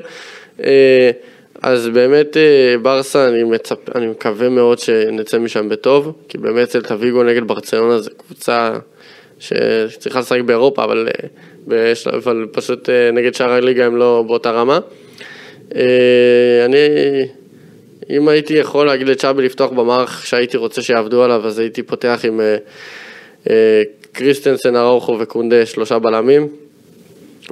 אז 1.62 1.88
באמת 1.88 2.38
אה, 2.38 2.76
ברסה, 2.82 3.28
אני, 3.28 3.43
מצפ... 3.43 3.95
אני 3.95 4.08
מקווה 4.08 4.49
מאוד 4.49 4.80
שנצא 4.80 5.39
משם 5.39 5.70
בטוב, 5.70 6.14
כי 6.30 6.38
באמת 6.38 6.70
סלטה 6.70 6.95
ויגו 6.99 7.24
נגד 7.24 7.47
ברצלונה 7.47 7.99
זה 7.99 8.10
קבוצה 8.18 8.74
שצריכה 9.39 10.20
לשחק 10.20 10.41
באירופה, 10.41 10.84
אבל, 10.84 11.08
אה, 11.72 11.93
אבל 12.14 12.47
פשוט 12.51 12.89
אה, 12.89 13.12
נגד 13.12 13.36
שאר 13.36 13.51
הליגה 13.51 13.86
הם 13.86 13.97
לא 13.97 14.24
באותה 14.28 14.51
רמה. 14.51 14.80
אני, 16.66 16.78
אם 18.10 18.28
הייתי 18.28 18.53
יכול 18.53 18.88
להגיד 18.88 19.08
לצ'אבי 19.08 19.43
לפתוח 19.43 19.72
במערך 19.72 20.26
שהייתי 20.26 20.58
רוצה 20.58 20.82
שיעבדו 20.82 21.24
עליו, 21.24 21.47
אז 21.47 21.60
הייתי 21.60 21.84
פותח 21.84 22.20
עם 22.24 22.41
קריסטנסן, 24.12 24.76
אראוחו 24.75 25.17
וקונדה, 25.20 25.66
שלושה 25.66 25.99
בלמים. 25.99 26.47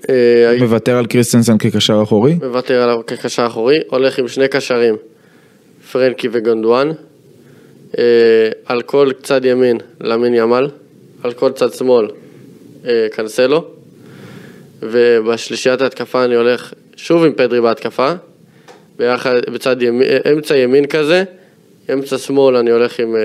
אה, 0.10 0.58
מוותר 0.60 0.98
על 0.98 1.06
קריסטנסן 1.06 1.58
כקשר 1.58 2.00
אחורי? 2.04 2.34
מוותר 2.34 2.82
עליו 2.82 3.06
כקשר 3.08 3.46
אחורי, 3.46 3.80
הולך 3.88 4.20
עם 4.20 4.28
שני 4.28 4.48
קשרים, 4.48 4.96
פרנקי 5.92 6.28
וגונדואן, 6.32 6.92
אה, 7.98 8.04
על 8.66 8.82
כל 8.82 9.12
צד 9.24 9.46
ימין 9.46 9.78
לאמין 10.02 10.34
ימאל, 10.34 10.70
על 11.24 11.34
כל 11.34 11.52
צד 11.52 11.74
שמאל 11.74 12.08
אה, 12.86 13.08
קנסלו, 13.12 13.66
ובשלישיית 14.80 15.82
ההתקפה 15.82 16.24
אני 16.26 16.36
הולך 16.36 16.74
שוב 16.96 17.24
עם 17.24 17.34
פדרי 17.34 17.62
בהתקפה, 17.62 18.12
ביחד, 18.98 19.36
בצד 19.54 19.82
ימין, 19.82 20.08
אמצע 20.32 20.58
ימין 20.58 20.86
כזה, 20.86 21.24
אמצע 21.94 22.18
שמאל 22.18 22.56
אני 22.56 22.72
הולך 22.72 23.00
עם, 23.00 23.16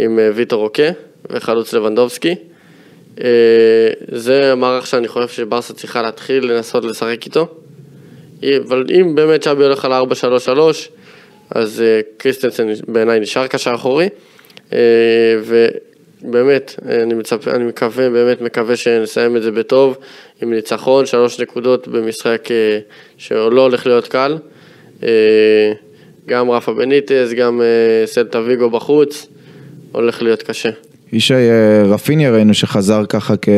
עם 0.00 0.18
ויטו 0.34 0.58
רוקה 0.58 0.88
וחלוץ 1.30 1.72
לבנדובסקי. 1.72 2.34
אה, 3.20 3.26
זה 4.08 4.52
המערך 4.52 4.86
שאני 4.86 5.08
חושב 5.08 5.28
שברסה 5.28 5.74
צריכה 5.74 6.02
להתחיל 6.02 6.52
לנסות 6.52 6.84
לשחק 6.84 7.24
איתו. 7.24 7.48
אבל 8.66 8.86
אם 8.90 9.14
באמת 9.14 9.42
שבי 9.42 9.64
הולך 9.64 9.84
על 9.84 9.92
4-3-3, 9.92 9.96
אז 11.50 11.82
אה, 11.82 12.00
קריסטנסן 12.16 12.68
בעיניי 12.88 13.20
נשאר 13.20 13.46
קשר 13.46 13.74
אחורי. 13.74 14.08
אה, 14.72 14.78
ובאמת, 16.22 16.74
אני, 16.86 17.14
מצפ... 17.14 17.48
אני 17.48 17.64
מקווה, 17.64 18.10
באמת 18.10 18.40
מקווה 18.40 18.76
שנסיים 18.76 19.36
את 19.36 19.42
זה 19.42 19.50
בטוב, 19.50 19.96
עם 20.42 20.52
ניצחון, 20.52 21.06
שלוש 21.06 21.40
נקודות 21.40 21.88
במשחק 21.88 22.48
שלא 23.18 23.62
הולך 23.62 23.86
להיות 23.86 24.08
קל. 24.08 24.38
גם 26.26 26.50
רפה 26.50 26.74
בניטס, 26.74 27.32
גם 27.36 27.60
סלטה 28.04 28.40
ויגו 28.40 28.70
בחוץ, 28.70 29.26
הולך 29.92 30.22
להיות 30.22 30.42
קשה. 30.42 30.70
ישי 31.12 31.34
אה, 31.34 31.82
רפיניה 31.84 32.30
ראינו 32.30 32.54
שחזר 32.54 33.04
ככה 33.08 33.34
כ... 33.42 33.48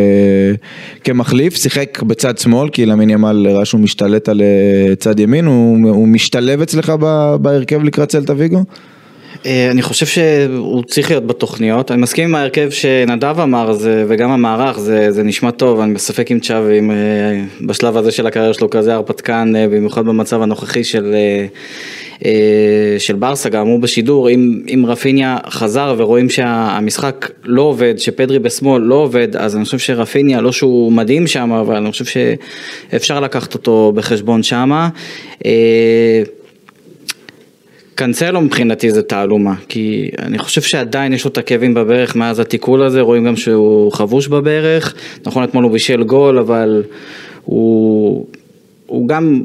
כמחליף, 1.04 1.56
שיחק 1.56 2.02
בצד 2.02 2.38
שמאל 2.38 2.68
כי 2.68 2.86
למין 2.86 3.10
ימל 3.10 3.46
הראה 3.50 3.64
שהוא 3.64 3.80
משתלט 3.80 4.28
על 4.28 4.42
אה, 4.42 4.96
צד 4.96 5.20
ימין, 5.20 5.46
הוא, 5.46 5.88
הוא 5.90 6.08
משתלב 6.08 6.60
אצלך 6.62 6.92
בהרכב 7.40 7.82
לקראת 7.82 8.12
סלטה 8.12 8.32
ויגו? 8.36 8.64
אה, 9.46 9.70
אני 9.70 9.82
חושב 9.82 10.06
שהוא 10.06 10.82
צריך 10.84 11.10
להיות 11.10 11.26
בתוכניות, 11.26 11.90
אני 11.90 12.02
מסכים 12.02 12.24
עם 12.24 12.34
ההרכב 12.34 12.70
שנדב 12.70 13.40
אמר 13.40 13.72
זה, 13.72 14.04
וגם 14.08 14.30
המערך, 14.30 14.78
זה, 14.78 15.12
זה 15.12 15.22
נשמע 15.22 15.50
טוב, 15.50 15.80
אני 15.80 15.94
בספק 15.94 16.30
עם 16.30 16.40
צ'אבי, 16.40 16.80
בשלב 17.60 17.96
הזה 17.96 18.12
של 18.12 18.26
הקריירה 18.26 18.54
שלו 18.54 18.70
כזה 18.70 18.94
הרפתקן, 18.94 19.52
במיוחד 19.70 20.04
במצב 20.04 20.42
הנוכחי 20.42 20.84
של 20.84 21.14
אה, 22.24 22.96
של 22.98 23.14
ברסה, 23.16 23.48
גם 23.48 23.60
אמרו 23.60 23.78
בשידור, 23.78 24.30
אם, 24.30 24.60
אם 24.74 24.84
רפיניה 24.86 25.36
חזר 25.48 25.94
ורואים 25.98 26.30
שהמשחק 26.30 27.30
לא 27.44 27.62
עובד, 27.62 27.94
שפדרי 27.98 28.38
בשמאל 28.38 28.82
לא 28.82 28.94
עובד, 28.94 29.36
אז 29.36 29.56
אני 29.56 29.64
חושב 29.64 29.78
שרפיניה, 29.78 30.40
לא 30.40 30.52
שהוא 30.52 30.92
מדהים 30.92 31.26
שם, 31.26 31.52
אבל 31.52 31.76
אני 31.76 31.90
חושב 31.90 32.04
שאפשר 32.04 33.20
לקחת 33.20 33.54
אותו 33.54 33.92
בחשבון 33.94 34.42
שם. 34.42 34.88
קנסלו 37.94 38.40
מבחינתי 38.40 38.90
זה 38.90 39.02
תעלומה, 39.02 39.54
כי 39.68 40.10
אני 40.18 40.38
חושב 40.38 40.62
שעדיין 40.62 41.12
יש 41.12 41.24
לו 41.24 41.30
את 41.30 41.38
הכאבים 41.38 41.74
בברך 41.74 42.16
מאז 42.16 42.40
התיקול 42.40 42.82
הזה, 42.82 43.00
רואים 43.00 43.24
גם 43.24 43.36
שהוא 43.36 43.92
חבוש 43.92 44.28
בברך, 44.28 44.94
נכון 45.26 45.44
אתמול 45.44 45.64
הוא 45.64 45.72
בישל 45.72 46.02
גול, 46.02 46.38
אבל 46.38 46.82
הוא, 47.44 48.26
הוא 48.86 49.08
גם 49.08 49.44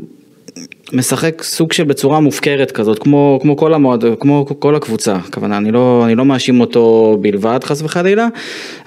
משחק 0.94 1.44
סוג 1.44 1.74
של 1.74 1.84
בצורה 1.84 2.20
מופקרת 2.20 2.72
כזאת, 2.72 3.00
כמו, 3.00 3.40
כמו 3.42 3.58
כל 3.58 3.74
המועד, 3.74 4.04
כמו 4.20 4.46
כל 4.60 4.76
הקבוצה, 4.76 5.16
הכוונה, 5.16 5.58
אני 5.58 5.72
לא, 5.72 6.02
אני 6.06 6.16
לא 6.16 6.26
מאשים 6.26 6.62
אותו 6.62 7.18
בלבד 7.22 7.60
חס 7.64 7.82
וחלילה, 7.82 8.28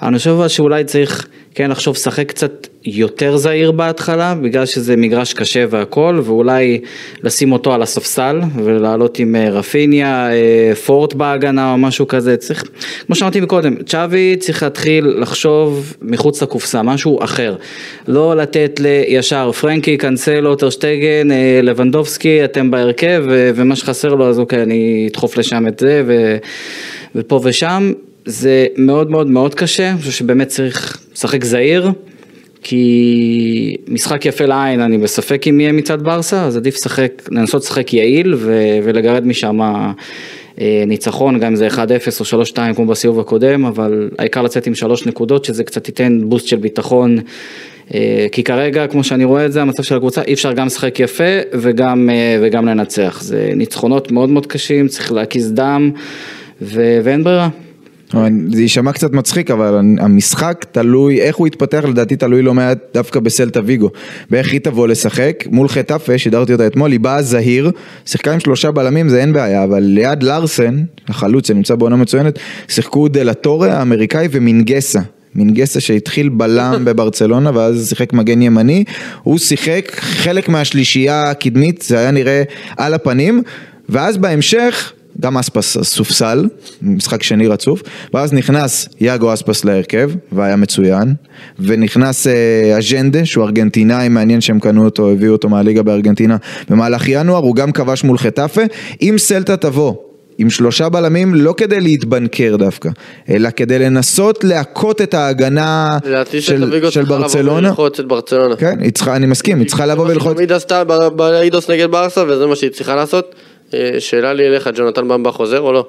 אני 0.01 0.17
חושב 0.17 0.35
שאולי 0.47 0.83
צריך 0.83 1.27
כן 1.55 1.71
לחשוב 1.71 1.95
לשחק 1.95 2.29
קצת 2.29 2.67
יותר 2.85 3.37
זהיר 3.37 3.71
בהתחלה, 3.71 4.35
בגלל 4.35 4.65
שזה 4.65 4.95
מגרש 4.95 5.33
קשה 5.33 5.65
והכל, 5.69 6.21
ואולי 6.23 6.79
לשים 7.23 7.51
אותו 7.51 7.73
על 7.73 7.81
הספסל 7.81 8.39
ולעלות 8.55 9.19
עם 9.19 9.35
אה, 9.35 9.49
רפיניה, 9.49 10.31
אה, 10.31 10.75
פורט 10.75 11.13
בהגנה 11.13 11.71
או 11.71 11.77
משהו 11.77 12.07
כזה, 12.07 12.37
צריך, 12.37 12.63
כמו 13.05 13.15
שאמרתי 13.15 13.41
מקודם, 13.41 13.75
צ'אבי 13.83 14.35
צריך 14.39 14.63
להתחיל 14.63 15.05
לחשוב 15.05 15.95
מחוץ 16.01 16.43
לקופסה, 16.43 16.83
משהו 16.83 17.23
אחר, 17.23 17.55
לא 18.07 18.35
לתת 18.35 18.79
לישר 18.79 19.51
פרנקי, 19.51 19.97
קנסלו, 19.97 20.55
טרשטגן, 20.55 21.31
אה, 21.31 21.59
לבנדובסקי, 21.63 22.43
אתם 22.45 22.71
בהרכב, 22.71 23.23
ומה 23.27 23.75
שחסר 23.75 24.15
לו 24.15 24.29
אז 24.29 24.39
אוקיי, 24.39 24.63
אני 24.63 25.07
אדחוף 25.11 25.37
לשם 25.37 25.67
את 25.67 25.79
זה, 25.79 26.03
ו... 26.05 26.37
ופה 27.15 27.41
ושם, 27.43 27.93
זה 28.25 28.67
מאוד 28.77 29.11
מאוד 29.11 29.27
מאוד 29.27 29.55
קשה, 29.55 29.89
אני 29.89 29.97
חושב 29.97 30.11
שבאמת 30.11 30.47
צריך 30.47 30.97
לשחק 31.13 31.43
זהיר, 31.43 31.91
כי 32.63 33.75
משחק 33.87 34.25
יפה 34.25 34.45
לעין, 34.45 34.81
אני 34.81 34.97
בספק 34.97 35.47
אם 35.49 35.59
יהיה 35.59 35.71
מצד 35.71 36.03
ברסה, 36.03 36.45
אז 36.45 36.57
עדיף 36.57 36.75
לשחק, 36.75 37.11
לנסות 37.31 37.61
לשחק 37.61 37.93
יעיל 37.93 38.33
ו- 38.37 38.79
ולגרד 38.83 39.27
משם 39.27 39.61
אה, 39.61 40.83
ניצחון, 40.87 41.39
גם 41.39 41.47
אם 41.47 41.55
זה 41.55 41.67
1-0 41.67 41.77
או 42.35 42.43
3-2 42.43 42.73
כמו 42.75 42.85
בסיבוב 42.85 43.19
הקודם, 43.19 43.65
אבל 43.65 44.09
העיקר 44.19 44.41
לצאת 44.41 44.67
עם 44.67 44.75
שלוש 44.75 45.05
נקודות, 45.05 45.45
שזה 45.45 45.63
קצת 45.63 45.87
ייתן 45.87 46.21
בוסט 46.25 46.47
של 46.47 46.57
ביטחון. 46.57 47.17
אה, 47.93 48.27
כי 48.31 48.43
כרגע, 48.43 48.87
כמו 48.87 49.03
שאני 49.03 49.23
רואה 49.23 49.45
את 49.45 49.51
זה, 49.51 49.61
המצב 49.61 49.83
של 49.83 49.95
הקבוצה, 49.95 50.21
אי 50.21 50.33
אפשר 50.33 50.53
גם 50.53 50.65
לשחק 50.65 50.99
יפה 50.99 51.39
וגם, 51.53 52.09
אה, 52.09 52.37
וגם 52.41 52.65
לנצח. 52.65 53.21
זה 53.21 53.51
ניצחונות 53.55 54.11
מאוד 54.11 54.29
מאוד 54.29 54.45
קשים, 54.45 54.87
צריך 54.87 55.11
להקיז 55.11 55.51
דם, 55.51 55.91
ו- 56.61 56.99
ואין 57.03 57.23
ברירה. 57.23 57.49
זה 58.49 58.61
יישמע 58.61 58.91
קצת 58.93 59.13
מצחיק, 59.13 59.51
אבל 59.51 59.79
המשחק 59.99 60.65
תלוי, 60.71 61.21
איך 61.21 61.35
הוא 61.35 61.47
יתפתח 61.47 61.83
לדעתי 61.87 62.15
תלוי 62.15 62.41
לא 62.41 62.53
מעט 62.53 62.77
דווקא 62.93 63.19
בסלטה 63.19 63.59
ויגו. 63.65 63.89
באיך 64.29 64.51
היא 64.51 64.59
תבוא 64.59 64.87
לשחק, 64.87 65.43
מול 65.51 65.67
חטאפה, 65.67 66.17
שידרתי 66.17 66.53
אותה 66.53 66.67
אתמול, 66.67 66.91
היא 66.91 66.99
באה 66.99 67.21
זהיר, 67.21 67.71
שיחקה 68.05 68.33
עם 68.33 68.39
שלושה 68.39 68.71
בלמים 68.71 69.09
זה 69.09 69.21
אין 69.21 69.33
בעיה, 69.33 69.63
אבל 69.63 69.79
ליד 69.79 70.23
לארסן, 70.23 70.83
החלוץ 71.07 71.47
שנמצא 71.47 71.75
בעונה 71.75 71.95
מצוינת, 71.95 72.39
שיחקו 72.67 73.07
דלטורה 73.07 73.73
האמריקאי 73.73 74.27
ומינגסה. 74.31 74.99
מינגסה 75.35 75.79
שהתחיל 75.79 76.29
בלם 76.29 76.81
בברצלונה 76.85 77.51
ואז 77.53 77.89
שיחק 77.89 78.13
מגן 78.13 78.41
ימני, 78.41 78.83
הוא 79.23 79.37
שיחק 79.37 79.91
חלק 79.95 80.49
מהשלישייה 80.49 81.29
הקדמית, 81.29 81.81
זה 81.81 81.99
היה 81.99 82.11
נראה 82.11 82.43
על 82.77 82.93
הפנים, 82.93 83.43
ואז 83.89 84.17
בהמשך 84.17 84.93
גם 85.21 85.37
אספס 85.37 85.77
סופסל, 85.83 86.45
משחק 86.81 87.23
שני 87.23 87.47
רצוף, 87.47 87.81
ואז 88.13 88.33
נכנס 88.33 88.89
יאגו 89.01 89.33
אספס 89.33 89.65
להרכב, 89.65 90.11
והיה 90.31 90.55
מצוין, 90.55 91.13
ונכנס 91.59 92.27
אה, 92.27 92.77
אג'נדה, 92.77 93.25
שהוא 93.25 93.45
ארגנטינאי, 93.45 94.09
מעניין 94.09 94.41
שהם 94.41 94.59
קנו 94.59 94.85
אותו, 94.85 95.11
הביאו 95.11 95.31
אותו 95.31 95.49
מהליגה 95.49 95.83
בארגנטינה 95.83 96.37
במהלך 96.69 97.07
ינואר, 97.07 97.43
הוא 97.43 97.55
גם 97.55 97.71
כבש 97.71 98.03
מול 98.03 98.17
חטאפה, 98.17 98.61
אם 99.01 99.15
סלטה 99.17 99.57
תבוא 99.57 99.93
עם 100.37 100.49
שלושה 100.49 100.89
בלמים, 100.89 101.35
לא 101.35 101.53
כדי 101.57 101.81
להתבנקר 101.81 102.55
דווקא, 102.55 102.89
אלא 103.29 103.49
כדי 103.55 103.79
לנסות 103.79 104.43
להכות 104.43 105.01
את 105.01 105.13
ההגנה 105.13 105.97
לדעתי 106.05 106.41
של, 106.41 106.61
שתביגו 106.61 106.91
של 106.91 106.91
צריכה 106.91 107.15
לבוא 107.15 107.17
ברצלונה. 107.17 107.67
וללחוץ 107.67 107.99
את 107.99 108.05
ברצלונה. 108.05 108.55
כן, 108.55 108.79
היא 108.79 108.91
צריכה, 108.91 109.15
אני 109.15 109.25
מסכים, 109.25 109.59
היא 109.59 109.67
צריכה 109.67 109.85
לבוא 109.85 110.05
וללחוץ. 110.05 110.37
תמיד 110.37 110.51
עשתה 110.51 110.83
באידוס 111.15 111.69
נגד 111.69 111.91
ברסה 111.91 112.23
וזה 112.27 112.47
מה 112.47 112.55
שהיא 112.55 112.71
צריכה 112.71 112.95
לעשות. 112.95 113.35
אה, 113.73 113.99
שאלה 113.99 114.33
לי 114.33 114.47
אליך, 114.47 114.69
ג'ונתן 114.75 115.07
במבה 115.07 115.31
חוזר 115.31 115.59
או 115.59 115.71
לא? 115.71 115.85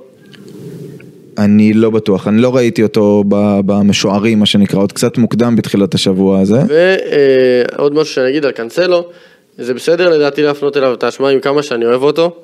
אני 1.39 1.73
לא 1.73 1.91
בטוח, 1.91 2.29
אני 2.29 2.43
לא 2.43 2.57
ראיתי 2.57 2.83
אותו 2.83 3.25
במשוערים, 3.67 4.39
מה 4.39 4.47
שנקרא, 4.47 4.81
עוד 4.81 4.93
קצת 4.93 5.19
מוקדם 5.19 5.57
בתחילת 5.57 5.95
השבוע 5.95 6.41
הזה. 6.41 6.59
ועוד 7.79 7.95
משהו 7.95 8.15
שאני 8.15 8.31
אגיד 8.31 8.45
על 8.45 8.51
קאנסלו, 8.51 9.09
זה 9.59 9.75
בסדר 9.75 10.11
לדעתי 10.11 10.43
להפנות 10.43 10.77
אליו 10.77 10.95
את 10.95 11.05
האשמה 11.05 11.29
עם 11.29 11.41
כמה 11.41 11.63
שאני 11.63 11.85
אוהב 11.87 12.03
אותו. 12.03 12.37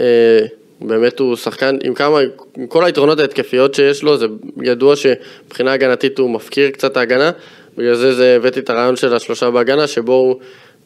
אה, 0.00 0.38
באמת 0.80 1.18
הוא 1.18 1.36
שחקן 1.36 1.76
עם 1.84 1.94
כמה, 1.94 2.18
עם 2.56 2.66
כל 2.66 2.84
היתרונות 2.84 3.18
ההתקפיות 3.18 3.74
שיש 3.74 4.02
לו, 4.02 4.16
זה 4.16 4.26
ידוע 4.62 4.94
שמבחינה 4.96 5.72
הגנתית 5.72 6.18
הוא 6.18 6.30
מפקיר 6.30 6.70
קצת 6.70 6.96
ההגנה, 6.96 7.30
בגלל 7.78 7.94
זה, 7.94 8.14
זה 8.14 8.36
הבאתי 8.36 8.60
את 8.60 8.70
הרעיון 8.70 8.96
של 8.96 9.14
השלושה 9.14 9.50
בהגנה, 9.50 9.86
שבו 9.86 10.12
הוא 10.12 10.36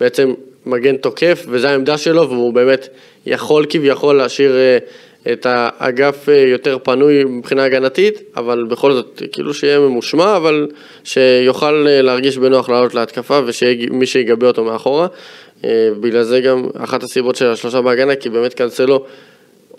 בעצם 0.00 0.32
מגן 0.66 0.96
תוקף, 0.96 1.44
וזו 1.48 1.68
העמדה 1.68 1.98
שלו, 1.98 2.30
והוא 2.30 2.52
באמת 2.52 2.88
יכול 3.26 3.66
כביכול 3.68 4.16
להשאיר 4.16 4.56
אה, 4.56 4.78
את 5.32 5.46
האגף 5.48 6.28
אה, 6.28 6.38
יותר 6.38 6.78
פנוי 6.82 7.24
מבחינה 7.24 7.64
הגנתית, 7.64 8.22
אבל 8.36 8.64
בכל 8.64 8.92
זאת, 8.92 9.22
כאילו 9.32 9.54
שיהיה 9.54 9.78
ממושמע, 9.78 10.36
אבל 10.36 10.68
שיוכל 11.04 11.86
אה, 11.88 12.02
להרגיש 12.02 12.38
בנוח 12.38 12.68
לעלות 12.68 12.94
להתקפה, 12.94 13.40
ומי 13.46 14.06
שיגבה 14.06 14.46
אותו 14.46 14.64
מאחורה. 14.64 15.06
בגלל 16.00 16.22
זה 16.22 16.40
גם 16.40 16.66
אחת 16.78 17.02
הסיבות 17.02 17.36
של 17.36 17.46
השלושה 17.46 17.80
בהגנה, 17.80 18.16
כי 18.16 18.30
באמת 18.30 18.54
קאנסלו 18.54 19.04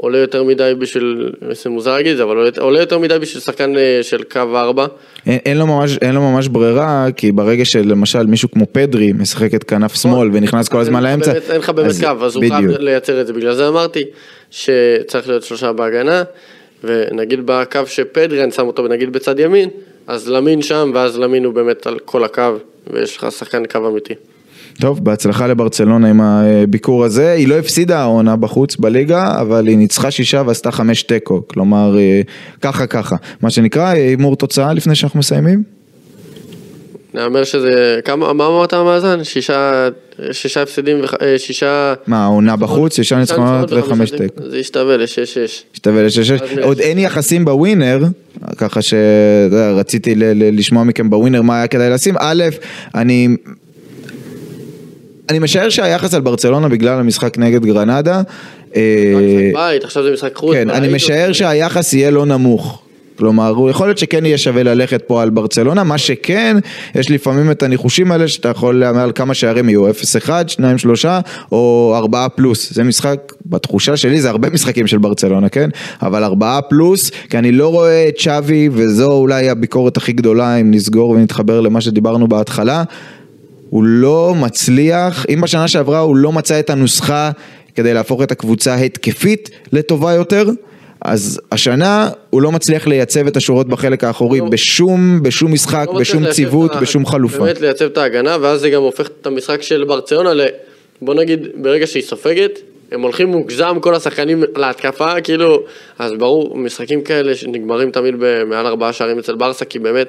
עולה 0.02 0.18
יותר 0.18 0.44
מדי 0.44 0.74
בשביל, 0.80 1.30
זה 1.52 1.70
מוזר 1.70 1.92
להגיד 1.94 2.12
את 2.12 2.18
זה, 2.18 2.24
אבל 2.24 2.38
עולה, 2.38 2.50
עולה 2.60 2.80
יותר 2.80 3.00
מדי 3.00 3.20
בשביל 3.20 3.42
שחקן 3.42 3.78
אה, 3.78 4.00
של 4.02 4.24
קו 4.24 4.40
ארבע. 4.40 4.86
אין, 5.28 5.40
אין, 5.46 5.58
לו 5.58 5.68
ממש, 5.68 5.98
אין 6.02 6.16
לו 6.16 6.22
ממש 6.22 6.48
ברירה, 6.48 7.08
כי 7.18 7.32
ברגע 7.32 7.66
שלמשל 7.66 8.26
מישהו 8.26 8.52
כמו 8.52 8.66
פדרי 8.72 9.12
משחק 9.14 9.54
את 9.56 9.64
כנף 9.64 9.96
שמאל 10.02 10.30
ונכנס 10.34 10.68
כל 10.70 10.78
הזמן 10.80 11.04
לאמצע, 11.04 11.32
באמת- 11.34 11.50
אין 11.52 11.58
לך 11.60 11.70
באמת 11.70 11.88
אז- 11.90 12.02
קו, 12.04 12.26
אז 12.26 12.36
הוא 12.36 12.44
חייב 12.50 12.66
בדיוק. 12.66 12.80
לייצר 12.82 13.22
את 13.22 13.28
זה. 13.28 13.34
בגלל 13.34 13.54
זה 13.56 13.68
אמרתי 13.68 14.04
שצריך 14.52 15.28
להיות 15.28 15.44
שלושה 15.44 15.72
בהגנה, 15.74 16.24
ונגיד 16.84 17.40
בקו 17.46 17.80
שפדרי, 17.86 18.44
אני 18.44 18.52
שם 18.52 18.68
אותו 18.68 18.88
נגיד 18.88 19.14
בצד 19.14 19.40
ימין, 19.40 19.70
אז 20.08 20.30
למין 20.30 20.62
שם, 20.62 20.92
ואז 20.94 21.20
למין 21.20 21.46
הוא 21.46 21.54
באמת 21.54 21.88
על 21.88 22.00
כל 22.06 22.24
הקו, 22.24 22.44
ויש 22.94 23.18
לך 23.18 23.32
שחקן 23.32 23.64
קו 23.66 23.88
אמיתי. 23.88 24.14
טוב, 24.80 25.04
בהצלחה 25.04 25.48
לברצלונה 25.48 26.10
עם 26.10 26.22
הביקור 26.22 27.06
הזה, 27.06 27.32
היא 27.32 27.48
לא 27.48 27.56
הפסידה 27.56 28.00
העונה 28.00 28.36
בחוץ 28.36 28.76
בליגה, 28.76 29.42
אבל 29.42 29.68
היא 29.68 29.78
ניצחה 29.78 30.12
שישה 30.12 30.44
ועשתה 30.48 30.72
חמש 30.72 31.04
תיקו, 31.04 31.48
כלומר 31.48 31.98
אה, 31.98 32.22
ככה 32.62 32.88
ככה, 32.88 33.16
מה 33.42 33.50
שנקרא 33.50 33.84
אה, 33.84 33.92
הימור 33.92 34.36
תוצאה 34.36 34.74
לפני 34.74 34.96
שאנחנו 34.96 35.20
מסיימים? 35.20 35.64
נאמר 37.14 37.44
שזה, 37.44 38.00
כמה, 38.06 38.34
מה 38.34 38.48
אמרת 38.48 38.74
המאזן? 38.74 39.24
שישה, 39.24 39.90
שישה 40.32 40.62
הפסדים, 40.62 41.02
אה, 41.22 41.40
שישה... 41.40 41.94
מה, 42.08 42.24
העונה 42.24 42.56
בחוץ, 42.56 42.96
שישה 42.96 43.18
ניצחונות 43.18 43.72
וחמש? 43.72 44.12
תיקו. 44.12 44.50
זה 44.50 44.58
ישתווה 44.58 44.98
לשש-שש. 44.98 45.64
השתווה 45.74 46.04
לשש, 46.04 46.32
אז 46.32 46.42
עוד 46.62 46.80
אין 46.80 46.98
יחסים 46.98 47.46
בווינר, 47.46 48.00
ככה 48.58 48.80
שרציתי 48.82 50.14
לשמוע 50.36 50.84
מכם 50.84 51.10
בווינר 51.10 51.42
מה 51.42 51.58
היה 51.58 51.68
כדאי 51.68 51.90
לשים. 51.90 52.16
א', 52.20 52.44
אני... 52.96 53.28
אני 55.32 55.40
משער 55.40 55.70
שהיחס 55.70 56.14
על 56.14 56.22
ברצלונה 56.22 56.70
בגלל 56.70 57.00
המשחק 57.00 57.38
נגד 57.38 57.66
גרנדה, 57.66 58.22
אה, 58.76 59.52
בית, 59.54 59.84
עכשיו 59.84 60.04
זה 60.04 60.12
משחק 60.12 60.36
חוץ. 60.36 60.54
כן, 60.54 60.70
אני. 60.70 60.88
משער 60.88 61.32
שהיחס 61.32 61.94
יהיה 61.94 62.12
לא 62.12 62.26
נמוך. 62.26 62.82
כלומר, 63.16 63.50
הוא 63.50 63.70
יכול 63.70 63.88
להיות 63.88 63.98
שכן 63.98 64.26
יהיה 64.26 64.38
שווה 64.38 64.64
ללכת 64.64 65.02
פה 65.08 65.22
על 65.22 65.30
ברצלונה, 65.30 65.84
מה 65.84 65.98
שכן, 65.98 66.58
יש 66.96 67.12
לפעמים 67.12 67.52
את 67.52 67.64
הניחושים 67.64 68.12
האלה 68.12 68.28
שאתה 68.28 68.50
יכול 68.50 68.80
להמר 68.80 69.02
על 69.02 69.12
כמה 69.12 69.34
שערים 69.34 69.70
יהיו, 69.70 69.90
0-1, 69.90 69.94
2-3 71.04 71.06
או 71.52 71.94
4 71.96 72.28
פלוס. 72.36 72.74
זה 72.74 72.84
משחק, 72.84 73.34
בתחושה 73.46 73.98
שלי 73.98 74.22
זה 74.22 74.30
הרבה 74.30 74.50
משחקים 74.50 74.88
של 74.88 74.98
ברצלונה, 74.98 75.50
כן? 75.50 75.70
אבל 76.02 76.24
4 76.24 76.60
פלוס, 76.70 77.12
כי 77.30 77.38
אני 77.38 77.52
לא 77.52 77.68
רואה 77.68 78.08
את 78.08 78.20
שווי, 78.20 78.70
וזו 78.72 79.12
אולי 79.12 79.50
הביקורת 79.50 79.98
הכי 79.98 80.14
גדולה 80.14 80.56
אם 80.56 80.72
נסגור 80.72 81.10
ונתחבר 81.10 81.62
למה 81.62 81.82
שדיברנו 81.82 82.28
בהתחלה. 82.28 82.84
הוא 83.72 83.84
לא 83.84 84.34
מצליח, 84.36 85.26
אם 85.30 85.42
בשנה 85.42 85.68
שעברה 85.68 86.00
הוא 86.00 86.16
לא 86.16 86.32
מצא 86.32 86.60
את 86.60 86.70
הנוסחה 86.70 87.32
כדי 87.76 87.94
להפוך 87.94 88.24
את 88.24 88.32
הקבוצה 88.32 88.76
התקפית 88.76 89.50
לטובה 89.74 90.14
יותר, 90.14 90.46
אז 91.02 91.40
השנה 91.52 92.10
הוא 92.30 92.42
לא 92.42 92.52
מצליח 92.52 92.88
לייצב 92.88 93.28
את 93.28 93.38
השורות 93.38 93.68
בחלק 93.68 94.04
האחורי 94.04 94.40
לא. 94.40 94.50
בשום, 94.50 95.20
בשום 95.24 95.54
משחק, 95.54 95.88
לא 95.94 96.00
בשום 96.00 96.32
ציוות, 96.32 96.76
ה- 96.76 96.80
בשום 96.80 97.06
חלופה. 97.06 97.40
באמת 97.40 97.62
לייצב 97.62 97.86
את 97.86 97.98
ההגנה, 97.98 98.38
ואז 98.42 98.62
זה 98.62 98.70
גם 98.70 98.82
הופך 98.82 99.08
את 99.22 99.28
המשחק 99.28 99.62
של 99.62 99.84
ברצלונה 99.84 100.34
ל... 100.34 100.42
בוא 101.02 101.14
נגיד, 101.14 101.48
ברגע 101.56 101.88
שהיא 101.88 102.04
סופגת, 102.04 102.60
הם 102.92 103.02
הולכים 103.02 103.28
מוגזם 103.28 103.78
כל 103.82 103.96
השחקנים 103.96 104.44
להתקפה, 104.56 105.22
כאילו, 105.22 105.64
אז 106.00 106.12
ברור, 106.20 106.58
משחקים 106.58 107.02
כאלה 107.02 107.36
שנגמרים 107.36 107.92
תמיד 107.92 108.16
במעל 108.20 108.66
ארבעה 108.66 108.94
שערים 108.94 109.20
אצל 109.20 109.36
ברסה, 109.36 109.66
כי 109.66 109.80
באמת, 109.80 110.08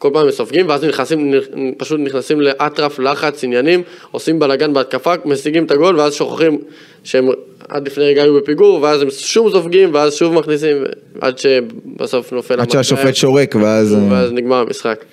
כל 0.00 0.10
פעם 0.12 0.24
הם 0.24 0.30
סופגים, 0.30 0.68
ואז 0.68 0.84
נכנסים, 0.84 1.34
פשוט 1.76 2.00
נכנסים 2.00 2.40
לאטרף, 2.40 2.98
לחץ, 2.98 3.44
עניינים, 3.44 3.82
עושים 4.10 4.38
בלאגן 4.38 4.72
בהתקפה, 4.72 5.14
משיגים 5.24 5.64
את 5.64 5.70
הגול, 5.70 6.00
ואז 6.00 6.14
שוכחים 6.14 6.58
שהם 7.04 7.28
עד 7.68 7.86
לפני 7.86 8.04
רגע 8.04 8.22
היו 8.22 8.34
בפיגור, 8.34 8.82
ואז 8.82 9.02
הם 9.02 9.10
שוב 9.10 9.52
סופגים, 9.52 9.94
ואז 9.94 10.14
שוב 10.14 10.34
מכניסים, 10.34 10.76
עד 11.20 11.38
שבסוף 11.38 12.32
נופל 12.32 12.60
עד. 12.60 12.70
שהשופט 12.70 13.14
שורק 13.14 13.54
ואז... 13.54 13.96
ואז 14.10 14.32
נגמר 14.32 14.56
המשחק. 14.56 15.04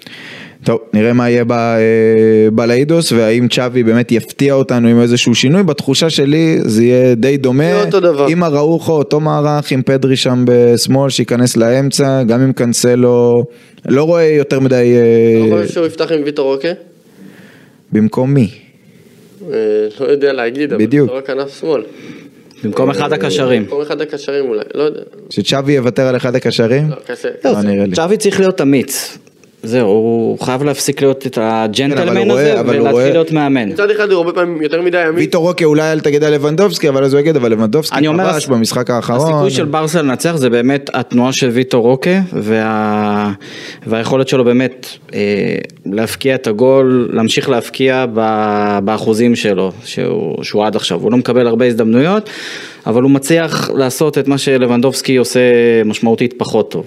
טוב, 0.64 0.80
נראה 0.94 1.14
מה 1.14 1.30
יהיה 1.30 1.44
ב- 1.46 1.52
אה, 1.52 1.78
בלאידוס, 2.54 3.12
והאם 3.12 3.48
צ'אבי 3.48 3.84
באמת 3.84 4.12
יפתיע 4.12 4.54
אותנו 4.54 4.88
עם 4.88 5.02
איזשהו 5.02 5.36
שינוי, 5.36 5.64
בתחושה 5.64 6.10
שלי 6.10 6.58
זה 6.62 6.84
יהיה 6.84 7.16
די 7.16 7.38
דומה, 7.38 7.64
יהיה 7.64 7.84
אותו 7.84 8.00
דבר. 8.00 8.26
עם 8.30 8.44
אראוחו, 8.44 8.94
אותו 8.94 9.20
מערך, 9.20 9.72
עם 9.72 9.82
פדרי 9.82 10.16
שם 10.16 10.46
בשמאל, 10.48 11.10
שייכנס 11.10 11.58
לאמצע, 11.58 12.24
גם 12.24 12.42
עם 12.42 12.54
קאנסלו, 12.54 13.46
לא 13.88 14.04
רואה 14.04 14.24
יותר 14.24 14.60
מדי, 14.60 14.76
אה, 14.76 15.48
אתה 15.48 15.62
חושב 15.62 15.74
שהוא 15.74 15.86
יפתח 15.86 16.12
עם 16.12 16.22
ויטור 16.26 16.54
אוקה? 16.54 16.72
במקום 17.92 18.34
מי? 18.34 18.50
אה, 19.52 19.58
לא 20.00 20.06
יודע 20.06 20.34
להגיד, 20.34 20.74
אבל 20.74 20.86
בדיוק. 20.86 21.10
זה 21.10 21.18
רק 21.18 21.28
כנף 21.28 21.60
שמאל. 21.60 21.84
במקום 22.64 22.90
אחד 22.90 23.14
הקשרים. 23.14 23.64
במקום 23.64 23.82
אחד 23.82 24.02
הקשרים 24.02 24.46
אולי, 24.50 24.64
לא 24.76 24.84
יודע. 24.84 25.00
שצ'אבי 25.30 25.74
יוותר 25.74 26.08
על 26.08 26.16
אחד 26.16 26.36
הקשרים? 26.36 26.90
לא, 26.90 26.96
כזה. 27.08 27.30
לא. 27.46 27.96
צ'אבי 27.96 28.18
צריך 28.18 28.40
להיות 28.40 28.62
אמיץ. 28.62 29.18
זהו, 29.68 29.88
הוא 29.88 30.40
חייב 30.40 30.64
להפסיק 30.64 31.02
להיות 31.02 31.28
את 31.28 31.36
כן, 31.36 31.42
אבל 31.42 31.52
הג'נטלמן 31.52 32.32
הזה 32.32 32.62
ולהתחיל 32.66 33.12
להיות 33.12 33.32
מאמן. 33.32 33.70
מצד 33.70 33.92
אחד 33.92 34.12
הוא 34.12 34.18
הרבה 34.18 34.32
פעמים 34.32 34.62
יותר 34.62 34.82
מדי 34.82 34.98
אמיץ. 34.98 35.16
ויטור 35.16 35.48
רוקה 35.48 35.66
אולי 35.66 35.92
אל 35.92 36.00
תגיד 36.00 36.24
על 36.24 36.34
לבנדובסקי, 36.34 36.90
אבל 36.90 37.04
אז 37.04 37.14
הוא 37.14 37.20
יגיד, 37.20 37.36
אבל 37.36 37.52
לבנדובסקי 37.52 37.96
אני 37.96 38.08
אומר, 38.08 38.34
כבש 38.34 38.48
במשחק 38.48 38.90
האחרון. 38.90 39.34
הסיכוי 39.34 39.52
של 39.52 39.66
ברסה 39.66 40.02
לנצח 40.02 40.36
זה 40.36 40.50
באמת 40.50 40.90
התנועה 40.94 41.34
של 41.34 41.48
ויטור 41.48 41.84
רוקה 41.84 42.20
וה... 42.34 43.32
והיכולת 43.88 44.28
שלו 44.28 44.44
באמת 44.44 44.88
אה, 45.14 45.20
להפקיע 45.86 46.36
את 46.36 46.48
הגול, 46.48 47.10
להמשיך 47.14 47.50
להפקיע 47.50 48.06
ב... 48.14 48.20
באחוזים 48.84 49.36
שלו, 49.36 49.72
שהוא... 49.84 50.44
שהוא 50.44 50.66
עד 50.66 50.76
עכשיו. 50.76 51.02
הוא 51.02 51.12
לא 51.12 51.18
מקבל 51.18 51.48
הרבה 51.48 51.66
הזדמנויות, 51.66 52.30
אבל 52.88 53.02
הוא 53.02 53.12
מצליח 53.12 53.70
לעשות 53.76 54.18
את 54.18 54.28
מה 54.28 54.38
שלבנדובסקי 54.38 55.16
עושה 55.16 55.40
משמעותית 55.86 56.34
פחות 56.38 56.72
טוב. 56.72 56.86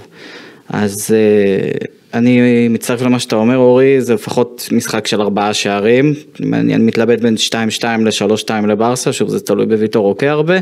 אז 0.68 1.14
אה, 1.14 1.86
אני 2.14 2.68
מצטרף 2.68 3.02
למה 3.02 3.18
שאתה 3.18 3.36
אומר 3.36 3.56
אורי, 3.56 4.00
זה 4.00 4.14
לפחות 4.14 4.68
משחק 4.72 5.06
של 5.06 5.20
ארבעה 5.20 5.54
שערים, 5.54 6.14
אני, 6.52 6.76
מתלבט 6.76 7.20
בין 7.20 7.34
2-2 7.80 7.84
ל-3-2 7.84 8.66
לברסה, 8.66 9.12
שוב 9.12 9.28
זה 9.28 9.40
תלוי 9.40 9.66
בוויטור 9.66 10.02
רוקה 10.02 10.30
הרבה 10.30 10.54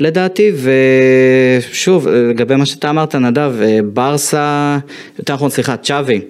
לדעתי, 0.00 0.52
ושוב 1.70 2.08
לגבי 2.08 2.56
מה 2.56 2.66
שאתה 2.66 2.90
אמרת 2.90 3.14
נדב, 3.14 3.52
אה, 3.62 3.78
ברסה, 3.84 4.78
יותר 5.18 5.34
נכון 5.34 5.50
סליחה, 5.50 5.76
צ'אבי, 5.76 6.20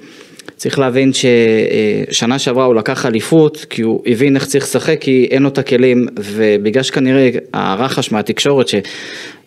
צריך 0.57 0.78
להבין 0.78 1.12
ששנה 1.12 2.38
שעברה 2.38 2.64
הוא 2.64 2.74
לקח 2.74 3.07
אליפות 3.07 3.66
כי 3.70 3.82
הוא 3.82 4.02
הבין 4.07 4.36
איך 4.36 4.46
צריך 4.46 4.64
לשחק 4.64 4.98
כי 5.00 5.28
אין 5.30 5.42
לו 5.42 5.48
את 5.48 5.59
הכלים 5.59 6.07
ובגלל 6.16 6.82
שכנראה 6.82 7.30
הרחש 7.52 8.12
מהתקשורת 8.12 8.68
ש... 8.68 8.74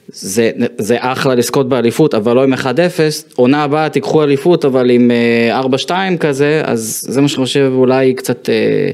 זה, 0.09 0.51
זה 0.77 0.97
אחלה 0.99 1.35
לזכות 1.35 1.69
באליפות, 1.69 2.13
אבל 2.13 2.35
לא 2.35 2.43
עם 2.43 2.53
1-0, 2.53 2.57
עונה 3.35 3.63
הבאה 3.63 3.89
תיקחו 3.89 4.23
אליפות, 4.23 4.65
אבל 4.65 4.89
עם 4.89 5.11
אה, 5.11 5.61
4-2 5.87 6.17
כזה, 6.19 6.61
אז 6.65 7.05
זה 7.09 7.21
מה 7.21 7.27
שאני 7.27 7.45
חושב 7.45 7.71
אולי 7.75 8.13
קצת 8.13 8.49
אה, 8.49 8.89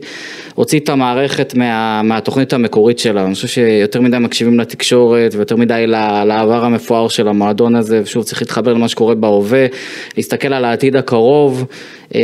הוציא 0.56 0.80
את 0.80 0.90
המערכת 0.90 1.56
מה, 1.56 2.02
מהתוכנית 2.04 2.54
המקורית 2.54 3.00
שלה. 3.00 3.26
אני 3.26 3.34
חושב 3.34 3.48
שיותר 3.48 4.02
מדי 4.02 4.18
מקשיבים 4.18 4.60
לתקשורת, 4.60 5.36
ויותר 5.36 5.56
מדי 5.56 5.88
לעבר 6.26 6.66
המפואר 6.66 7.08
של 7.08 7.28
המועדון 7.28 7.76
הזה, 7.76 8.02
ושוב 8.04 8.24
צריך 8.24 8.42
להתחבר 8.42 8.74
למה 8.74 8.88
שקורה 8.88 9.16
בהווה, 9.16 9.66
להסתכל 10.18 10.54
על 10.54 10.66
העתיד 10.66 10.96
הקרוב, 10.96 11.60
אה, 11.60 11.66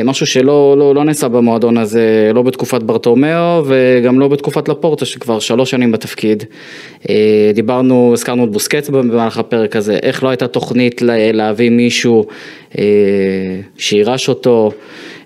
משהו 0.04 0.26
שלא 0.26 0.76
לא, 0.78 0.96
לא 0.96 1.04
נעשה 1.04 1.28
במועדון 1.28 1.78
הזה, 1.78 2.32
לא 2.34 2.42
בתקופת 2.42 2.84
ברטומיאו, 2.84 3.64
וגם 3.66 4.20
לא 4.20 4.28
בתקופת 4.28 4.70
לפורטה, 4.70 5.06
שכבר 5.06 5.40
שלוש 5.40 5.72
שנים 5.72 5.92
בתפקיד. 5.92 6.44
אה, 7.10 7.52
דיברנו, 7.54 8.10
הזכרנו 8.14 8.44
את 8.46 8.52
בוסקץ 8.52 8.90
במהלך 8.90 9.38
הפרק 9.38 9.76
הזה, 9.76 9.98
איך 10.04 10.24
לא 10.24 10.30
הייתה 10.30 10.48
תוכנית 10.48 11.02
לה- 11.02 11.32
להביא 11.32 11.70
מישהו 11.70 12.26
אה, 12.78 12.84
שירש 13.78 14.30
אותו, 14.30 14.72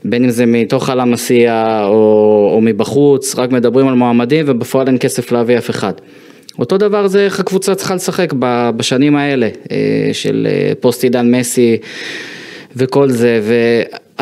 בין 0.06 0.24
אם 0.24 0.30
זה 0.30 0.46
מתוך 0.46 0.90
הלמסייה 0.90 1.86
או, 1.86 2.50
או 2.54 2.60
מבחוץ, 2.62 3.36
רק 3.36 3.52
מדברים 3.52 3.88
על 3.88 3.94
מועמדים 3.94 4.46
ובפועל 4.48 4.88
אין 4.88 4.98
כסף 5.00 5.32
להביא 5.32 5.58
אף 5.58 5.70
אחד. 5.70 5.94
אותו 6.60 6.78
דבר 6.78 7.08
זה 7.08 7.26
איך 7.26 7.40
הקבוצה 7.40 7.76
צריכה 7.76 7.96
לשחק 7.96 8.34
בשנים 8.78 9.16
האלה 9.16 9.50
אה, 9.72 9.78
של 10.14 10.48
אה, 10.50 10.72
פוסט 10.80 11.04
עידן 11.04 11.32
מסי 11.36 11.78
וכל 12.76 13.10
זה, 13.10 13.42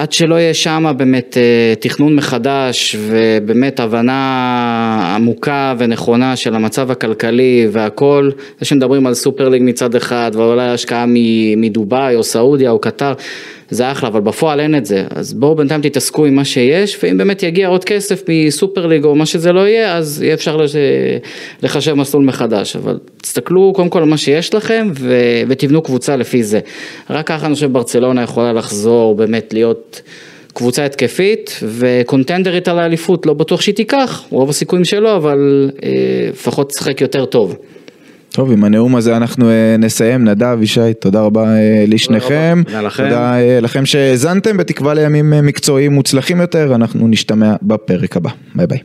ועד 0.01 0.11
שלא 0.11 0.35
יהיה 0.35 0.53
שם 0.53 0.93
באמת 0.97 1.37
אה, 1.37 1.73
תכנון 1.79 2.15
מחדש 2.15 2.95
ובאמת 2.99 3.79
הבנה 3.79 5.13
עמוקה 5.15 5.75
ונכונה 5.77 6.35
של 6.35 6.55
המצב 6.55 6.91
הכלכלי 6.91 7.67
והכל, 7.71 8.29
זה 8.59 8.65
שמדברים 8.65 9.07
על 9.07 9.13
סופר 9.13 9.49
ליג 9.49 9.61
מצד 9.65 9.95
אחד 9.95 10.31
ואולי 10.33 10.69
השקעה 10.69 11.05
מדובאי 11.57 12.15
או 12.15 12.23
סעודיה 12.23 12.71
או 12.71 12.79
קטר, 12.79 13.13
זה 13.71 13.91
אחלה, 13.91 14.09
אבל 14.09 14.21
בפועל 14.21 14.59
אין 14.59 14.75
את 14.75 14.85
זה, 14.85 15.03
אז 15.15 15.33
בואו 15.33 15.55
בינתיים 15.55 15.81
תתעסקו 15.81 16.25
עם 16.25 16.35
מה 16.35 16.45
שיש, 16.45 16.97
ואם 17.03 17.17
באמת 17.17 17.43
יגיע 17.43 17.67
עוד 17.67 17.85
כסף 17.85 18.23
מסופר 18.29 18.87
ליג 18.87 19.05
או 19.05 19.15
מה 19.15 19.25
שזה 19.25 19.51
לא 19.51 19.67
יהיה, 19.67 19.97
אז 19.97 20.21
יהיה 20.21 20.33
אפשר. 20.33 20.57
לחשב 21.63 21.93
מסלול 21.93 22.23
מחדש, 22.23 22.75
אבל 22.75 22.99
תסתכלו 23.21 23.73
קודם 23.75 23.89
כל 23.89 23.99
על 23.99 24.05
מה 24.05 24.17
שיש 24.17 24.53
לכם 24.53 24.91
ו... 24.99 25.13
ותבנו 25.47 25.81
קבוצה 25.81 26.15
לפי 26.15 26.43
זה. 26.43 26.59
רק 27.09 27.27
ככה 27.27 27.45
אני 27.45 27.53
חושב 27.53 27.71
ברצלונה 27.71 28.23
יכולה 28.23 28.53
לחזור 28.53 29.15
באמת 29.15 29.53
להיות 29.53 30.01
קבוצה 30.53 30.85
התקפית 30.85 31.59
וקונטנדרית 31.63 32.67
על 32.67 32.79
האליפות, 32.79 33.25
לא 33.25 33.33
בטוח 33.33 33.61
שהיא 33.61 33.75
תיקח, 33.75 34.23
רוב 34.29 34.49
הסיכויים 34.49 34.85
שלא, 34.85 35.15
אבל 35.15 35.71
אה, 35.83 35.89
לפחות 36.29 36.69
תשחק 36.69 37.01
יותר 37.01 37.25
טוב. 37.25 37.55
טוב, 38.33 38.51
עם 38.51 38.63
הנאום 38.63 38.95
הזה 38.95 39.17
אנחנו 39.17 39.49
אה, 39.49 39.75
נסיים. 39.79 40.23
נדב, 40.23 40.57
ישי, 40.61 40.93
תודה 40.99 41.21
רבה 41.21 41.55
אה, 41.55 41.83
לשניכם. 41.87 42.61
תודה. 42.65 42.89
תודה 42.97 43.39
אה, 43.39 43.59
לכם 43.61 43.85
שהאזנתם, 43.85 44.57
בתקווה 44.57 44.93
לימים 44.93 45.33
מקצועיים 45.43 45.91
מוצלחים 45.91 46.41
יותר. 46.41 46.75
אנחנו 46.75 47.07
נשתמע 47.07 47.55
בפרק 47.61 48.17
הבא. 48.17 48.29
ביי 48.55 48.67
ביי. 48.67 48.79